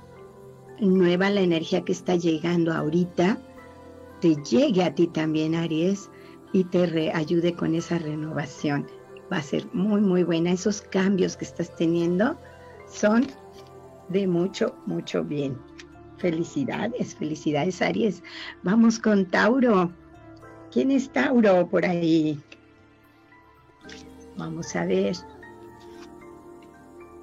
nueva, 0.80 1.28
la 1.28 1.43
energía 1.43 1.83
que 1.83 1.93
está 1.93 2.16
llegando 2.16 2.72
ahorita, 2.72 3.39
te 4.22 4.35
llegue 4.37 4.83
a 4.83 4.95
ti 4.95 5.09
también, 5.09 5.55
Aries, 5.55 6.11
y 6.55 6.64
te 6.64 7.12
ayude 7.12 7.53
con 7.53 7.74
esa 7.74 7.99
renovación. 7.99 8.87
Va 9.30 9.37
a 9.37 9.43
ser 9.43 9.66
muy, 9.74 10.01
muy 10.01 10.22
buena. 10.22 10.53
Esos 10.53 10.80
cambios 10.80 11.37
que 11.37 11.45
estás 11.45 11.76
teniendo 11.76 12.39
son 12.91 13.26
de 14.13 14.27
mucho, 14.27 14.77
mucho 14.87 15.25
bien. 15.25 15.59
Felicidades, 16.19 17.15
felicidades 17.15 17.83
Aries. 17.83 18.23
Vamos 18.63 18.99
con 18.99 19.27
Tauro. 19.27 19.93
¿Quién 20.71 20.91
es 20.91 21.11
Tauro 21.11 21.69
por 21.69 21.85
ahí? 21.85 22.41
Vamos 24.37 24.75
a 24.77 24.85
ver. 24.85 25.17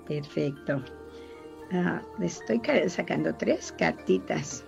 Perfecto. 0.05 0.83
Ah, 1.71 2.01
estoy 2.19 2.61
sacando 2.87 3.33
tres 3.35 3.71
cartitas. 3.71 4.65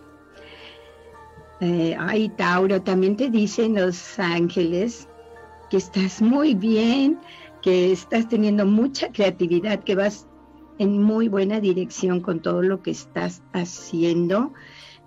Eh, 1.60 1.96
ay, 2.00 2.30
Tauro, 2.30 2.82
también 2.82 3.16
te 3.18 3.30
dicen 3.30 3.76
los 3.76 4.18
ángeles 4.18 5.08
que 5.70 5.78
estás 5.78 6.22
muy 6.22 6.56
bien, 6.56 7.20
que 7.62 7.92
estás 7.92 8.28
teniendo 8.28 8.66
mucha 8.66 9.12
creatividad, 9.12 9.84
que 9.84 9.96
vas 9.96 10.28
en 10.82 11.00
muy 11.00 11.28
buena 11.28 11.60
dirección 11.60 12.22
con 12.22 12.40
todo 12.40 12.64
lo 12.64 12.82
que 12.82 12.90
estás 12.90 13.44
haciendo 13.54 14.52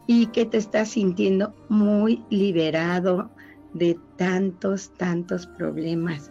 y 0.07 0.27
que 0.27 0.47
te 0.47 0.57
estás 0.57 0.91
sintiendo 0.91 1.53
muy 1.69 2.23
liberado 2.31 3.29
de 3.73 3.99
tantos, 4.17 4.93
tantos 4.97 5.49
problemas 5.49 6.31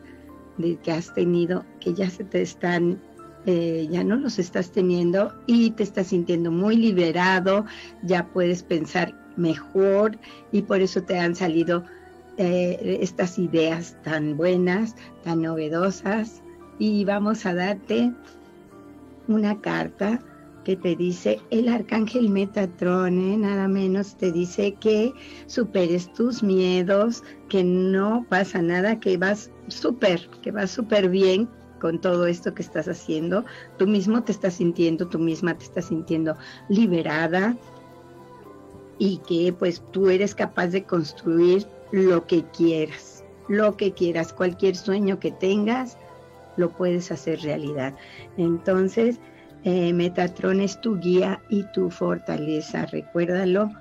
de 0.57 0.77
que 0.77 0.93
has 0.93 1.13
tenido, 1.13 1.65
que 1.81 1.93
ya 1.93 2.09
se 2.09 2.23
te 2.23 2.41
están 2.41 3.01
eh, 3.45 3.89
ya 3.91 4.05
no 4.05 4.15
los 4.15 4.39
estás 4.39 4.71
teniendo 4.71 5.33
y 5.45 5.71
te 5.71 5.83
estás 5.83 6.07
sintiendo 6.07 6.49
muy 6.49 6.77
liberado, 6.77 7.65
ya 8.01 8.25
puedes 8.27 8.63
pensar 8.63 9.13
mejor 9.35 10.17
y 10.53 10.61
por 10.61 10.79
eso 10.79 11.03
te 11.03 11.19
han 11.19 11.35
salido 11.35 11.83
eh, 12.37 12.99
estas 13.01 13.37
ideas 13.37 13.97
tan 14.03 14.37
buenas, 14.37 14.95
tan 15.25 15.41
novedosas. 15.41 16.41
Y 16.79 17.03
vamos 17.03 17.45
a 17.45 17.53
darte 17.53 18.13
una 19.27 19.59
carta 19.61 20.19
que 20.63 20.75
te 20.75 20.95
dice 20.95 21.41
el 21.49 21.67
arcángel 21.67 22.29
Metatron, 22.29 23.19
¿eh? 23.19 23.37
nada 23.37 23.67
menos 23.67 24.15
te 24.15 24.31
dice 24.31 24.75
que 24.75 25.13
superes 25.45 26.11
tus 26.13 26.41
miedos, 26.41 27.23
que 27.49 27.63
no 27.63 28.25
pasa 28.29 28.61
nada, 28.61 28.99
que 28.99 29.17
vas 29.17 29.51
súper, 29.67 30.29
que 30.41 30.51
vas 30.51 30.71
súper 30.71 31.09
bien 31.09 31.49
con 31.79 31.99
todo 31.99 32.27
esto 32.27 32.53
que 32.53 32.61
estás 32.61 32.87
haciendo. 32.87 33.43
Tú 33.77 33.87
mismo 33.87 34.23
te 34.23 34.31
estás 34.31 34.55
sintiendo, 34.55 35.07
tú 35.07 35.19
misma 35.19 35.57
te 35.57 35.65
estás 35.65 35.85
sintiendo 35.85 36.37
liberada 36.69 37.57
y 38.99 39.17
que 39.17 39.51
pues 39.51 39.83
tú 39.91 40.09
eres 40.09 40.33
capaz 40.33 40.67
de 40.67 40.85
construir 40.85 41.67
lo 41.91 42.25
que 42.25 42.45
quieras, 42.57 43.25
lo 43.49 43.75
que 43.75 43.91
quieras, 43.91 44.31
cualquier 44.31 44.77
sueño 44.77 45.19
que 45.19 45.31
tengas, 45.31 45.97
lo 46.57 46.69
puedes 46.71 47.11
hacer 47.11 47.41
realidad. 47.41 47.95
Entonces, 48.37 49.19
eh, 49.63 49.93
Metatron 49.93 50.59
es 50.59 50.79
tu 50.81 50.99
guía 50.99 51.41
y 51.49 51.63
tu 51.71 51.89
fortaleza, 51.89 52.85
recuérdalo. 52.87 53.71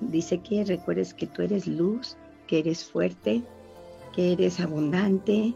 Dice 0.00 0.38
que 0.38 0.64
recuerdes 0.64 1.14
que 1.14 1.26
tú 1.26 1.42
eres 1.42 1.66
luz, 1.66 2.16
que 2.46 2.60
eres 2.60 2.84
fuerte, 2.84 3.42
que 4.14 4.32
eres 4.32 4.60
abundante, 4.60 5.54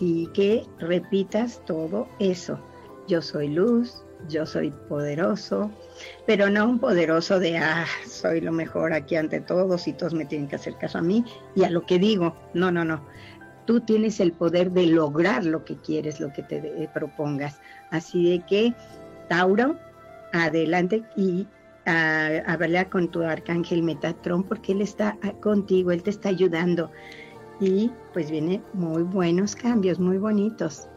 y 0.00 0.26
que 0.28 0.66
repitas 0.78 1.62
todo 1.66 2.08
eso. 2.18 2.58
Yo 3.06 3.20
soy 3.22 3.48
luz, 3.48 4.02
yo 4.28 4.46
soy 4.46 4.70
poderoso, 4.88 5.70
pero 6.26 6.48
no 6.48 6.68
un 6.68 6.78
poderoso 6.78 7.38
de, 7.38 7.58
ah, 7.58 7.86
soy 8.08 8.40
lo 8.40 8.50
mejor 8.50 8.92
aquí 8.92 9.16
ante 9.16 9.40
todos 9.40 9.86
y 9.86 9.92
todos 9.92 10.14
me 10.14 10.24
tienen 10.24 10.48
que 10.48 10.56
hacer 10.56 10.76
caso 10.76 10.98
a 10.98 11.02
mí 11.02 11.24
y 11.54 11.64
a 11.64 11.70
lo 11.70 11.84
que 11.84 11.98
digo. 11.98 12.34
No, 12.54 12.72
no, 12.72 12.84
no. 12.84 13.04
Tú 13.70 13.80
tienes 13.80 14.18
el 14.18 14.32
poder 14.32 14.72
de 14.72 14.86
lograr 14.86 15.44
lo 15.44 15.64
que 15.64 15.76
quieres, 15.76 16.18
lo 16.18 16.32
que 16.32 16.42
te 16.42 16.90
propongas. 16.92 17.60
Así 17.92 18.28
de 18.28 18.44
que, 18.44 18.74
Tauro, 19.28 19.76
adelante 20.32 21.04
y 21.16 21.46
a, 21.86 22.38
hablar 22.48 22.90
con 22.90 23.06
tu 23.12 23.22
arcángel 23.22 23.84
Metatron 23.84 24.42
porque 24.42 24.72
él 24.72 24.82
está 24.82 25.16
contigo, 25.38 25.92
él 25.92 26.02
te 26.02 26.10
está 26.10 26.30
ayudando 26.30 26.90
y 27.60 27.92
pues 28.12 28.28
vienen 28.28 28.60
muy 28.72 29.04
buenos 29.04 29.54
cambios, 29.54 30.00
muy 30.00 30.18
bonitos, 30.18 30.88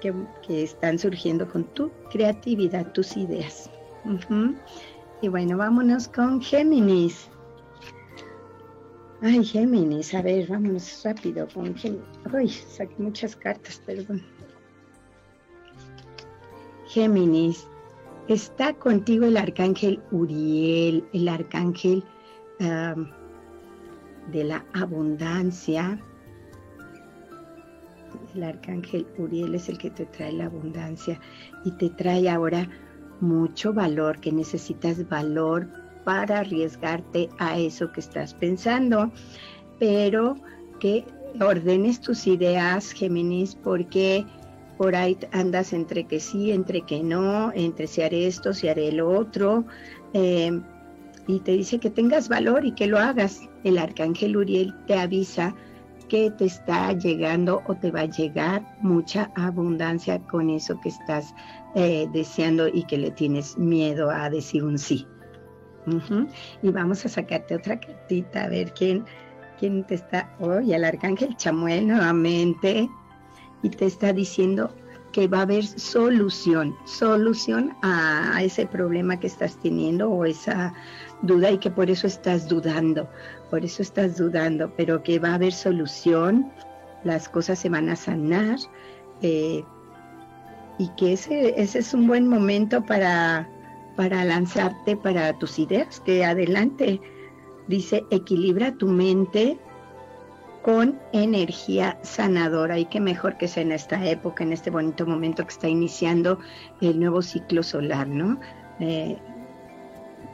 que, 0.00 0.14
están 0.48 1.00
surgiendo 1.00 1.48
con 1.50 1.64
tu 1.74 1.90
creatividad, 2.12 2.92
tus 2.92 3.16
ideas. 3.16 3.68
Y 5.20 5.26
bueno, 5.26 5.56
vámonos 5.56 6.06
con 6.06 6.40
Géminis. 6.40 7.28
Ay, 9.24 9.44
Géminis, 9.44 10.12
a 10.14 10.22
ver, 10.22 10.48
vámonos 10.48 11.00
rápido 11.04 11.46
con 11.54 11.76
Géminis. 11.76 12.04
Ay, 12.34 12.48
saqué 12.48 12.94
muchas 12.98 13.36
cartas, 13.36 13.80
perdón. 13.86 14.20
Géminis, 16.88 17.68
está 18.26 18.74
contigo 18.74 19.24
el 19.24 19.36
arcángel 19.36 20.02
Uriel, 20.10 21.04
el 21.12 21.28
arcángel 21.28 22.04
de 22.58 24.44
la 24.44 24.66
abundancia. 24.74 26.00
El 28.34 28.42
arcángel 28.42 29.06
Uriel 29.18 29.54
es 29.54 29.68
el 29.68 29.78
que 29.78 29.90
te 29.90 30.04
trae 30.06 30.32
la 30.32 30.46
abundancia 30.46 31.20
y 31.64 31.70
te 31.72 31.90
trae 31.90 32.28
ahora 32.28 32.68
mucho 33.20 33.72
valor, 33.72 34.20
que 34.20 34.32
necesitas 34.32 35.08
valor 35.08 35.81
para 36.04 36.40
arriesgarte 36.40 37.28
a 37.38 37.58
eso 37.58 37.92
que 37.92 38.00
estás 38.00 38.34
pensando, 38.34 39.10
pero 39.78 40.36
que 40.80 41.04
ordenes 41.40 42.00
tus 42.00 42.26
ideas, 42.26 42.92
Géminis, 42.92 43.54
porque 43.54 44.26
por 44.78 44.96
ahí 44.96 45.16
andas 45.32 45.72
entre 45.72 46.04
que 46.04 46.18
sí, 46.18 46.50
entre 46.50 46.82
que 46.82 47.02
no, 47.02 47.52
entre 47.54 47.86
si 47.86 48.02
haré 48.02 48.26
esto, 48.26 48.52
si 48.52 48.68
haré 48.68 48.90
lo 48.92 49.10
otro. 49.10 49.64
Eh, 50.12 50.60
y 51.26 51.38
te 51.40 51.52
dice 51.52 51.78
que 51.78 51.90
tengas 51.90 52.28
valor 52.28 52.64
y 52.64 52.72
que 52.72 52.86
lo 52.86 52.98
hagas. 52.98 53.48
El 53.64 53.78
arcángel 53.78 54.36
Uriel 54.36 54.74
te 54.86 54.98
avisa 54.98 55.54
que 56.08 56.30
te 56.30 56.44
está 56.46 56.92
llegando 56.92 57.62
o 57.66 57.74
te 57.74 57.90
va 57.90 58.00
a 58.00 58.06
llegar 58.06 58.76
mucha 58.80 59.30
abundancia 59.34 60.18
con 60.18 60.50
eso 60.50 60.78
que 60.80 60.90
estás 60.90 61.34
eh, 61.74 62.06
deseando 62.12 62.68
y 62.68 62.84
que 62.84 62.98
le 62.98 63.12
tienes 63.12 63.56
miedo 63.56 64.10
a 64.10 64.28
decir 64.28 64.64
un 64.64 64.78
sí. 64.78 65.06
Y 66.62 66.70
vamos 66.70 67.04
a 67.04 67.08
sacarte 67.08 67.56
otra 67.56 67.80
cartita 67.80 68.44
a 68.44 68.48
ver 68.48 68.72
quién, 68.72 69.04
quién 69.58 69.84
te 69.84 69.96
está. 69.96 70.34
Oye, 70.38 70.74
el 70.74 70.84
arcángel 70.84 71.36
Chamuel 71.36 71.88
nuevamente 71.88 72.88
y 73.62 73.68
te 73.70 73.86
está 73.86 74.12
diciendo 74.12 74.74
que 75.12 75.28
va 75.28 75.38
a 75.38 75.42
haber 75.42 75.64
solución, 75.64 76.74
solución 76.86 77.76
a 77.82 78.42
ese 78.42 78.66
problema 78.66 79.20
que 79.20 79.26
estás 79.26 79.56
teniendo 79.60 80.10
o 80.10 80.24
esa 80.24 80.72
duda 81.20 81.50
y 81.50 81.58
que 81.58 81.70
por 81.70 81.90
eso 81.90 82.06
estás 82.06 82.48
dudando, 82.48 83.08
por 83.50 83.64
eso 83.64 83.82
estás 83.82 84.16
dudando, 84.16 84.72
pero 84.76 85.02
que 85.02 85.18
va 85.18 85.30
a 85.30 85.34
haber 85.34 85.52
solución, 85.52 86.50
las 87.04 87.28
cosas 87.28 87.58
se 87.58 87.68
van 87.68 87.90
a 87.90 87.96
sanar 87.96 88.58
eh, 89.20 89.62
y 90.78 90.88
que 90.96 91.12
ese, 91.12 91.60
ese 91.60 91.80
es 91.80 91.92
un 91.92 92.06
buen 92.06 92.26
momento 92.26 92.84
para, 92.84 93.48
para 93.96 94.24
lanzarte 94.24 94.96
para 94.96 95.38
tus 95.38 95.58
ideas, 95.58 96.00
que 96.00 96.24
adelante, 96.24 97.00
dice, 97.68 98.04
equilibra 98.10 98.72
tu 98.72 98.88
mente 98.88 99.58
con 100.62 100.98
energía 101.12 101.98
sanadora. 102.02 102.78
Y 102.78 102.86
qué 102.86 103.00
mejor 103.00 103.36
que 103.36 103.48
sea 103.48 103.62
en 103.62 103.72
esta 103.72 104.04
época, 104.06 104.44
en 104.44 104.52
este 104.52 104.70
bonito 104.70 105.06
momento 105.06 105.44
que 105.44 105.52
está 105.52 105.68
iniciando 105.68 106.38
el 106.80 106.98
nuevo 106.98 107.20
ciclo 107.22 107.62
solar, 107.62 108.08
¿no? 108.08 108.40
Eh, 108.80 109.18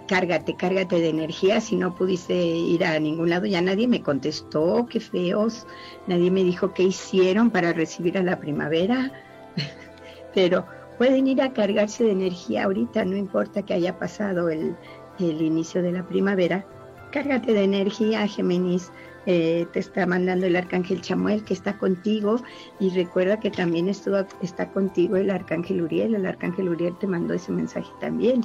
cárgate, 0.06 0.56
cárgate 0.56 1.00
de 1.00 1.08
energía, 1.10 1.60
si 1.60 1.76
no 1.76 1.94
pudiste 1.94 2.34
ir 2.34 2.84
a 2.84 2.98
ningún 2.98 3.30
lado, 3.30 3.46
ya 3.46 3.60
nadie 3.60 3.86
me 3.86 4.02
contestó, 4.02 4.86
qué 4.90 5.00
feos, 5.00 5.66
nadie 6.06 6.30
me 6.30 6.42
dijo 6.42 6.72
qué 6.72 6.84
hicieron 6.84 7.50
para 7.50 7.72
recibir 7.72 8.16
a 8.16 8.22
la 8.22 8.38
primavera, 8.38 9.12
pero 10.34 10.66
pueden 10.98 11.26
ir 11.26 11.40
a 11.40 11.52
cargarse 11.52 12.04
de 12.04 12.12
energía 12.12 12.64
ahorita, 12.64 13.04
no 13.04 13.16
importa 13.16 13.62
que 13.62 13.74
haya 13.74 13.98
pasado 13.98 14.50
el, 14.50 14.76
inicio 15.18 15.82
de 15.82 15.92
la 15.92 16.06
primavera, 16.06 16.66
cárgate 17.12 17.52
de 17.52 17.64
energía, 17.64 18.26
Géminis. 18.26 18.92
Eh, 19.26 19.66
te 19.74 19.80
está 19.80 20.06
mandando 20.06 20.46
el 20.46 20.56
arcángel 20.56 21.02
Chamuel 21.02 21.44
que 21.44 21.52
está 21.52 21.76
contigo 21.76 22.36
y 22.80 22.88
recuerda 22.90 23.38
que 23.38 23.50
también 23.50 23.86
está 23.88 24.72
contigo 24.72 25.16
el 25.16 25.28
arcángel 25.28 25.82
Uriel, 25.82 26.14
el 26.14 26.24
arcángel 26.24 26.70
Uriel 26.70 26.96
te 26.98 27.06
mandó 27.06 27.34
ese 27.34 27.52
mensaje 27.52 27.90
también 28.00 28.40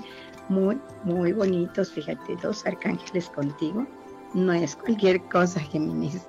muy, 0.49 0.79
muy 1.03 1.33
bonitos. 1.33 1.91
Fíjate, 1.91 2.35
dos 2.41 2.65
arcángeles 2.65 3.29
contigo. 3.29 3.85
No 4.33 4.53
es 4.53 4.75
cualquier 4.75 5.21
cosa, 5.23 5.59
Géminis. 5.59 6.27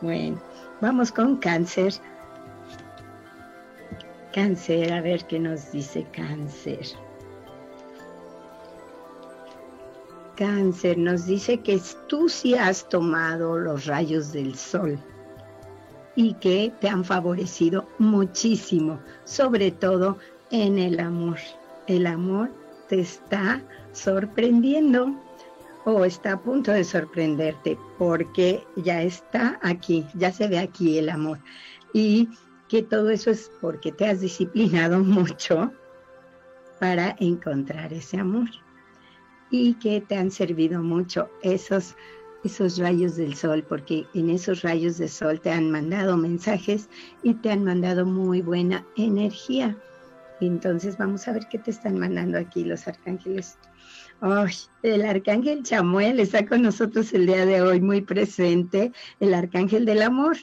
Bueno, 0.00 0.40
vamos 0.80 1.10
con 1.10 1.36
cáncer. 1.36 1.94
Cáncer, 4.32 4.92
a 4.92 5.00
ver 5.00 5.24
qué 5.26 5.38
nos 5.38 5.72
dice 5.72 6.06
cáncer. 6.12 6.86
Cáncer 10.36 10.98
nos 10.98 11.26
dice 11.26 11.58
que 11.60 11.80
tú 12.06 12.28
sí 12.28 12.54
has 12.54 12.88
tomado 12.88 13.58
los 13.58 13.86
rayos 13.86 14.32
del 14.32 14.54
sol 14.54 14.98
y 16.14 16.34
que 16.34 16.72
te 16.80 16.88
han 16.88 17.04
favorecido 17.04 17.88
muchísimo, 17.98 19.00
sobre 19.24 19.70
todo 19.70 20.18
en 20.50 20.78
el 20.78 21.00
amor. 21.00 21.38
El 21.86 22.06
amor 22.06 22.50
te 22.88 23.00
está 23.00 23.62
sorprendiendo 23.92 25.14
o 25.84 26.04
está 26.04 26.32
a 26.32 26.40
punto 26.40 26.70
de 26.70 26.84
sorprenderte 26.84 27.78
porque 27.96 28.62
ya 28.76 29.02
está 29.02 29.58
aquí, 29.62 30.04
ya 30.14 30.30
se 30.32 30.48
ve 30.48 30.58
aquí 30.58 30.98
el 30.98 31.08
amor. 31.08 31.38
Y 31.92 32.28
que 32.68 32.82
todo 32.82 33.10
eso 33.10 33.30
es 33.30 33.50
porque 33.60 33.92
te 33.92 34.06
has 34.06 34.20
disciplinado 34.20 35.00
mucho 35.04 35.72
para 36.78 37.16
encontrar 37.18 37.92
ese 37.92 38.18
amor 38.18 38.48
y 39.50 39.74
que 39.74 40.00
te 40.00 40.16
han 40.16 40.30
servido 40.30 40.82
mucho 40.82 41.28
esos 41.42 41.96
esos 42.44 42.78
rayos 42.78 43.16
del 43.16 43.34
sol, 43.34 43.64
porque 43.68 44.06
en 44.14 44.30
esos 44.30 44.62
rayos 44.62 44.98
de 44.98 45.08
sol 45.08 45.40
te 45.40 45.50
han 45.50 45.70
mandado 45.70 46.16
mensajes 46.16 46.88
y 47.22 47.34
te 47.34 47.50
han 47.50 47.64
mandado 47.64 48.06
muy 48.06 48.42
buena 48.42 48.86
energía. 48.96 49.76
Entonces 50.40 50.96
vamos 50.96 51.26
a 51.26 51.32
ver 51.32 51.48
qué 51.50 51.58
te 51.58 51.72
están 51.72 51.98
mandando 51.98 52.38
aquí 52.38 52.64
los 52.64 52.86
arcángeles. 52.86 53.58
el 54.82 55.04
arcángel 55.04 55.62
Chamuel 55.64 56.20
está 56.20 56.46
con 56.46 56.62
nosotros 56.62 57.12
el 57.12 57.26
día 57.26 57.44
de 57.44 57.60
hoy, 57.60 57.80
muy 57.80 58.02
presente, 58.02 58.92
el 59.18 59.34
arcángel 59.34 59.84
del 59.84 60.02
amor. 60.02 60.36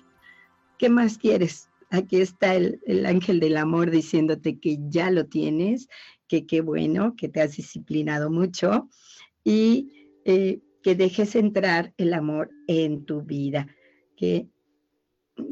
¿Qué 0.78 0.89
más 0.89 1.17
quieres? 1.17 1.69
Aquí 1.96 2.22
está 2.22 2.56
el, 2.56 2.80
el 2.86 3.06
ángel 3.06 3.39
del 3.39 3.58
amor 3.58 3.89
diciéndote 3.89 4.60
que 4.60 4.78
ya 4.89 5.10
lo 5.10 5.26
tienes, 5.26 5.88
que 6.28 6.46
qué 6.46 6.62
bueno, 6.62 7.16
que 7.16 7.30
te 7.30 7.41
has 7.41 7.56
disciplinado 7.56 8.30
mucho 8.30 8.89
y 9.43 10.12
eh, 10.26 10.60
que 10.82 10.96
dejes 10.96 11.36
entrar 11.36 11.93
el 11.98 12.14
amor 12.14 12.50
en 12.68 13.06
tu 13.06 13.22
vida, 13.22 13.68
que, 14.18 14.48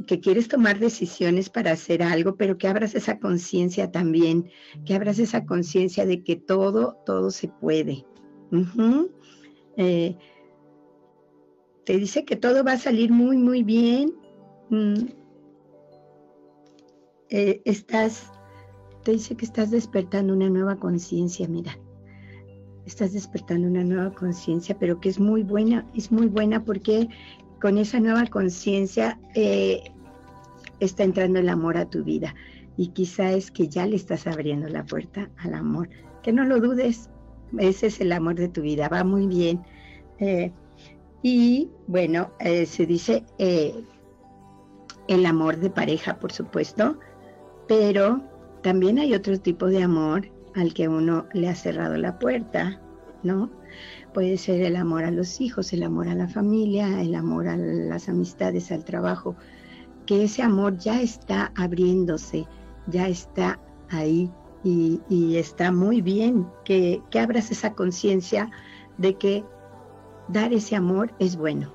que 0.08 0.20
quieres 0.20 0.48
tomar 0.48 0.80
decisiones 0.80 1.50
para 1.50 1.72
hacer 1.72 2.04
algo, 2.04 2.36
pero 2.36 2.58
que 2.58 2.68
abras 2.68 2.96
esa 2.96 3.20
conciencia 3.20 3.92
también, 3.92 4.50
que 4.86 4.96
abras 4.96 5.20
esa 5.20 5.46
conciencia 5.46 6.06
de 6.06 6.24
que 6.24 6.36
todo, 6.36 6.98
todo 7.06 7.32
se 7.32 7.48
puede. 7.48 8.06
Eh, 9.78 10.16
te 11.86 11.98
dice 11.98 12.26
que 12.26 12.36
todo 12.36 12.64
va 12.64 12.74
a 12.74 12.78
salir 12.78 13.12
muy, 13.12 13.38
muy 13.38 13.64
bien. 13.64 14.14
Mm. 14.70 15.23
Eh, 17.36 17.64
estás, 17.66 18.32
te 19.04 19.14
dice 19.14 19.36
que 19.36 19.46
estás 19.46 19.72
despertando 19.72 20.34
una 20.34 20.52
nueva 20.52 20.76
conciencia, 20.76 21.48
mira 21.48 21.76
estás 22.86 23.14
despertando 23.14 23.68
una 23.68 23.84
nueva 23.84 24.14
conciencia, 24.14 24.78
pero 24.78 25.00
que 25.00 25.10
es 25.10 25.20
muy 25.20 25.42
buena, 25.42 25.84
es 25.96 26.12
muy 26.12 26.28
buena 26.28 26.64
porque 26.64 27.08
con 27.60 27.80
esa 27.80 28.00
nueva 28.00 28.28
conciencia 28.28 29.20
eh, 29.34 29.82
está 30.80 31.04
entrando 31.04 31.40
el 31.40 31.50
amor 31.50 31.78
a 31.78 31.90
tu 31.90 32.04
vida 32.04 32.36
y 32.78 32.90
quizá 32.90 33.32
es 33.32 33.50
que 33.50 33.68
ya 33.68 33.88
le 33.88 33.96
estás 33.96 34.28
abriendo 34.28 34.68
la 34.68 34.86
puerta 34.86 35.32
al 35.38 35.56
amor. 35.56 35.90
Que 36.22 36.34
no 36.34 36.44
lo 36.44 36.60
dudes, 36.60 37.10
ese 37.58 37.88
es 37.88 38.00
el 38.00 38.12
amor 38.12 38.36
de 38.36 38.50
tu 38.50 38.62
vida, 38.62 38.90
va 38.90 39.04
muy 39.04 39.26
bien. 39.26 39.64
Eh, 40.20 40.52
y 41.24 41.72
bueno, 41.88 42.32
se 42.40 42.86
dice 42.86 43.24
el 45.08 45.26
amor 45.26 45.58
de 45.58 45.70
pareja, 45.70 46.20
por 46.20 46.32
supuesto, 46.32 47.00
pero 47.68 48.22
también 48.62 49.00
hay 49.00 49.14
otro 49.14 49.40
tipo 49.40 49.68
de 49.68 49.84
amor 49.84 50.28
al 50.56 50.74
que 50.74 50.88
uno 50.88 51.26
le 51.34 51.50
ha 51.50 51.56
cerrado 51.56 51.98
la 51.98 52.20
puerta, 52.20 52.80
¿no? 53.24 53.50
Puede 54.14 54.38
ser 54.38 54.62
el 54.62 54.76
amor 54.76 55.04
a 55.04 55.12
los 55.12 55.42
hijos, 55.42 55.74
el 55.74 55.84
amor 55.84 56.08
a 56.08 56.16
la 56.16 56.28
familia, 56.28 57.02
el 57.02 57.16
amor 57.16 57.48
a 57.48 57.58
las 57.58 58.08
amistades, 58.08 58.72
al 58.72 58.86
trabajo, 58.86 59.36
que 60.06 60.24
ese 60.26 60.44
amor 60.44 60.78
ya 60.78 61.02
está 61.02 61.52
abriéndose, 61.56 62.46
ya 62.88 63.08
está 63.08 63.60
ahí 63.90 64.30
y, 64.64 65.36
está 65.36 65.72
muy 65.72 66.02
bien 66.02 66.48
que, 66.64 67.02
abras 67.20 67.52
esa 67.52 67.74
conciencia 67.74 68.50
de 68.98 69.16
que 69.16 69.44
dar 70.30 70.54
ese 70.54 70.76
amor 70.76 71.14
es 71.20 71.36
bueno. 71.36 71.74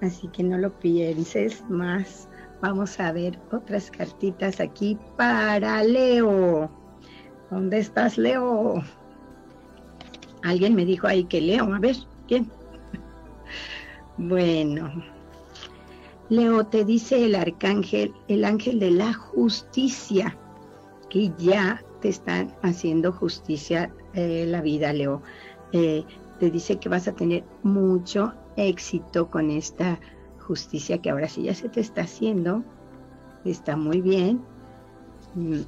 Así 0.00 0.28
que 0.28 0.42
no 0.42 0.58
lo 0.58 0.78
pienses 0.78 1.64
más 1.68 2.28
Vamos 2.60 3.00
a 3.00 3.10
ver 3.12 3.38
otras 3.52 3.90
cartitas 3.90 4.60
aquí 4.60 4.98
para 5.16 5.82
Leo. 5.82 6.70
¿Dónde 7.50 7.78
estás, 7.78 8.18
Leo? 8.18 8.82
Alguien 10.42 10.74
me 10.74 10.84
dijo 10.84 11.06
ahí 11.06 11.24
que 11.24 11.40
Leo. 11.40 11.72
A 11.72 11.78
ver, 11.78 11.96
¿quién? 12.28 12.50
bueno. 14.18 14.92
Leo, 16.28 16.66
te 16.66 16.84
dice 16.84 17.24
el 17.24 17.34
arcángel, 17.34 18.14
el 18.28 18.44
ángel 18.44 18.78
de 18.78 18.90
la 18.90 19.12
justicia, 19.14 20.36
que 21.08 21.32
ya 21.38 21.82
te 22.00 22.10
están 22.10 22.54
haciendo 22.62 23.10
justicia 23.10 23.92
eh, 24.14 24.44
la 24.46 24.60
vida, 24.60 24.92
Leo. 24.92 25.22
Eh, 25.72 26.04
te 26.38 26.50
dice 26.50 26.78
que 26.78 26.88
vas 26.88 27.08
a 27.08 27.14
tener 27.14 27.42
mucho 27.62 28.34
éxito 28.56 29.30
con 29.30 29.50
esta 29.50 29.98
justicia 30.50 30.98
que 30.98 31.10
ahora 31.10 31.28
sí 31.28 31.44
ya 31.44 31.54
se 31.54 31.68
te 31.68 31.78
está 31.78 32.00
haciendo, 32.02 32.64
está 33.44 33.76
muy 33.76 34.00
bien. 34.00 34.40
Mm, 35.36 35.60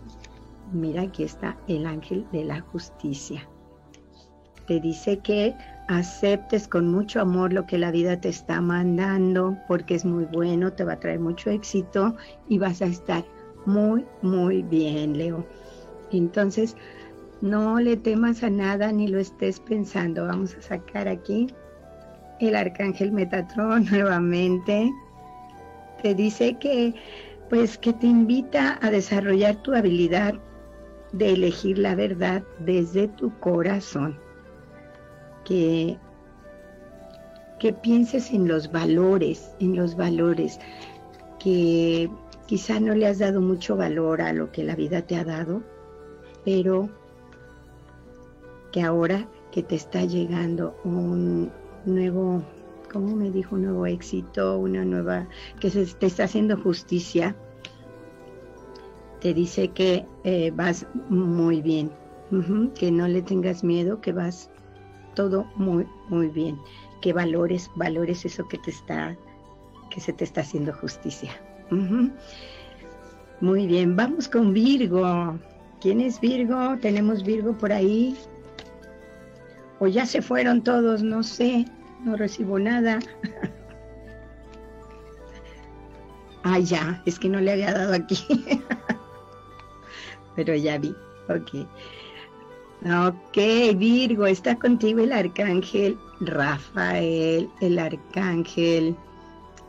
mira, 0.72 1.02
aquí 1.02 1.22
está 1.22 1.56
el 1.68 1.86
ángel 1.86 2.26
de 2.32 2.44
la 2.44 2.60
justicia. 2.62 3.48
Te 4.66 4.80
dice 4.80 5.20
que 5.20 5.54
aceptes 5.86 6.66
con 6.66 6.90
mucho 6.90 7.20
amor 7.20 7.52
lo 7.52 7.64
que 7.64 7.78
la 7.78 7.92
vida 7.92 8.20
te 8.20 8.28
está 8.28 8.60
mandando, 8.60 9.56
porque 9.68 9.94
es 9.94 10.04
muy 10.04 10.24
bueno, 10.24 10.72
te 10.72 10.82
va 10.82 10.94
a 10.94 11.00
traer 11.00 11.20
mucho 11.20 11.50
éxito 11.50 12.16
y 12.48 12.58
vas 12.58 12.82
a 12.82 12.86
estar 12.86 13.24
muy, 13.66 14.04
muy 14.20 14.62
bien, 14.64 15.16
Leo. 15.16 15.46
Entonces, 16.10 16.76
no 17.40 17.78
le 17.78 17.96
temas 17.96 18.42
a 18.42 18.50
nada 18.50 18.90
ni 18.90 19.06
lo 19.06 19.20
estés 19.20 19.60
pensando. 19.60 20.26
Vamos 20.26 20.56
a 20.56 20.62
sacar 20.62 21.06
aquí 21.06 21.46
el 22.48 22.56
arcángel 22.56 23.12
Metatron 23.12 23.84
nuevamente 23.90 24.92
te 26.02 26.14
dice 26.14 26.58
que 26.58 26.94
pues 27.48 27.76
que 27.76 27.92
te 27.92 28.06
invita 28.06 28.78
a 28.80 28.90
desarrollar 28.90 29.56
tu 29.56 29.74
habilidad 29.74 30.34
de 31.12 31.34
elegir 31.34 31.78
la 31.78 31.94
verdad 31.94 32.42
desde 32.60 33.08
tu 33.08 33.38
corazón. 33.40 34.18
Que 35.44 35.98
que 37.62 37.72
pienses 37.72 38.32
en 38.32 38.48
los 38.48 38.72
valores, 38.72 39.54
en 39.60 39.76
los 39.76 39.96
valores 39.96 40.58
que 41.38 42.10
quizá 42.46 42.80
no 42.80 42.92
le 42.92 43.06
has 43.06 43.20
dado 43.20 43.40
mucho 43.40 43.76
valor 43.76 44.20
a 44.20 44.32
lo 44.32 44.50
que 44.50 44.64
la 44.64 44.74
vida 44.74 45.02
te 45.02 45.14
ha 45.14 45.22
dado, 45.22 45.62
pero 46.44 46.88
que 48.72 48.82
ahora 48.82 49.28
que 49.52 49.62
te 49.62 49.76
está 49.76 50.04
llegando 50.04 50.76
un, 50.82 51.52
nuevo, 51.86 52.42
¿cómo 52.92 53.16
me 53.16 53.30
dijo? 53.30 53.56
Un 53.56 53.62
nuevo 53.62 53.86
éxito, 53.86 54.58
una 54.58 54.84
nueva, 54.84 55.28
que 55.60 55.70
se 55.70 55.86
te 55.86 56.06
está 56.06 56.24
haciendo 56.24 56.56
justicia, 56.56 57.36
te 59.20 59.32
dice 59.34 59.68
que 59.68 60.04
eh, 60.24 60.50
vas 60.54 60.86
muy 61.08 61.62
bien, 61.62 61.90
que 62.74 62.90
no 62.90 63.06
le 63.06 63.22
tengas 63.22 63.62
miedo, 63.62 64.00
que 64.00 64.12
vas 64.12 64.50
todo 65.14 65.46
muy, 65.56 65.86
muy 66.08 66.28
bien, 66.28 66.58
que 67.00 67.12
valores, 67.12 67.70
valores 67.76 68.24
eso 68.24 68.46
que 68.48 68.58
te 68.58 68.70
está, 68.70 69.16
que 69.90 70.00
se 70.00 70.12
te 70.12 70.24
está 70.24 70.40
haciendo 70.40 70.72
justicia. 70.72 71.30
Muy 73.40 73.66
bien, 73.66 73.96
vamos 73.96 74.28
con 74.28 74.52
Virgo. 74.52 75.38
¿Quién 75.80 76.00
es 76.00 76.20
Virgo? 76.20 76.76
Tenemos 76.80 77.24
Virgo 77.24 77.52
por 77.58 77.72
ahí 77.72 78.16
o 79.82 79.88
ya 79.88 80.06
se 80.06 80.22
fueron 80.22 80.62
todos, 80.62 81.02
no 81.02 81.24
sé, 81.24 81.64
no 82.04 82.14
recibo 82.14 82.56
nada. 82.56 83.00
ah, 86.44 86.60
ya, 86.60 87.02
es 87.04 87.18
que 87.18 87.28
no 87.28 87.40
le 87.40 87.50
había 87.50 87.74
dado 87.74 87.92
aquí. 87.92 88.16
Pero 90.36 90.54
ya 90.54 90.78
vi, 90.78 90.94
ok. 91.28 91.66
Ok, 93.08 93.76
Virgo, 93.76 94.26
está 94.26 94.54
contigo 94.54 95.00
el 95.00 95.10
arcángel 95.10 95.98
Rafael, 96.20 97.50
el 97.60 97.78
arcángel 97.80 98.94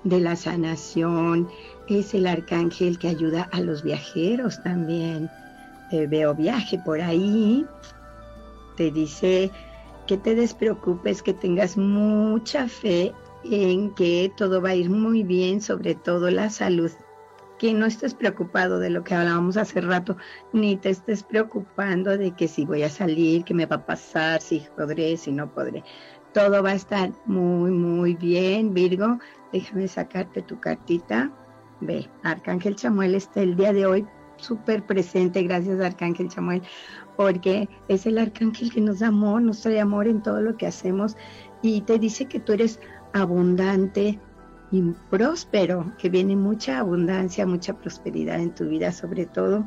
de 0.04 0.20
la 0.20 0.36
sanación, 0.36 1.50
es 1.88 2.14
el 2.14 2.28
arcángel 2.28 3.00
que 3.00 3.08
ayuda 3.08 3.50
a 3.52 3.62
los 3.62 3.82
viajeros 3.82 4.62
también. 4.62 5.28
Eh, 5.92 6.06
veo 6.06 6.36
viaje 6.36 6.80
por 6.86 7.02
ahí, 7.02 7.66
te 8.78 8.92
dice 8.92 9.52
que 10.08 10.18
te 10.18 10.36
despreocupes, 10.36 11.22
que 11.22 11.34
tengas 11.34 11.78
mucha 11.78 12.68
fe 12.68 13.14
en 13.44 13.92
que 13.92 14.32
todo 14.36 14.62
va 14.62 14.70
a 14.70 14.76
ir 14.76 14.90
muy 14.90 15.24
bien, 15.24 15.62
sobre 15.62 15.96
todo 15.96 16.30
la 16.30 16.50
salud. 16.50 16.92
Que 17.60 17.74
no 17.74 17.86
estés 17.86 18.14
preocupado 18.14 18.80
de 18.80 18.90
lo 18.90 19.04
que 19.04 19.16
hablábamos 19.16 19.58
hace 19.58 19.80
rato, 19.80 20.18
ni 20.52 20.76
te 20.76 20.90
estés 20.90 21.24
preocupando 21.24 22.18
de 22.18 22.32
que 22.32 22.48
si 22.48 22.66
voy 22.66 22.84
a 22.84 22.90
salir, 22.90 23.44
qué 23.44 23.54
me 23.54 23.66
va 23.66 23.78
a 23.78 23.86
pasar, 23.86 24.42
si 24.42 24.66
podré, 24.76 25.16
si 25.18 25.32
no 25.32 25.54
podré. 25.54 25.84
Todo 26.34 26.64
va 26.64 26.72
a 26.72 26.76
estar 26.76 27.12
muy, 27.26 27.72
muy 27.72 28.16
bien, 28.16 28.74
Virgo. 28.74 29.20
Déjame 29.54 29.88
sacarte 29.88 30.42
tu 30.42 30.60
cartita. 30.60 31.32
Ve, 31.80 32.10
Arcángel 32.24 32.76
Chamuel 32.76 33.16
está 33.16 33.42
el 33.42 33.56
día 33.56 33.72
de 33.72 33.86
hoy 33.86 34.08
súper 34.38 34.84
presente, 34.84 35.44
gracias 35.44 35.80
Arcángel 35.80 36.30
Chamuel, 36.30 36.62
porque 37.16 37.70
es 37.88 38.06
el 38.06 38.18
arcángel 38.18 38.72
que 38.72 38.82
nos 38.82 39.00
da 39.00 39.08
amor, 39.08 39.42
nos 39.42 39.62
trae 39.62 39.80
amor 39.80 40.08
en 40.08 40.22
todo 40.22 40.42
lo 40.42 40.58
que 40.58 40.68
hacemos 40.68 41.16
y 41.62 41.82
te 41.82 42.00
dice 42.00 42.26
que 42.26 42.40
tú 42.40 42.54
eres 42.54 42.80
abundante, 43.14 44.20
y 44.74 44.82
próspero, 45.12 45.94
que 46.00 46.10
viene 46.10 46.36
mucha 46.36 46.80
abundancia, 46.80 47.46
mucha 47.46 47.74
prosperidad 47.74 48.40
en 48.40 48.56
tu 48.56 48.66
vida, 48.66 48.92
sobre 48.92 49.28
todo 49.28 49.64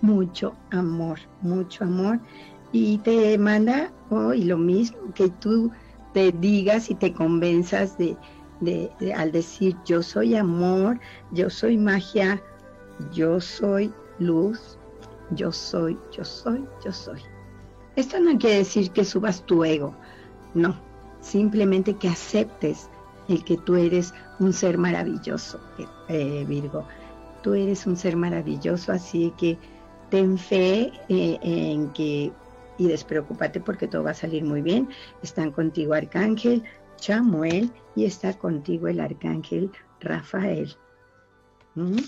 mucho 0.00 0.56
amor, 0.72 1.20
mucho 1.40 1.84
amor. 1.84 2.18
Y 2.72 2.98
te 2.98 3.38
manda 3.38 3.92
hoy 4.10 4.42
lo 4.42 4.58
mismo, 4.58 4.98
que 5.14 5.28
tú 5.28 5.70
te 6.14 6.32
digas 6.32 6.90
y 6.90 6.96
te 6.96 7.12
convenzas 7.12 7.96
de, 7.96 8.16
al 9.14 9.30
decir 9.30 9.76
yo 9.84 10.02
soy 10.02 10.34
amor, 10.34 10.98
yo 11.30 11.48
soy 11.48 11.78
magia, 11.78 12.42
yo 13.12 13.40
soy 13.40 13.92
luz, 14.18 14.80
yo 15.34 15.52
soy, 15.52 15.98
yo 16.12 16.24
soy, 16.24 16.64
yo 16.84 16.92
soy. 16.92 17.20
Esto 17.96 18.18
no 18.20 18.38
quiere 18.38 18.58
decir 18.58 18.90
que 18.90 19.04
subas 19.04 19.44
tu 19.46 19.64
ego, 19.64 19.94
no, 20.54 20.76
simplemente 21.20 21.94
que 21.94 22.08
aceptes 22.08 22.88
el 23.28 23.44
que 23.44 23.56
tú 23.56 23.76
eres 23.76 24.12
un 24.40 24.52
ser 24.52 24.78
maravilloso, 24.78 25.60
eh, 26.08 26.44
Virgo. 26.46 26.86
Tú 27.42 27.54
eres 27.54 27.86
un 27.86 27.96
ser 27.96 28.16
maravilloso, 28.16 28.92
así 28.92 29.32
que 29.38 29.58
ten 30.10 30.38
fe 30.38 30.92
eh, 31.08 31.38
en 31.42 31.90
que 31.90 32.32
y 32.76 32.88
despreocúpate 32.88 33.60
porque 33.60 33.86
todo 33.86 34.02
va 34.02 34.10
a 34.10 34.14
salir 34.14 34.44
muy 34.44 34.62
bien. 34.62 34.88
Están 35.22 35.52
contigo 35.52 35.94
Arcángel 35.94 36.62
Chamuel 36.96 37.70
y 37.94 38.04
está 38.04 38.36
contigo 38.36 38.88
el 38.88 39.00
Arcángel 39.00 39.70
Rafael. 40.00 40.74
¿Mm? 41.74 41.98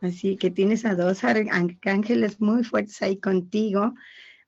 Así 0.00 0.36
que 0.36 0.50
tienes 0.50 0.84
a 0.84 0.94
dos 0.94 1.24
arcángeles 1.24 2.40
muy 2.40 2.64
fuertes 2.64 3.00
ahí 3.02 3.18
contigo. 3.18 3.94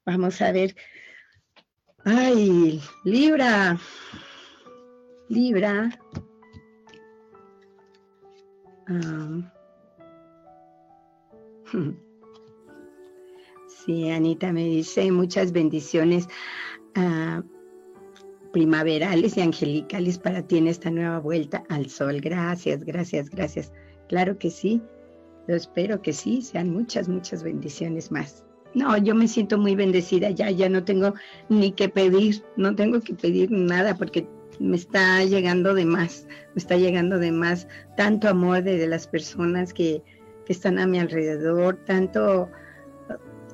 Vamos 0.05 0.41
a 0.43 0.53
ver. 0.53 0.77
Ay, 2.05 2.81
Libra. 3.05 3.79
Libra. 5.29 5.91
Ah. 8.87 9.53
Sí, 13.85 14.11
Anita 14.11 14.53
me 14.53 14.65
dice 14.65 15.11
muchas 15.11 15.53
bendiciones 15.53 16.29
ah, 16.95 17.43
primaverales 18.53 19.37
y 19.37 19.41
angelicales 19.41 20.19
para 20.19 20.47
ti 20.47 20.59
en 20.59 20.67
esta 20.67 20.91
nueva 20.91 21.21
vuelta 21.21 21.65
al 21.71 21.89
sol. 21.89 22.21
Gracias, 22.21 22.85
gracias, 22.85 23.31
gracias. 23.31 23.73
Claro 24.09 24.39
que 24.39 24.51
sí. 24.51 24.83
Yo 25.49 25.55
espero 25.55 26.03
que 26.03 26.13
sí, 26.13 26.43
sean 26.43 26.71
muchas, 26.71 27.09
muchas 27.09 27.43
bendiciones 27.43 28.13
más. 28.13 28.45
No, 28.75 28.97
yo 28.99 29.15
me 29.15 29.27
siento 29.27 29.57
muy 29.57 29.75
bendecida 29.75 30.31
ya, 30.31 30.51
ya 30.51 30.69
no 30.69 30.85
tengo 30.85 31.15
ni 31.49 31.73
que 31.73 31.89
pedir, 31.89 32.45
no 32.57 32.75
tengo 32.75 33.01
que 33.01 33.15
pedir 33.15 33.51
nada 33.51 33.97
porque 33.97 34.29
me 34.61 34.77
está 34.77 35.25
llegando 35.25 35.75
de 35.75 35.87
más, 35.87 36.27
me 36.55 36.61
está 36.61 36.77
llegando 36.77 37.19
de 37.19 37.33
más 37.33 37.67
tanto 37.97 38.29
amor 38.29 38.63
de, 38.63 38.87
las 38.87 39.07
personas 39.07 39.73
que, 39.73 40.03
que, 40.45 40.53
están 40.53 40.79
a 40.79 40.87
mi 40.87 40.99
alrededor, 40.99 41.77
tanto, 41.87 42.51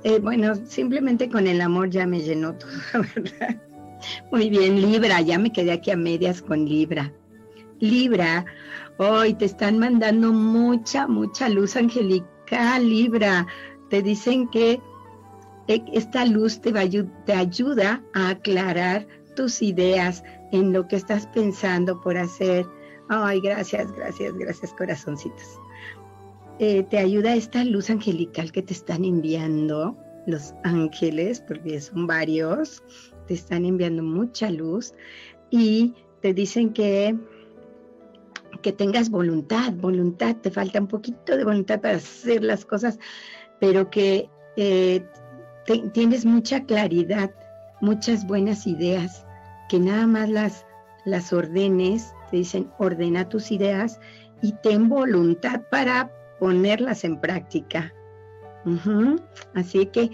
eh, 0.02 0.18
bueno, 0.18 0.54
simplemente 0.66 1.28
con 1.28 1.46
el 1.46 1.60
amor 1.60 1.90
ya 1.90 2.06
me 2.06 2.20
llenó 2.20 2.56
todo, 2.56 2.70
¿verdad? 3.14 3.62
Muy 4.32 4.50
bien, 4.50 4.80
Libra, 4.80 5.20
ya 5.20 5.38
me 5.38 5.52
quedé 5.52 5.72
aquí 5.72 5.92
a 5.92 5.96
medias 5.96 6.42
con 6.42 6.64
Libra. 6.64 7.12
Libra, 7.80 8.44
Hoy 8.96 9.34
te 9.34 9.46
están 9.46 9.78
mandando 9.78 10.32
mucha, 10.32 11.08
mucha 11.08 11.48
luz 11.48 11.74
angelical, 11.74 12.88
Libra. 12.88 13.44
Te 13.90 14.02
dicen 14.02 14.48
que 14.48 14.80
esta 15.66 16.24
luz 16.24 16.60
te, 16.60 16.70
va, 16.70 16.82
te 17.26 17.32
ayuda 17.32 18.04
a 18.14 18.28
aclarar 18.28 19.04
tus 19.34 19.62
ideas 19.62 20.22
en 20.52 20.72
lo 20.72 20.86
que 20.86 20.94
estás 20.94 21.26
pensando 21.26 22.00
por 22.02 22.16
hacer. 22.16 22.66
Ay, 23.08 23.40
gracias, 23.40 23.90
gracias, 23.92 24.32
gracias, 24.34 24.72
corazoncitos. 24.74 25.58
Eh, 26.60 26.84
te 26.84 26.98
ayuda 26.98 27.34
esta 27.34 27.64
luz 27.64 27.90
angelical 27.90 28.52
que 28.52 28.62
te 28.62 28.74
están 28.74 29.04
enviando 29.04 29.98
los 30.28 30.54
ángeles, 30.62 31.40
porque 31.40 31.80
son 31.80 32.06
varios, 32.06 32.80
te 33.26 33.34
están 33.34 33.64
enviando 33.64 34.04
mucha 34.04 34.50
luz 34.50 34.94
y 35.50 35.94
te 36.22 36.32
dicen 36.32 36.72
que 36.72 37.18
que 38.64 38.72
tengas 38.72 39.10
voluntad, 39.10 39.74
voluntad, 39.74 40.36
te 40.36 40.50
falta 40.50 40.80
un 40.80 40.88
poquito 40.88 41.36
de 41.36 41.44
voluntad 41.44 41.82
para 41.82 41.96
hacer 41.96 42.42
las 42.42 42.64
cosas, 42.64 42.98
pero 43.60 43.90
que 43.90 44.30
eh, 44.56 45.06
tienes 45.92 46.24
mucha 46.24 46.64
claridad, 46.64 47.30
muchas 47.82 48.26
buenas 48.26 48.66
ideas, 48.66 49.26
que 49.68 49.78
nada 49.78 50.06
más 50.06 50.30
las, 50.30 50.64
las 51.04 51.30
ordenes, 51.34 52.14
te 52.30 52.38
dicen, 52.38 52.70
ordena 52.78 53.28
tus 53.28 53.52
ideas 53.52 54.00
y 54.40 54.52
ten 54.62 54.88
voluntad 54.88 55.60
para 55.70 56.10
ponerlas 56.40 57.04
en 57.04 57.20
práctica. 57.20 57.92
Así 59.54 59.84
que 59.84 60.10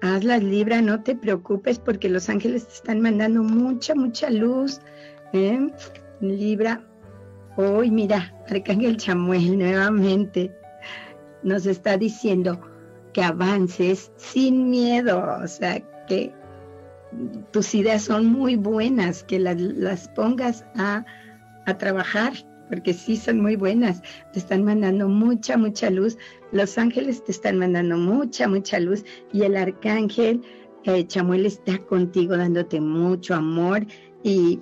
hazlas 0.00 0.42
Libra, 0.42 0.82
no 0.82 1.00
te 1.04 1.14
preocupes 1.14 1.78
porque 1.78 2.08
los 2.08 2.28
ángeles 2.28 2.66
te 2.66 2.74
están 2.74 3.00
mandando 3.00 3.44
mucha, 3.44 3.94
mucha 3.94 4.30
luz. 4.30 4.80
¿eh? 5.32 5.70
Libra, 6.20 6.84
Hoy, 7.56 7.88
mira, 7.88 8.34
Arcángel 8.48 8.96
Chamuel 8.96 9.56
nuevamente 9.58 10.50
nos 11.44 11.66
está 11.66 11.96
diciendo 11.96 12.60
que 13.12 13.22
avances 13.22 14.10
sin 14.16 14.70
miedo, 14.70 15.24
o 15.40 15.46
sea, 15.46 15.80
que 16.08 16.32
tus 17.52 17.72
ideas 17.76 18.02
son 18.02 18.26
muy 18.26 18.56
buenas, 18.56 19.22
que 19.22 19.38
las, 19.38 20.08
pongas 20.16 20.64
a, 20.74 21.04
a, 21.66 21.78
trabajar, 21.78 22.32
porque 22.68 22.92
sí 22.92 23.16
son 23.16 23.40
muy 23.40 23.54
buenas. 23.54 24.02
Te 24.32 24.40
están 24.40 24.64
mandando 24.64 25.08
mucha, 25.08 25.56
mucha 25.56 25.90
luz. 25.90 26.18
Los 26.50 26.76
ángeles 26.76 27.22
te 27.22 27.30
están 27.30 27.58
mandando 27.58 27.96
mucha, 27.96 28.48
mucha 28.48 28.80
luz. 28.80 29.04
Y 29.32 29.42
el 29.42 29.56
arcángel 29.56 30.42
eh, 30.82 31.06
Chamuel 31.06 31.46
está 31.46 31.78
contigo 31.78 32.36
dándote 32.36 32.80
mucho 32.80 33.34
amor 33.34 33.86
y 34.24 34.60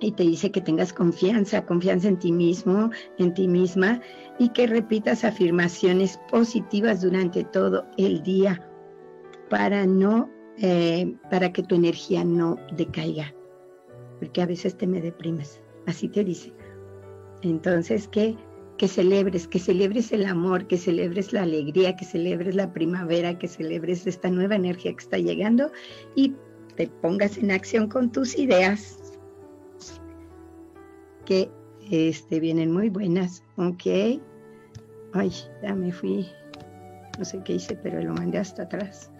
y 0.00 0.12
te 0.12 0.22
dice 0.22 0.50
que 0.50 0.60
tengas 0.60 0.92
confianza, 0.92 1.64
confianza 1.66 2.08
en 2.08 2.18
ti 2.18 2.32
mismo, 2.32 2.90
en 3.18 3.34
ti 3.34 3.46
misma 3.46 4.00
y 4.38 4.48
que 4.50 4.66
repitas 4.66 5.24
afirmaciones 5.24 6.18
positivas 6.30 7.02
durante 7.02 7.44
todo 7.44 7.86
el 7.98 8.22
día 8.22 8.66
para 9.48 9.86
no, 9.86 10.30
eh, 10.58 11.14
para 11.30 11.52
que 11.52 11.62
tu 11.62 11.74
energía 11.74 12.24
no 12.24 12.56
decaiga, 12.76 13.34
porque 14.18 14.42
a 14.42 14.46
veces 14.46 14.76
te 14.76 14.86
me 14.86 15.00
deprimes, 15.00 15.60
así 15.86 16.08
te 16.08 16.24
dice. 16.24 16.52
Entonces 17.42 18.08
que 18.08 18.36
que 18.80 18.88
celebres, 18.88 19.46
que 19.46 19.58
celebres 19.58 20.10
el 20.10 20.24
amor, 20.24 20.66
que 20.66 20.78
celebres 20.78 21.34
la 21.34 21.42
alegría, 21.42 21.96
que 21.96 22.06
celebres 22.06 22.54
la 22.54 22.72
primavera, 22.72 23.38
que 23.38 23.46
celebres 23.46 24.06
esta 24.06 24.30
nueva 24.30 24.56
energía 24.56 24.92
que 24.92 25.02
está 25.02 25.18
llegando 25.18 25.70
y 26.14 26.34
te 26.76 26.86
pongas 26.86 27.36
en 27.36 27.50
acción 27.50 27.88
con 27.88 28.10
tus 28.10 28.38
ideas, 28.38 28.99
que 31.30 31.48
este, 31.92 32.40
vienen 32.40 32.72
muy 32.72 32.90
buenas, 32.90 33.44
¿ok? 33.54 34.18
Ay, 35.12 35.32
ya 35.62 35.76
me 35.76 35.92
fui, 35.92 36.28
no 37.20 37.24
sé 37.24 37.40
qué 37.44 37.52
hice, 37.52 37.76
pero 37.76 38.02
lo 38.02 38.12
mandé 38.14 38.38
hasta 38.38 38.64
atrás. 38.64 39.12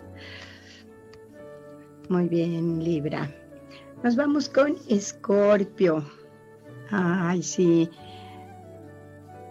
Muy 2.09 2.27
bien, 2.27 2.83
Libra. 2.83 3.33
Nos 4.03 4.17
vamos 4.17 4.49
con 4.49 4.75
Escorpio. 4.89 6.05
Ay, 6.91 7.45
sí. 7.45 7.89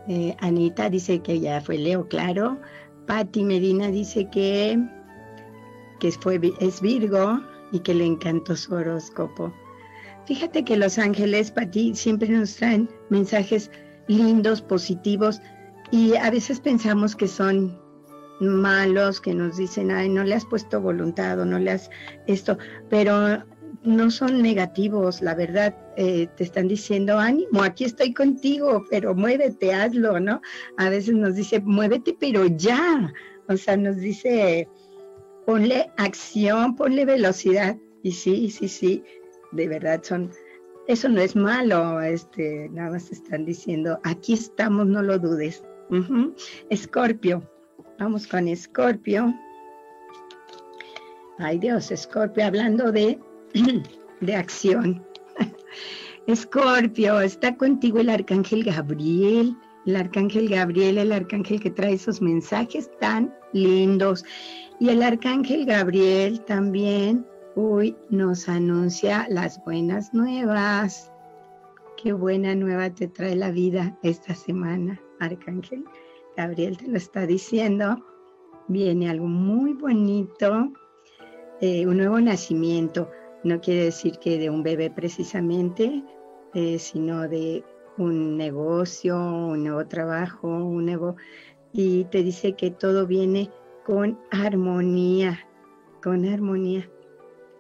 Eh, 0.10 0.36
Anita 0.42 0.90
dice 0.90 1.22
que 1.22 1.40
ya 1.40 1.62
fue 1.62 1.78
Leo, 1.78 2.10
claro. 2.10 2.60
Patti 3.08 3.46
Medina 3.46 3.88
dice 3.88 4.30
que, 4.30 4.78
que 6.02 6.12
fue, 6.12 6.42
es 6.60 6.82
Virgo 6.82 7.40
y 7.72 7.80
que 7.80 7.94
le 7.94 8.06
encantó 8.06 8.58
su 8.58 8.76
horóscopo. 8.76 9.54
Fíjate 10.30 10.64
que 10.64 10.78
los 10.78 11.00
ángeles, 11.00 11.50
para 11.50 11.72
ti, 11.72 11.96
siempre 11.96 12.30
nos 12.30 12.56
traen 12.56 12.88
mensajes 13.10 13.72
lindos, 14.08 14.62
positivos, 14.62 15.42
y 15.90 16.16
a 16.18 16.30
veces 16.30 16.60
pensamos 16.60 17.16
que 17.16 17.28
son 17.28 17.76
malos, 18.40 19.20
que 19.20 19.34
nos 19.34 19.58
dicen, 19.58 19.90
ay, 19.90 20.08
no 20.08 20.24
le 20.24 20.36
has 20.36 20.46
puesto 20.46 20.80
voluntad 20.80 21.40
o 21.40 21.46
no 21.46 21.58
le 21.58 21.72
has 21.72 21.90
esto, 22.28 22.60
pero 22.92 23.44
no 23.82 24.12
son 24.12 24.44
negativos, 24.44 25.24
la 25.24 25.34
verdad, 25.34 25.76
eh, 25.98 26.28
te 26.38 26.44
están 26.44 26.68
diciendo, 26.68 27.18
ánimo, 27.18 27.64
aquí 27.64 27.86
estoy 27.86 28.14
contigo, 28.14 28.86
pero 28.92 29.16
muévete, 29.16 29.74
hazlo, 29.74 30.20
¿no? 30.20 30.42
A 30.78 30.92
veces 30.92 31.16
nos 31.16 31.38
dice, 31.38 31.60
muévete, 31.60 32.16
pero 32.20 32.46
ya, 32.46 33.12
o 33.48 33.58
sea, 33.58 33.78
nos 33.78 33.98
dice, 33.98 34.68
ponle 35.48 35.90
acción, 35.98 36.76
ponle 36.76 37.06
velocidad, 37.06 37.78
y 38.04 38.12
sí, 38.12 38.52
sí, 38.52 38.68
sí, 38.68 39.04
de 39.52 39.68
verdad 39.68 40.02
son, 40.04 40.32
eso 40.88 41.10
no 41.10 41.22
es 41.22 41.36
malo, 41.36 42.02
este, 42.02 42.70
nada 42.70 42.92
más 42.92 43.12
están 43.12 43.46
diciendo, 43.46 44.00
aquí 44.04 44.34
estamos, 44.34 44.88
no 44.88 45.02
lo 45.02 45.20
dudes. 45.20 45.64
Escorpio, 46.70 47.44
vamos 47.98 48.28
con 48.28 48.48
Escorpio. 48.48 49.34
Ay 51.40 51.58
Dios, 51.58 51.90
Escorpio, 51.90 52.46
hablando 52.46 52.92
de, 52.92 53.18
de 54.22 54.36
acción. 54.36 55.04
Escorpio, 56.28 57.22
está 57.22 57.56
contigo 57.56 58.00
el 58.00 58.10
arcángel 58.10 58.64
Gabriel, 58.64 59.56
el 59.86 59.96
arcángel 59.96 60.50
Gabriel, 60.50 60.98
el 60.98 61.12
arcángel 61.12 61.60
que 61.60 61.72
trae 61.72 61.94
esos 61.94 62.22
mensajes 62.22 62.90
tan 63.00 63.34
lindos. 63.54 64.24
Y 64.80 64.90
el 64.90 65.02
arcángel 65.02 65.66
Gabriel 65.66 66.40
también, 66.42 67.26
hoy 67.60 67.96
nos 68.10 68.48
anuncia 68.48 69.28
las 69.30 69.64
buenas 69.66 70.14
nuevas. 70.14 71.12
Qué 72.02 72.14
buena 72.14 72.56
nueva 72.56 72.90
te 72.90 73.08
trae 73.08 73.36
la 73.36 73.52
vida 73.52 73.98
esta 74.02 74.34
semana, 74.34 75.00
arcángel. 75.20 75.84
Gabriel 76.38 76.78
te 76.78 76.88
lo 76.88 76.98
está 76.98 77.26
diciendo. 77.26 77.98
Viene 78.70 79.10
algo 79.10 79.28
muy 79.28 79.74
bonito, 79.74 80.72
eh, 81.60 81.86
un 81.86 81.98
nuevo 81.98 82.20
nacimiento. 82.22 83.10
No 83.44 83.60
quiere 83.60 83.86
decir 83.86 84.20
que 84.20 84.38
de 84.38 84.50
un 84.50 84.64
bebé 84.64 84.90
precisamente, 84.90 86.04
eh, 86.54 86.80
sino 86.80 87.28
de 87.28 87.64
un 87.98 88.38
negocio, 88.38 89.18
un 89.18 89.64
nuevo 89.64 89.86
trabajo, 89.88 90.48
un 90.48 90.86
nuevo... 90.86 91.16
Y 91.72 92.06
te 92.06 92.24
dice 92.24 92.54
que 92.54 92.72
todo 92.72 93.06
viene 93.06 93.52
con 93.86 94.18
armonía, 94.32 95.40
con 96.02 96.26
armonía. 96.26 96.90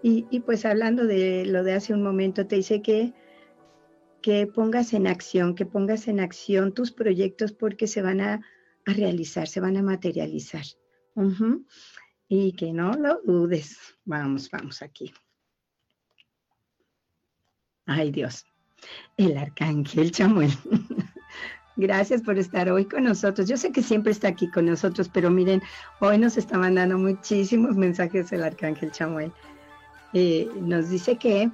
Y, 0.01 0.39
pues 0.41 0.65
hablando 0.65 1.05
de 1.05 1.45
lo 1.45 1.63
de 1.63 1.73
hace 1.73 1.93
un 1.93 2.01
momento, 2.01 2.47
te 2.47 2.55
dice 2.55 2.81
que, 2.81 3.13
que 4.21 4.47
pongas 4.47 4.93
en 4.93 5.07
acción, 5.07 5.55
que 5.55 5.65
pongas 5.65 6.07
en 6.07 6.21
acción 6.21 6.73
tus 6.73 6.91
proyectos 6.91 7.51
porque 7.51 7.85
se 7.85 8.01
van 8.01 8.21
a, 8.21 8.41
realizar, 8.85 9.47
se 9.47 9.59
van 9.59 9.77
a 9.77 9.83
materializar. 9.83 10.63
Y 12.29 12.53
que 12.53 12.71
no 12.71 12.93
lo 12.93 13.21
dudes. 13.23 13.77
Vamos, 14.05 14.49
vamos 14.49 14.81
aquí. 14.81 15.13
Ay 17.85 18.11
Dios 18.11 18.45
el 19.17 19.37
arcángel 19.37 20.11
Chamuel. 20.11 20.51
Gracias 21.75 22.21
por 22.21 22.37
estar 22.37 22.69
hoy 22.69 22.85
con 22.85 23.03
nosotros. 23.05 23.47
Yo 23.47 23.55
sé 23.55 23.71
que 23.71 23.81
siempre 23.81 24.11
está 24.11 24.27
aquí 24.27 24.49
con 24.51 24.65
nosotros, 24.65 25.09
pero 25.09 25.29
miren, 25.29 25.61
hoy 26.01 26.17
nos 26.17 26.37
está 26.37 26.57
mandando 26.57 26.97
muchísimos 26.97 27.77
mensajes 27.77 28.31
el 28.33 28.43
arcángel 28.43 28.91
Chamuel. 28.91 29.31
Eh, 30.13 30.49
nos 30.59 30.89
dice 30.89 31.17
que, 31.17 31.49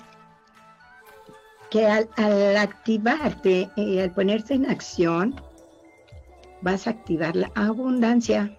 que 1.70 1.86
al, 1.86 2.08
activarte, 2.58 3.70
y 3.76 3.98
eh, 3.98 4.04
al 4.04 4.12
ponerse 4.12 4.54
en 4.54 4.70
acción, 4.70 5.36
vas 6.62 6.88
a 6.88 6.92
activar 6.92 7.36
la 7.36 7.52
abundancia. 7.56 8.58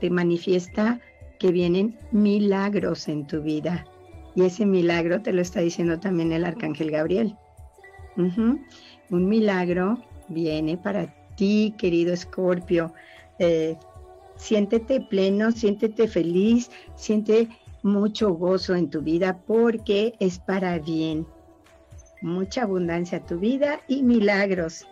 Te 0.00 0.10
manifiesta 0.10 1.00
que 1.38 1.50
vienen 1.50 1.98
milagros 2.12 3.08
en 3.08 3.26
tu 3.26 3.42
vida. 3.42 3.86
Y 4.34 4.44
ese 4.44 4.66
milagro 4.66 5.22
te 5.22 5.32
lo 5.32 5.42
está 5.42 5.60
diciendo 5.60 5.98
también 5.98 6.32
el 6.32 6.44
arcángel 6.44 6.90
Gabriel. 6.90 7.36
Un 8.16 9.28
milagro 9.28 9.98
viene 10.28 10.76
para 10.76 11.14
ti, 11.36 11.74
querido 11.78 12.12
Escorpio. 12.12 12.92
Eh, 13.38 13.76
siéntete 14.36 15.00
pleno, 15.00 15.52
siéntete 15.52 16.08
feliz, 16.08 16.70
siente 16.94 17.48
mucho 17.86 18.32
gozo 18.32 18.74
en 18.74 18.90
tu 18.90 19.00
vida 19.00 19.40
porque 19.46 20.14
es 20.20 20.38
para 20.38 20.78
bien. 20.78 21.26
Mucha 22.20 22.62
abundancia 22.62 23.18
a 23.18 23.24
tu 23.24 23.38
vida 23.38 23.80
y 23.88 24.02
milagros. 24.02 24.86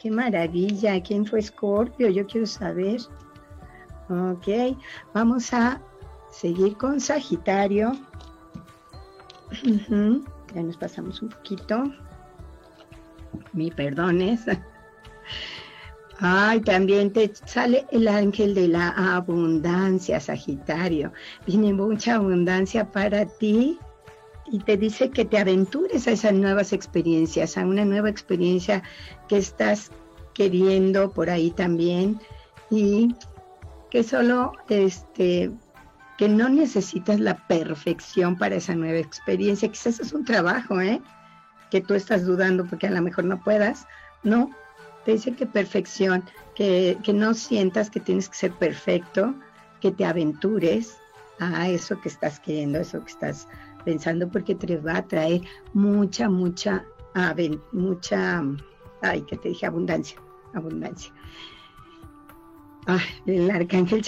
Qué 0.00 0.10
maravilla. 0.10 1.02
¿Quién 1.02 1.26
fue 1.26 1.40
Escorpio? 1.40 2.08
Yo 2.08 2.26
quiero 2.26 2.46
saber. 2.46 3.00
Ok, 4.08 4.76
vamos 5.12 5.52
a 5.52 5.80
seguir 6.30 6.76
con 6.76 7.00
Sagitario. 7.00 7.92
Ya 10.54 10.62
nos 10.62 10.76
pasamos 10.76 11.20
un 11.20 11.30
poquito 11.30 11.84
mi 13.52 13.70
perdones. 13.70 14.46
Ay, 16.18 16.60
también 16.60 17.12
te 17.12 17.32
sale 17.44 17.86
el 17.90 18.06
ángel 18.08 18.54
de 18.54 18.68
la 18.68 18.90
abundancia, 18.90 20.20
Sagitario. 20.20 21.12
Viene 21.46 21.72
mucha 21.72 22.16
abundancia 22.16 22.90
para 22.90 23.26
ti 23.26 23.78
y 24.46 24.60
te 24.60 24.76
dice 24.76 25.10
que 25.10 25.24
te 25.24 25.38
aventures 25.38 26.06
a 26.06 26.12
esas 26.12 26.34
nuevas 26.34 26.72
experiencias, 26.72 27.58
a 27.58 27.66
una 27.66 27.84
nueva 27.84 28.10
experiencia 28.10 28.82
que 29.28 29.38
estás 29.38 29.90
queriendo 30.34 31.10
por 31.10 31.30
ahí 31.30 31.50
también 31.50 32.20
y 32.70 33.14
que 33.90 34.02
solo 34.02 34.52
este 34.68 35.50
que 36.16 36.28
no 36.28 36.48
necesitas 36.48 37.18
la 37.18 37.44
perfección 37.48 38.38
para 38.38 38.54
esa 38.54 38.76
nueva 38.76 38.98
experiencia, 38.98 39.68
quizás 39.68 39.98
es 39.98 40.12
un 40.12 40.24
trabajo, 40.24 40.80
¿eh? 40.80 41.02
que 41.70 41.80
tú 41.80 41.94
estás 41.94 42.24
dudando 42.24 42.64
porque 42.66 42.86
a 42.86 42.90
lo 42.92 43.02
mejor 43.02 43.24
no 43.24 43.42
puedas. 43.42 43.88
No, 44.22 44.50
te 45.04 45.12
dice 45.12 45.34
que 45.34 45.46
perfección, 45.46 46.24
que, 46.54 46.98
no 47.12 47.34
sientas 47.34 47.90
que 47.90 48.00
tienes 48.00 48.28
que 48.28 48.36
ser 48.36 48.52
perfecto, 48.52 49.34
que 49.80 49.90
te 49.90 50.04
aventures 50.04 50.96
a 51.40 51.68
eso 51.68 52.00
que 52.00 52.08
estás 52.08 52.40
queriendo, 52.40 52.78
eso 52.78 53.00
que 53.04 53.10
estás 53.10 53.48
pensando, 53.84 54.28
porque 54.28 54.54
te 54.54 54.76
va 54.78 54.98
a 54.98 55.06
traer 55.06 55.42
mucha, 55.72 56.28
mucha, 56.28 56.84
mucha, 57.72 58.42
ay, 59.02 59.22
que 59.22 59.36
te 59.36 59.50
dije, 59.50 59.66
abundancia, 59.66 60.18
abundancia. 60.54 61.12
el 63.26 63.50
arcángel 63.50 64.02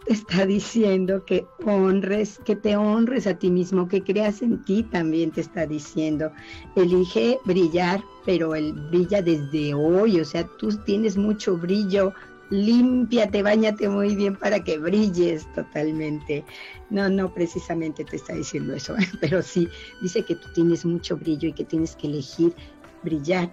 Chamuel 0.00 0.18
está 0.20 0.46
diciendo 0.46 1.24
que 1.24 1.46
honres, 1.64 2.38
que 2.44 2.56
te 2.56 2.76
honres 2.76 3.26
a 3.26 3.34
ti 3.34 3.50
mismo, 3.50 3.88
que 3.88 4.02
creas 4.02 4.42
en 4.42 4.62
ti 4.64 4.82
también 4.82 5.30
te 5.30 5.40
está 5.40 5.66
diciendo. 5.66 6.32
Elige 6.76 7.38
brillar, 7.44 8.02
pero 8.24 8.54
él 8.54 8.72
brilla 8.90 9.22
desde 9.22 9.74
hoy, 9.74 10.20
o 10.20 10.24
sea, 10.24 10.46
tú 10.58 10.70
tienes 10.84 11.16
mucho 11.16 11.56
brillo, 11.56 12.12
límpiate, 12.50 13.42
bañate 13.42 13.88
muy 13.88 14.16
bien 14.16 14.36
para 14.36 14.62
que 14.62 14.78
brilles 14.78 15.46
totalmente. 15.54 16.44
No, 16.90 17.08
no 17.08 17.32
precisamente 17.32 18.04
te 18.04 18.16
está 18.16 18.34
diciendo 18.34 18.74
eso, 18.74 18.96
pero 19.20 19.42
sí 19.42 19.68
dice 20.02 20.24
que 20.24 20.34
tú 20.34 20.48
tienes 20.54 20.84
mucho 20.84 21.16
brillo 21.16 21.48
y 21.48 21.52
que 21.52 21.64
tienes 21.64 21.94
que 21.94 22.08
elegir 22.08 22.54
brillar, 23.02 23.50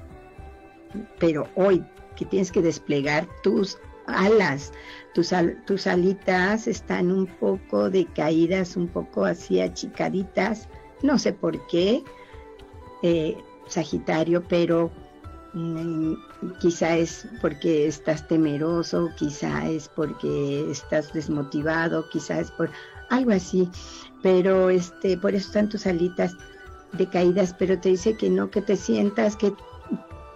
pero 1.20 1.48
hoy 1.56 1.84
que 2.16 2.26
tienes 2.26 2.52
que 2.52 2.64
desplegar 2.64 3.28
tus 3.44 3.78
alas. 4.08 4.72
Tus, 5.14 5.34
tus 5.66 5.88
alitas 5.88 6.68
están 6.68 7.12
un 7.12 7.26
poco 7.26 7.90
decaídas, 7.90 8.76
un 8.76 8.88
poco 8.88 9.26
así 9.26 9.62
achicaditas. 9.62 10.68
No 11.02 11.18
sé 11.18 11.34
por 11.34 11.66
qué, 11.68 12.04
eh, 13.04 13.38
Sagitario, 13.68 14.44
pero 14.48 14.92
mm, 15.54 16.14
quizá 16.60 16.98
es 16.98 17.28
porque 17.42 17.88
estás 17.88 18.28
temeroso, 18.28 19.10
quizá 19.18 19.68
es 19.70 19.90
porque 19.90 20.70
estás 20.72 21.12
desmotivado, 21.14 22.08
quizá 22.10 22.40
es 22.40 22.52
por 22.52 22.70
algo 23.10 23.32
así. 23.32 23.70
Pero 24.24 24.70
este, 24.70 25.18
por 25.18 25.36
eso 25.36 25.48
están 25.48 25.70
tus 25.70 25.86
alitas 25.86 26.36
decaídas, 26.94 27.54
pero 27.54 27.80
te 27.80 27.90
dice 27.90 28.16
que 28.16 28.30
no, 28.30 28.50
que 28.50 28.62
te 28.62 28.76
sientas, 28.76 29.36
que 29.36 29.54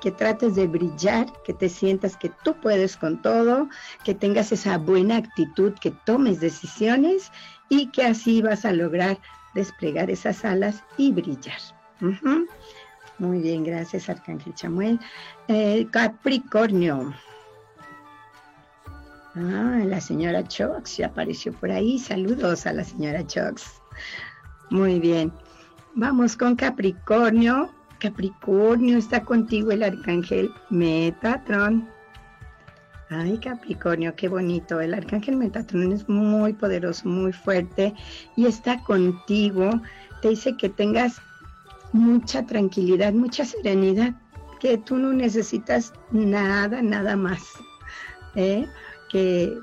que 0.01 0.11
trates 0.11 0.55
de 0.55 0.67
brillar, 0.67 1.27
que 1.43 1.53
te 1.53 1.69
sientas 1.69 2.17
que 2.17 2.31
tú 2.43 2.55
puedes 2.59 2.97
con 2.97 3.21
todo, 3.21 3.69
que 4.03 4.13
tengas 4.13 4.51
esa 4.51 4.77
buena 4.77 5.17
actitud, 5.17 5.73
que 5.79 5.91
tomes 5.91 6.39
decisiones 6.39 7.31
y 7.69 7.87
que 7.87 8.03
así 8.03 8.41
vas 8.41 8.65
a 8.65 8.73
lograr 8.73 9.17
desplegar 9.53 10.09
esas 10.09 10.43
alas 10.43 10.83
y 10.97 11.11
brillar. 11.11 11.59
Muy 13.19 13.39
bien, 13.39 13.63
gracias 13.63 14.09
Arcángel 14.09 14.55
Chamuel. 14.55 14.99
Eh, 15.47 15.87
Capricornio. 15.91 17.13
Ah, 19.35 19.79
la 19.85 20.01
señora 20.01 20.43
Chox 20.45 20.97
ya 20.97 21.07
apareció 21.07 21.53
por 21.53 21.71
ahí. 21.71 21.99
Saludos 21.99 22.65
a 22.65 22.73
la 22.73 22.83
señora 22.83 23.25
Chox. 23.25 23.81
Muy 24.71 24.99
bien. 24.99 25.31
Vamos 25.95 26.35
con 26.35 26.55
Capricornio. 26.55 27.69
Capricornio, 28.01 28.97
está 28.97 29.23
contigo 29.23 29.71
el 29.71 29.83
arcángel 29.83 30.51
Metatron. 30.71 31.87
Ay, 33.09 33.37
Capricornio, 33.37 34.15
qué 34.15 34.27
bonito. 34.27 34.81
El 34.81 34.95
arcángel 34.95 35.35
Metatron 35.35 35.91
es 35.91 36.09
muy 36.09 36.53
poderoso, 36.53 37.07
muy 37.07 37.31
fuerte 37.31 37.93
y 38.35 38.47
está 38.47 38.83
contigo. 38.83 39.69
Te 40.21 40.29
dice 40.29 40.57
que 40.57 40.69
tengas 40.69 41.21
mucha 41.91 42.43
tranquilidad, 42.43 43.13
mucha 43.13 43.45
serenidad, 43.45 44.15
que 44.59 44.79
tú 44.79 44.95
no 44.97 45.13
necesitas 45.13 45.93
nada, 46.11 46.81
nada 46.81 47.15
más. 47.15 47.43
¿eh? 48.33 48.65
Que, 49.09 49.55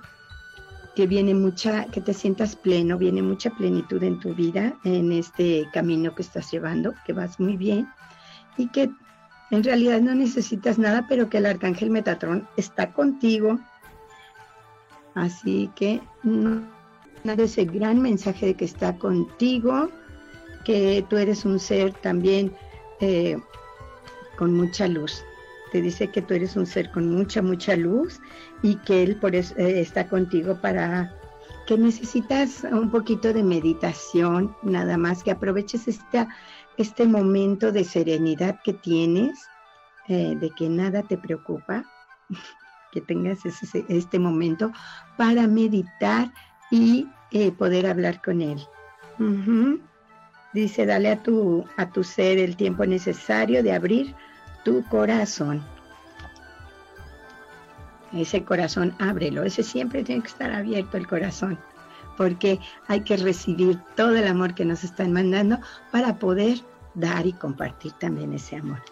que 0.94 1.06
viene 1.08 1.34
mucha, 1.34 1.86
que 1.86 2.00
te 2.00 2.14
sientas 2.14 2.54
pleno, 2.54 2.98
viene 2.98 3.22
mucha 3.22 3.50
plenitud 3.50 4.00
en 4.04 4.20
tu 4.20 4.32
vida, 4.32 4.78
en 4.84 5.10
este 5.10 5.66
camino 5.72 6.14
que 6.14 6.22
estás 6.22 6.52
llevando, 6.52 6.94
que 7.04 7.12
vas 7.12 7.40
muy 7.40 7.56
bien 7.56 7.88
y 8.58 8.68
que 8.68 8.90
en 9.50 9.64
realidad 9.64 10.00
no 10.00 10.14
necesitas 10.14 10.78
nada, 10.78 11.06
pero 11.08 11.30
que 11.30 11.38
el 11.38 11.46
arcángel 11.46 11.90
Metatrón 11.90 12.46
está 12.56 12.92
contigo. 12.92 13.58
Así 15.14 15.70
que 15.74 16.02
no, 16.22 16.62
ese 17.24 17.64
gran 17.64 18.02
mensaje 18.02 18.46
de 18.46 18.54
que 18.54 18.66
está 18.66 18.96
contigo, 18.98 19.88
que 20.64 21.04
tú 21.08 21.16
eres 21.16 21.44
un 21.44 21.58
ser 21.58 21.94
también 21.94 22.52
eh, 23.00 23.38
con 24.36 24.54
mucha 24.54 24.86
luz. 24.86 25.24
Te 25.72 25.80
dice 25.80 26.10
que 26.10 26.22
tú 26.22 26.34
eres 26.34 26.56
un 26.56 26.66
ser 26.66 26.90
con 26.90 27.10
mucha, 27.14 27.40
mucha 27.40 27.74
luz 27.76 28.20
y 28.62 28.76
que 28.76 29.02
Él 29.02 29.16
por 29.16 29.34
eso 29.34 29.54
eh, 29.56 29.80
está 29.80 30.08
contigo 30.08 30.58
para 30.60 31.14
que 31.66 31.76
necesitas 31.76 32.64
un 32.64 32.90
poquito 32.90 33.32
de 33.32 33.42
meditación, 33.42 34.56
nada 34.62 34.96
más 34.96 35.22
que 35.22 35.30
aproveches 35.30 35.86
esta, 35.86 36.26
este 36.78 37.06
momento 37.06 37.72
de 37.72 37.84
serenidad 37.84 38.60
que 38.62 38.72
tienes, 38.72 39.38
eh, 40.08 40.36
de 40.40 40.50
que 40.50 40.68
nada 40.68 41.02
te 41.02 41.18
preocupa, 41.18 41.84
que 42.92 43.00
tengas 43.02 43.40
este 43.44 44.18
momento 44.18 44.72
para 45.16 45.46
meditar 45.46 46.32
y 46.70 47.06
eh, 47.30 47.52
poder 47.52 47.86
hablar 47.86 48.22
con 48.22 48.40
Él. 48.40 48.58
Dice, 50.54 50.86
dale 50.86 51.10
a 51.10 51.22
tu, 51.22 51.64
a 51.76 51.90
tu 51.90 52.02
ser 52.02 52.38
el 52.38 52.56
tiempo 52.56 52.86
necesario 52.86 53.62
de 53.62 53.72
abrir 53.72 54.14
tu 54.64 54.82
corazón. 54.84 55.62
Ese 58.12 58.44
corazón, 58.44 58.94
ábrelo. 58.98 59.42
Ese 59.42 59.62
siempre 59.62 60.02
tiene 60.04 60.22
que 60.22 60.28
estar 60.28 60.50
abierto 60.50 60.96
el 60.96 61.06
corazón, 61.06 61.58
porque 62.18 62.58
hay 62.88 63.00
que 63.02 63.16
recibir 63.16 63.78
todo 63.96 64.14
el 64.16 64.26
amor 64.26 64.54
que 64.54 64.64
nos 64.64 64.82
están 64.82 65.12
mandando 65.12 65.58
para 65.92 66.18
poder 66.18 66.58
dar 66.94 67.24
y 67.26 67.32
compartir 67.32 67.92
también 67.92 68.32
ese 68.32 68.56
amor. 68.56 68.82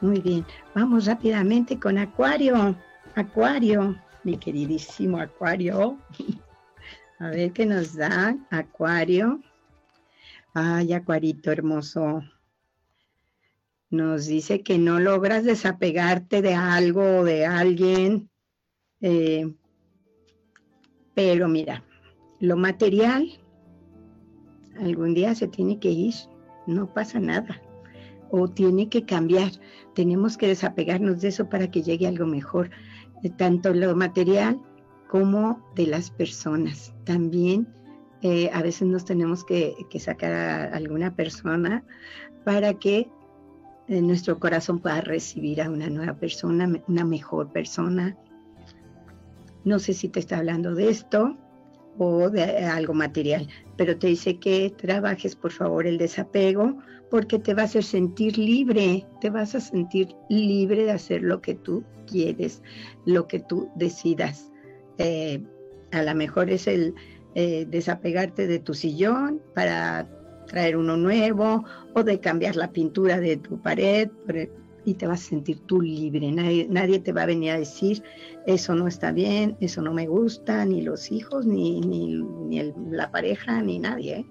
Muy 0.00 0.20
bien, 0.20 0.46
vamos 0.74 1.06
rápidamente 1.06 1.78
con 1.80 1.98
Acuario. 1.98 2.76
Acuario, 3.16 3.96
mi 4.22 4.38
queridísimo 4.38 5.18
Acuario. 5.18 5.98
A 7.18 7.30
ver 7.30 7.52
qué 7.52 7.66
nos 7.66 7.94
da 7.96 8.36
Acuario. 8.50 9.40
Ay, 10.54 10.92
Acuarito 10.92 11.50
hermoso. 11.50 12.22
Nos 13.90 14.26
dice 14.26 14.62
que 14.62 14.78
no 14.78 15.00
logras 15.00 15.44
desapegarte 15.44 16.40
de 16.40 16.54
algo 16.54 17.18
o 17.18 17.24
de 17.24 17.46
alguien. 17.46 18.30
Eh, 19.00 19.52
pero 21.14 21.48
mira, 21.48 21.82
lo 22.40 22.56
material 22.56 23.28
algún 24.78 25.14
día 25.14 25.34
se 25.34 25.48
tiene 25.48 25.78
que 25.78 25.90
ir, 25.90 26.14
no 26.66 26.92
pasa 26.92 27.20
nada. 27.20 27.60
O 28.30 28.48
tiene 28.48 28.88
que 28.88 29.04
cambiar. 29.04 29.52
Tenemos 29.94 30.36
que 30.36 30.48
desapegarnos 30.48 31.20
de 31.20 31.28
eso 31.28 31.48
para 31.48 31.70
que 31.70 31.82
llegue 31.82 32.06
algo 32.06 32.26
mejor. 32.26 32.70
Eh, 33.22 33.30
tanto 33.30 33.72
lo 33.72 33.94
material 33.94 34.60
como 35.08 35.64
de 35.76 35.86
las 35.86 36.10
personas. 36.10 36.92
También 37.04 37.68
eh, 38.22 38.50
a 38.52 38.62
veces 38.62 38.88
nos 38.88 39.04
tenemos 39.04 39.44
que, 39.44 39.76
sacar 39.98 40.32
a 40.32 40.64
alguna 40.76 41.14
persona 41.14 41.84
para 42.44 42.74
que 42.74 43.08
eh, 43.88 44.02
nuestro 44.02 44.40
corazón 44.40 44.80
pueda 44.80 45.00
recibir 45.00 45.62
a 45.62 45.70
una 45.70 45.88
nueva 45.88 46.14
persona, 46.14 46.82
una 46.88 47.04
mejor 47.04 47.52
persona. 47.52 48.16
No 49.64 49.78
sé 49.78 49.94
si 49.94 50.08
te 50.08 50.18
está 50.18 50.38
hablando 50.38 50.74
de 50.74 50.90
esto 50.90 51.36
o 51.98 52.30
de 52.30 52.42
algo 52.42 52.94
material, 52.94 53.48
pero 53.76 53.96
te 53.98 54.08
dice 54.08 54.38
que 54.38 54.72
trabajes 54.76 55.36
por 55.36 55.52
favor 55.52 55.86
el 55.86 55.98
desapego 55.98 56.78
porque 57.10 57.38
te 57.38 57.54
va 57.54 57.62
a 57.62 57.68
sentir 57.68 58.36
libre, 58.36 59.06
te 59.20 59.30
vas 59.30 59.54
a 59.54 59.60
sentir 59.60 60.08
libre 60.28 60.84
de 60.84 60.92
hacer 60.92 61.22
lo 61.22 61.40
que 61.40 61.54
tú 61.54 61.84
quieres, 62.06 62.62
lo 63.04 63.26
que 63.28 63.40
tú 63.40 63.70
decidas. 63.76 64.50
Eh, 64.98 65.42
a 65.92 66.02
lo 66.02 66.14
mejor 66.14 66.50
es 66.50 66.66
el 66.66 66.94
eh, 67.34 67.66
desapegarte 67.68 68.46
de 68.46 68.58
tu 68.58 68.74
sillón 68.74 69.40
para 69.54 70.08
traer 70.46 70.76
uno 70.76 70.96
nuevo 70.96 71.64
o 71.94 72.02
de 72.02 72.20
cambiar 72.20 72.56
la 72.56 72.72
pintura 72.72 73.20
de 73.20 73.36
tu 73.36 73.60
pared 73.60 74.08
y 74.86 74.94
te 74.94 75.06
vas 75.06 75.20
a 75.20 75.28
sentir 75.30 75.60
tú 75.66 75.82
libre. 75.82 76.32
Nadie, 76.32 76.98
te 77.00 77.12
va 77.12 77.24
a 77.24 77.26
venir 77.26 77.50
a 77.50 77.58
decir 77.58 78.02
eso 78.46 78.74
no 78.74 78.86
está 78.86 79.12
bien, 79.12 79.56
eso 79.60 79.82
no 79.82 79.92
me 79.92 80.06
gusta, 80.06 80.64
ni 80.64 80.80
los 80.80 81.10
hijos, 81.10 81.44
ni, 81.44 81.80
ni, 81.80 82.22
la 82.90 83.10
pareja, 83.10 83.60
ni 83.60 83.80
nadie. 83.80 84.24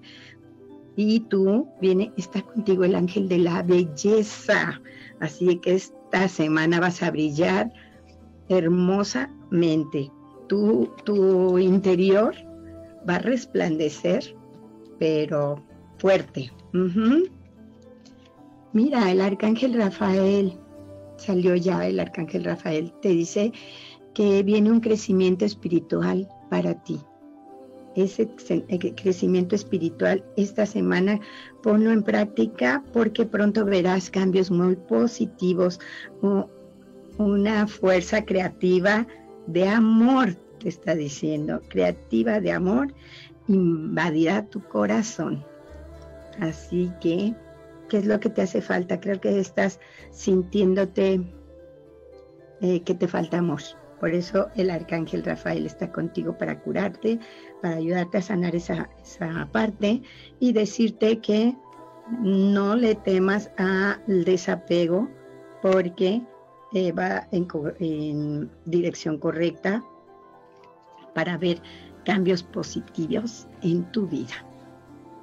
Y 0.96 1.20
tú 1.20 1.68
viene, 1.80 2.10
está 2.16 2.40
contigo 2.40 2.84
el 2.84 2.94
ángel 2.94 3.28
de 3.28 3.38
la 3.38 3.62
belleza. 3.62 4.80
Así 5.20 5.58
que 5.58 5.74
esta 5.74 6.26
semana 6.26 6.80
vas 6.80 7.02
a 7.02 7.10
brillar 7.10 7.70
hermosamente 8.48 10.10
tu, 10.48 11.58
interior 11.58 12.34
va 13.08 13.16
a 13.16 13.18
resplandecer, 13.18 14.34
pero 14.98 15.62
fuerte. 15.98 16.50
Mira, 18.76 19.10
el 19.10 19.22
arcángel 19.22 19.72
Rafael, 19.72 20.52
salió 21.16 21.56
ya 21.56 21.86
el 21.86 21.98
arcángel 21.98 22.44
Rafael, 22.44 22.92
te 23.00 23.08
dice 23.08 23.50
que 24.12 24.42
viene 24.42 24.70
un 24.70 24.80
crecimiento 24.80 25.46
espiritual 25.46 26.28
para 26.50 26.74
ti. 26.82 27.00
Ese 27.94 28.28
crecimiento 28.94 29.54
espiritual 29.54 30.22
esta 30.36 30.66
semana 30.66 31.18
ponlo 31.62 31.90
en 31.90 32.02
práctica 32.02 32.84
porque 32.92 33.24
pronto 33.24 33.64
verás 33.64 34.10
cambios 34.10 34.50
muy 34.50 34.76
positivos, 34.76 35.80
una 37.16 37.66
fuerza 37.66 38.26
creativa 38.26 39.06
de 39.46 39.68
amor, 39.68 40.34
te 40.58 40.68
está 40.68 40.94
diciendo, 40.94 41.62
creativa 41.68 42.40
de 42.40 42.52
amor, 42.52 42.92
invadirá 43.48 44.44
tu 44.44 44.62
corazón. 44.64 45.42
Así 46.40 46.92
que, 47.00 47.34
¿qué 47.88 47.98
es 47.98 48.06
lo 48.06 48.20
que 48.20 48.30
te 48.30 48.42
hace 48.42 48.60
falta? 48.60 49.00
Creo 49.00 49.20
que 49.20 49.38
estás 49.38 49.80
sintiéndote 50.10 51.20
eh, 52.60 52.82
que 52.82 52.94
te 52.94 53.08
falta 53.08 53.38
amor. 53.38 53.60
Por 54.00 54.10
eso 54.10 54.48
el 54.56 54.70
arcángel 54.70 55.24
Rafael 55.24 55.64
está 55.64 55.90
contigo 55.90 56.36
para 56.36 56.60
curarte, 56.60 57.18
para 57.62 57.76
ayudarte 57.76 58.18
a 58.18 58.22
sanar 58.22 58.54
esa, 58.54 58.90
esa 59.02 59.48
parte 59.52 60.02
y 60.38 60.52
decirte 60.52 61.18
que 61.20 61.56
no 62.20 62.76
le 62.76 62.94
temas 62.94 63.50
al 63.56 64.24
desapego 64.24 65.08
porque 65.62 66.22
eh, 66.72 66.92
va 66.92 67.26
en, 67.32 68.50
dirección 68.64 69.18
correcta 69.18 69.82
para 71.14 71.38
ver 71.38 71.60
cambios 72.04 72.42
positivos 72.42 73.46
en 73.62 73.90
tu 73.92 74.06
vida. 74.06 74.44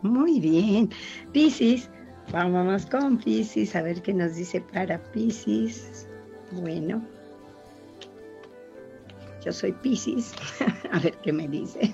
Muy 0.01 0.39
bien. 0.39 0.89
Piscis, 1.31 1.89
vámonos 2.31 2.85
con 2.85 3.17
Piscis 3.17 3.75
a 3.75 3.81
ver 3.81 4.01
qué 4.01 4.13
nos 4.13 4.35
dice 4.35 4.61
para 4.73 5.01
Piscis. 5.11 6.07
Bueno, 6.51 7.05
yo 9.43 9.51
soy 9.51 9.71
Piscis, 9.71 10.33
a 10.91 10.99
ver 10.99 11.15
qué 11.23 11.33
me 11.33 11.47
dice. 11.47 11.93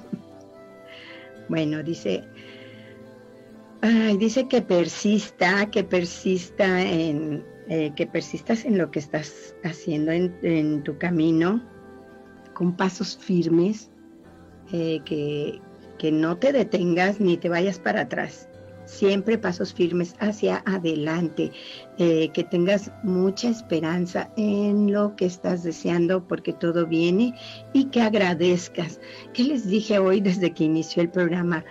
Bueno, 1.47 1.81
dice, 1.81 2.23
dice 4.19 4.47
que 4.47 4.61
persista, 4.61 5.69
que 5.71 5.83
persista 5.83 6.81
en, 6.81 7.43
eh, 7.69 7.93
que 7.95 8.07
persistas 8.07 8.65
en 8.65 8.79
lo 8.79 8.89
que 8.89 8.97
estás 8.97 9.55
haciendo 9.63 10.11
en, 10.11 10.83
tu 10.83 10.97
camino, 10.97 11.63
con 12.55 12.75
pasos 12.75 13.15
firmes, 13.15 13.91
eh, 14.73 15.01
que, 15.05 15.61
no 16.11 16.35
te 16.35 16.51
detengas 16.51 17.19
ni 17.19 17.37
te 17.37 17.47
vayas 17.47 17.77
para 17.77 18.01
atrás. 18.01 18.48
Siempre 18.89 19.37
pasos 19.37 19.71
firmes 19.71 20.15
hacia 20.19 20.63
adelante, 20.65 21.51
eh, 21.99 22.29
que 22.33 22.43
tengas 22.43 22.91
mucha 23.03 23.47
esperanza 23.47 24.31
en 24.35 24.91
lo 24.91 25.15
que 25.15 25.25
estás 25.25 25.63
deseando 25.63 26.27
porque 26.27 26.53
todo 26.53 26.87
viene 26.87 27.35
y 27.71 27.85
que 27.85 28.01
agradezcas. 28.01 28.99
¿Qué 29.31 29.43
les 29.43 29.69
dije 29.69 29.99
hoy 29.99 30.21
desde 30.21 30.51
que 30.55 30.63
inició 30.63 31.03
el 31.03 31.11
programa? 31.11 31.63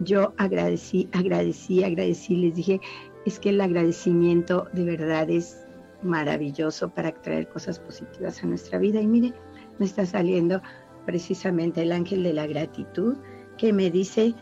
Yo 0.00 0.34
agradecí, 0.36 1.08
agradecí, 1.12 1.82
agradecí, 1.82 2.36
les 2.36 2.54
dije, 2.54 2.78
es 3.24 3.40
que 3.40 3.48
el 3.48 3.60
agradecimiento 3.62 4.68
de 4.74 4.84
verdad 4.84 5.30
es 5.30 5.66
maravilloso 6.02 6.90
para 6.90 7.10
traer 7.22 7.48
cosas 7.48 7.78
positivas 7.78 8.44
a 8.44 8.46
nuestra 8.46 8.78
vida. 8.78 9.00
Y 9.00 9.06
mire, 9.06 9.32
me 9.78 9.86
está 9.86 10.04
saliendo 10.04 10.60
precisamente 11.06 11.80
el 11.82 11.92
ángel 11.92 12.22
de 12.22 12.34
la 12.34 12.46
gratitud 12.46 13.16
que 13.56 13.72
me 13.72 13.90
dice 13.90 14.34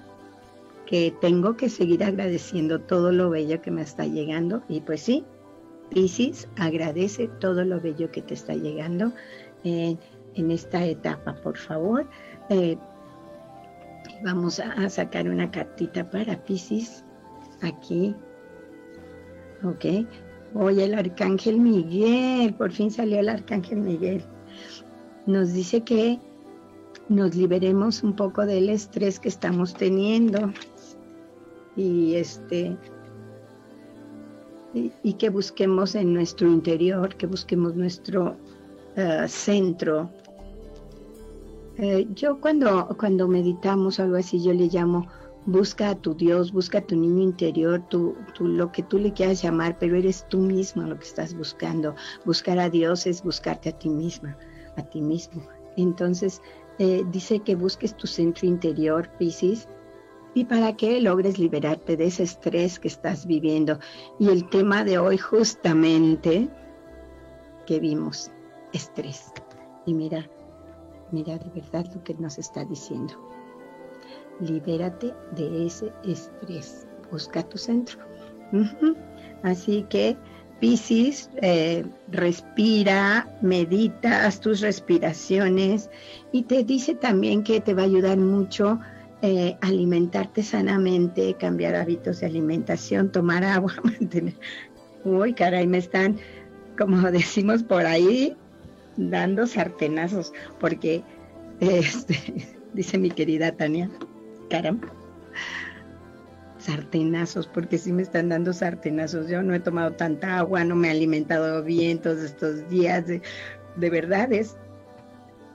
que 0.88 1.14
tengo 1.20 1.54
que 1.54 1.68
seguir 1.68 2.02
agradeciendo 2.02 2.80
todo 2.80 3.12
lo 3.12 3.28
bello 3.28 3.60
que 3.60 3.70
me 3.70 3.82
está 3.82 4.06
llegando. 4.06 4.62
Y 4.70 4.80
pues 4.80 5.02
sí, 5.02 5.22
Piscis, 5.90 6.48
agradece 6.56 7.28
todo 7.40 7.62
lo 7.62 7.78
bello 7.78 8.10
que 8.10 8.22
te 8.22 8.32
está 8.32 8.54
llegando 8.54 9.12
en, 9.64 9.98
esta 10.34 10.82
etapa, 10.86 11.34
por 11.42 11.58
favor. 11.58 12.08
Eh, 12.48 12.78
vamos 14.24 14.60
a, 14.60 14.88
sacar 14.88 15.28
una 15.28 15.50
cartita 15.50 16.08
para 16.08 16.42
Piscis 16.44 17.04
aquí 17.60 18.14
¿ok? 19.64 20.06
Hoy 20.54 20.80
el 20.80 20.94
arcángel 20.94 21.60
Miguel, 21.60 22.54
por 22.54 22.72
fin 22.72 22.90
salió 22.90 23.20
el 23.20 23.28
arcángel 23.28 23.80
Miguel. 23.80 24.24
Nos 25.26 25.52
dice 25.52 25.82
que 25.82 26.18
nos 27.08 27.34
liberemos 27.34 28.02
un 28.02 28.14
poco 28.14 28.46
del 28.46 28.70
estrés 28.70 29.20
que 29.20 29.28
estamos 29.28 29.74
teniendo. 29.74 30.52
Y 31.78 32.16
este 32.16 32.76
y, 34.74 35.12
que 35.14 35.30
busquemos 35.30 35.94
en 35.94 36.12
nuestro 36.12 36.46
interior, 36.46 37.14
que 37.16 37.26
busquemos 37.26 37.74
nuestro 37.74 38.36
eh, 38.96 39.24
centro. 39.26 40.10
Eh, 41.78 42.06
yo 42.14 42.38
cuando, 42.40 42.88
cuando 42.98 43.26
meditamos 43.26 43.98
algo 43.98 44.16
así, 44.16 44.42
yo 44.42 44.52
le 44.52 44.66
llamo 44.66 45.06
busca 45.48 45.90
a 45.90 45.94
tu 45.94 46.14
Dios, 46.14 46.52
busca 46.52 46.78
a 46.78 46.82
tu 46.82 46.94
niño 46.94 47.22
interior, 47.22 47.82
tu, 47.88 48.14
lo 48.38 48.70
que 48.70 48.82
tú 48.82 48.98
le 48.98 49.12
quieras 49.14 49.40
llamar, 49.40 49.78
pero 49.78 49.96
eres 49.96 50.26
tú 50.28 50.38
mismo 50.38 50.82
lo 50.82 50.98
que 50.98 51.06
estás 51.06 51.34
buscando. 51.34 51.94
Buscar 52.26 52.58
a 52.58 52.68
Dios 52.68 53.06
es 53.06 53.22
buscarte 53.22 53.70
a 53.70 53.78
ti 53.78 53.88
misma, 53.88 54.36
a 54.76 54.82
ti 54.82 55.00
mismo. 55.00 55.42
Entonces, 55.78 56.42
eh, 56.78 57.02
dice 57.10 57.40
que 57.40 57.54
busques 57.54 57.96
tu 57.96 58.06
centro 58.06 58.46
interior, 58.46 59.08
Pisces, 59.18 59.68
y 60.38 60.44
para 60.44 60.76
que 60.76 61.00
logres 61.00 61.36
liberarte 61.36 61.96
de 61.96 62.06
ese 62.06 62.22
estrés 62.22 62.78
que 62.78 62.86
estás 62.86 63.26
viviendo. 63.26 63.80
Y 64.20 64.28
el 64.28 64.48
tema 64.48 64.84
de 64.84 64.96
hoy 64.96 65.18
justamente 65.18 66.48
que 67.66 67.80
vimos, 67.80 68.30
estrés. 68.72 69.32
Y 69.84 69.94
mira, 69.94 70.30
mira 71.10 71.38
de 71.38 71.50
verdad 71.50 71.86
lo 71.92 72.04
que 72.04 72.14
nos 72.14 72.38
está 72.38 72.64
diciendo. 72.64 73.14
Libérate 74.38 75.12
de 75.32 75.66
ese 75.66 75.92
estrés. 76.04 76.86
Busca 77.10 77.42
tu 77.42 77.58
centro. 77.58 77.98
Así 79.42 79.84
que, 79.90 80.16
Piscis, 80.60 81.30
eh, 81.42 81.84
respira, 82.12 83.36
medita, 83.42 84.24
haz 84.24 84.38
tus 84.38 84.60
respiraciones 84.60 85.90
y 86.30 86.44
te 86.44 86.62
dice 86.62 86.94
también 86.94 87.42
que 87.42 87.60
te 87.60 87.74
va 87.74 87.82
a 87.82 87.86
ayudar 87.86 88.18
mucho 88.18 88.78
eh, 89.22 89.56
alimentarte 89.62 90.42
sanamente, 90.42 91.34
cambiar 91.34 91.74
hábitos 91.74 92.20
de 92.20 92.26
alimentación, 92.26 93.10
tomar 93.10 93.44
agua, 93.44 93.74
mantener... 93.82 94.34
Uy, 95.04 95.32
caray, 95.32 95.66
me 95.66 95.78
están, 95.78 96.18
como 96.76 97.00
decimos 97.10 97.62
por 97.62 97.86
ahí, 97.86 98.36
dando 98.96 99.46
sartenazos, 99.46 100.32
porque, 100.60 101.02
este, 101.60 102.16
dice 102.74 102.98
mi 102.98 103.10
querida 103.10 103.52
Tania, 103.52 103.90
caramba, 104.50 104.92
sartenazos, 106.58 107.46
porque 107.46 107.78
sí 107.78 107.92
me 107.92 108.02
están 108.02 108.28
dando 108.28 108.52
sartenazos. 108.52 109.28
Yo 109.28 109.42
no 109.42 109.54
he 109.54 109.60
tomado 109.60 109.92
tanta 109.92 110.38
agua, 110.38 110.64
no 110.64 110.76
me 110.76 110.88
he 110.88 110.90
alimentado 110.90 111.62
bien 111.64 112.00
todos 112.00 112.18
estos 112.18 112.68
días. 112.68 113.06
De, 113.06 113.22
de 113.76 113.90
verdad, 113.90 114.32
es, 114.32 114.56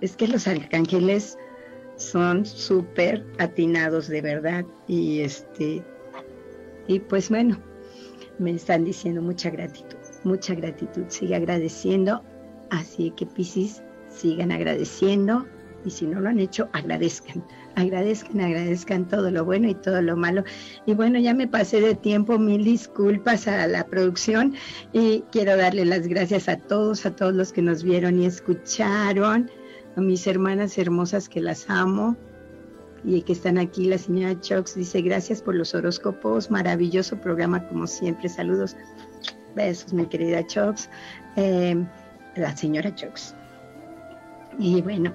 es 0.01 0.15
que 0.15 0.27
los 0.27 0.47
arcángeles 0.47 1.37
son 1.97 2.45
súper 2.45 3.25
atinados 3.39 4.07
de 4.07 4.21
verdad 4.21 4.65
y 4.87 5.21
este 5.21 5.83
y 6.87 6.99
pues 6.99 7.29
bueno 7.29 7.57
me 8.39 8.51
están 8.51 8.83
diciendo 8.83 9.21
mucha 9.21 9.49
gratitud 9.49 9.97
mucha 10.23 10.55
gratitud. 10.55 11.03
Sigue 11.07 11.35
agradeciendo 11.35 12.23
así 12.69 13.11
que 13.15 13.25
Piscis 13.25 13.81
sigan 14.09 14.51
agradeciendo 14.51 15.45
y 15.85 15.91
si 15.91 16.05
no 16.05 16.21
lo 16.21 16.29
han 16.29 16.39
hecho 16.39 16.69
agradezcan 16.71 17.43
agradezcan 17.75 18.39
agradezcan 18.39 19.07
todo 19.07 19.31
lo 19.31 19.43
bueno 19.43 19.67
y 19.67 19.75
todo 19.75 20.01
lo 20.01 20.15
malo. 20.15 20.43
Y 20.85 20.93
bueno 20.93 21.19
ya 21.19 21.33
me 21.33 21.47
pasé 21.47 21.81
de 21.81 21.95
tiempo 21.95 22.37
mil 22.39 22.63
disculpas 22.63 23.47
a 23.47 23.67
la 23.67 23.85
producción 23.85 24.55
y 24.91 25.21
quiero 25.31 25.57
darle 25.57 25.85
las 25.85 26.07
gracias 26.07 26.47
a 26.47 26.57
todos 26.57 27.05
a 27.05 27.15
todos 27.15 27.33
los 27.33 27.51
que 27.51 27.61
nos 27.61 27.83
vieron 27.83 28.19
y 28.19 28.25
escucharon 28.25 29.49
a 29.95 30.01
mis 30.01 30.25
hermanas 30.27 30.77
hermosas 30.77 31.29
que 31.29 31.41
las 31.41 31.69
amo 31.69 32.15
y 33.03 33.21
que 33.21 33.33
están 33.33 33.57
aquí. 33.57 33.85
La 33.85 33.97
señora 33.97 34.39
Chox 34.39 34.75
dice, 34.75 35.01
gracias 35.01 35.41
por 35.41 35.55
los 35.55 35.73
horóscopos, 35.73 36.49
maravilloso 36.49 37.19
programa 37.19 37.67
como 37.67 37.87
siempre. 37.87 38.29
Saludos, 38.29 38.75
besos, 39.55 39.93
mi 39.93 40.05
querida 40.05 40.45
Chox. 40.45 40.89
Eh, 41.35 41.83
la 42.35 42.55
señora 42.55 42.93
Chox. 42.93 43.35
Y 44.59 44.81
bueno, 44.81 45.13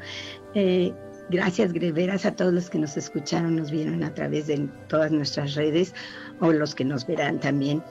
eh, 0.55 0.93
gracias, 1.31 1.73
Greveras, 1.73 2.27
a 2.27 2.33
todos 2.33 2.53
los 2.53 2.71
que 2.71 2.79
nos 2.79 2.97
escucharon, 2.97 3.57
nos 3.57 3.71
vieron 3.71 4.03
a 4.03 4.13
través 4.13 4.49
de 4.49 4.69
todas 4.89 5.13
nuestras 5.13 5.55
redes 5.55 5.95
o 6.41 6.53
los 6.53 6.75
que 6.75 6.85
nos 6.85 7.07
verán 7.07 7.39
también 7.39 7.83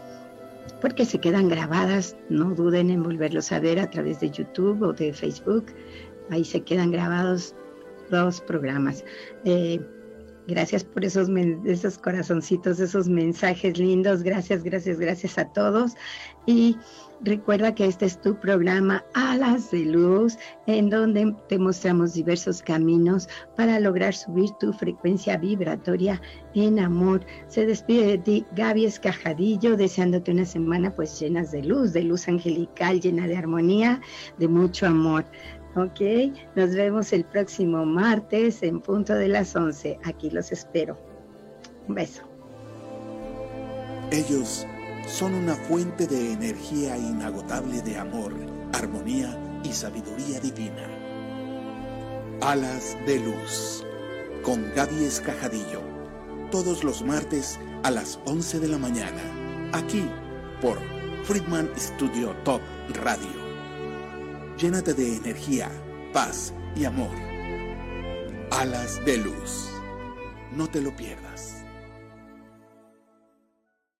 porque 0.81 1.05
se 1.05 1.19
quedan 1.19 1.49
grabadas, 1.49 2.15
no 2.29 2.53
duden 2.53 2.89
en 2.89 3.03
volverlos 3.03 3.51
a 3.51 3.59
ver 3.59 3.79
a 3.79 3.89
través 3.89 4.19
de 4.19 4.29
YouTube 4.29 4.81
o 4.83 4.93
de 4.93 5.13
Facebook. 5.13 5.65
Ahí 6.29 6.43
se 6.43 6.61
quedan 6.61 6.91
grabados 6.91 7.55
dos 8.09 8.41
programas. 8.41 9.03
Eh, 9.45 9.79
gracias 10.47 10.83
por 10.83 11.03
esos, 11.03 11.29
esos 11.65 11.97
corazoncitos, 11.97 12.79
esos 12.79 13.07
mensajes 13.07 13.77
lindos. 13.77 14.23
Gracias, 14.23 14.63
gracias, 14.63 14.99
gracias 14.99 15.37
a 15.37 15.45
todos. 15.51 15.93
Y 16.45 16.77
recuerda 17.21 17.75
que 17.75 17.85
este 17.85 18.05
es 18.05 18.21
tu 18.21 18.39
programa 18.39 19.03
Alas 19.13 19.71
de 19.71 19.79
Luz, 19.79 20.37
en 20.65 20.89
donde 20.89 21.35
te 21.49 21.59
mostramos 21.59 22.13
diversos 22.13 22.61
caminos 22.61 23.27
para 23.57 23.79
lograr 23.79 24.13
subir 24.13 24.51
tu 24.59 24.71
frecuencia 24.71 25.35
vibratoria 25.37 26.21
en 26.53 26.79
amor. 26.79 27.25
Se 27.47 27.65
despide 27.65 28.05
de 28.05 28.17
ti 28.19 28.45
Gaby 28.55 28.85
Escajadillo, 28.85 29.75
deseándote 29.75 30.31
una 30.31 30.45
semana 30.45 30.95
pues 30.95 31.19
llena 31.19 31.43
de 31.43 31.63
luz, 31.63 31.91
de 31.91 32.03
luz 32.03 32.27
angelical, 32.29 33.01
llena 33.01 33.27
de 33.27 33.35
armonía, 33.35 33.99
de 34.37 34.47
mucho 34.47 34.87
amor. 34.87 35.25
Ok, 35.77 36.01
nos 36.55 36.73
vemos 36.73 37.13
el 37.13 37.23
próximo 37.23 37.85
martes 37.85 38.63
en 38.63 38.81
punto 38.81 39.13
de 39.13 39.27
las 39.27 39.55
11. 39.55 39.99
Aquí 40.05 40.31
los 40.31 40.51
espero. 40.51 40.97
Un 41.87 41.93
beso. 41.93 42.23
Ellos 44.09 44.65
son 45.05 45.35
una 45.35 45.53
fuente 45.53 46.07
de 46.07 46.33
energía 46.33 46.97
inagotable 46.97 47.83
de 47.83 47.95
amor, 47.95 48.33
armonía 48.73 49.37
y 49.63 49.71
sabiduría 49.71 50.39
divina. 50.39 50.89
Alas 52.41 52.97
de 53.05 53.19
Luz, 53.19 53.85
con 54.41 54.73
Gaby 54.73 55.03
Escajadillo, 55.03 55.81
todos 56.49 56.83
los 56.83 57.03
martes 57.03 57.59
a 57.83 57.91
las 57.91 58.19
11 58.25 58.61
de 58.61 58.67
la 58.67 58.79
mañana, 58.79 59.21
aquí 59.73 60.09
por 60.59 60.79
Friedman 61.25 61.69
Studio 61.77 62.35
Top 62.43 62.61
Radio. 63.03 63.46
Llénate 64.57 64.95
de 64.95 65.17
energía, 65.17 65.69
paz 66.13 66.51
y 66.75 66.85
amor. 66.85 67.15
Alas 68.49 68.99
de 69.05 69.17
luz. 69.17 69.69
No 70.51 70.67
te 70.67 70.81
lo 70.81 70.95
pierdas. 70.95 71.26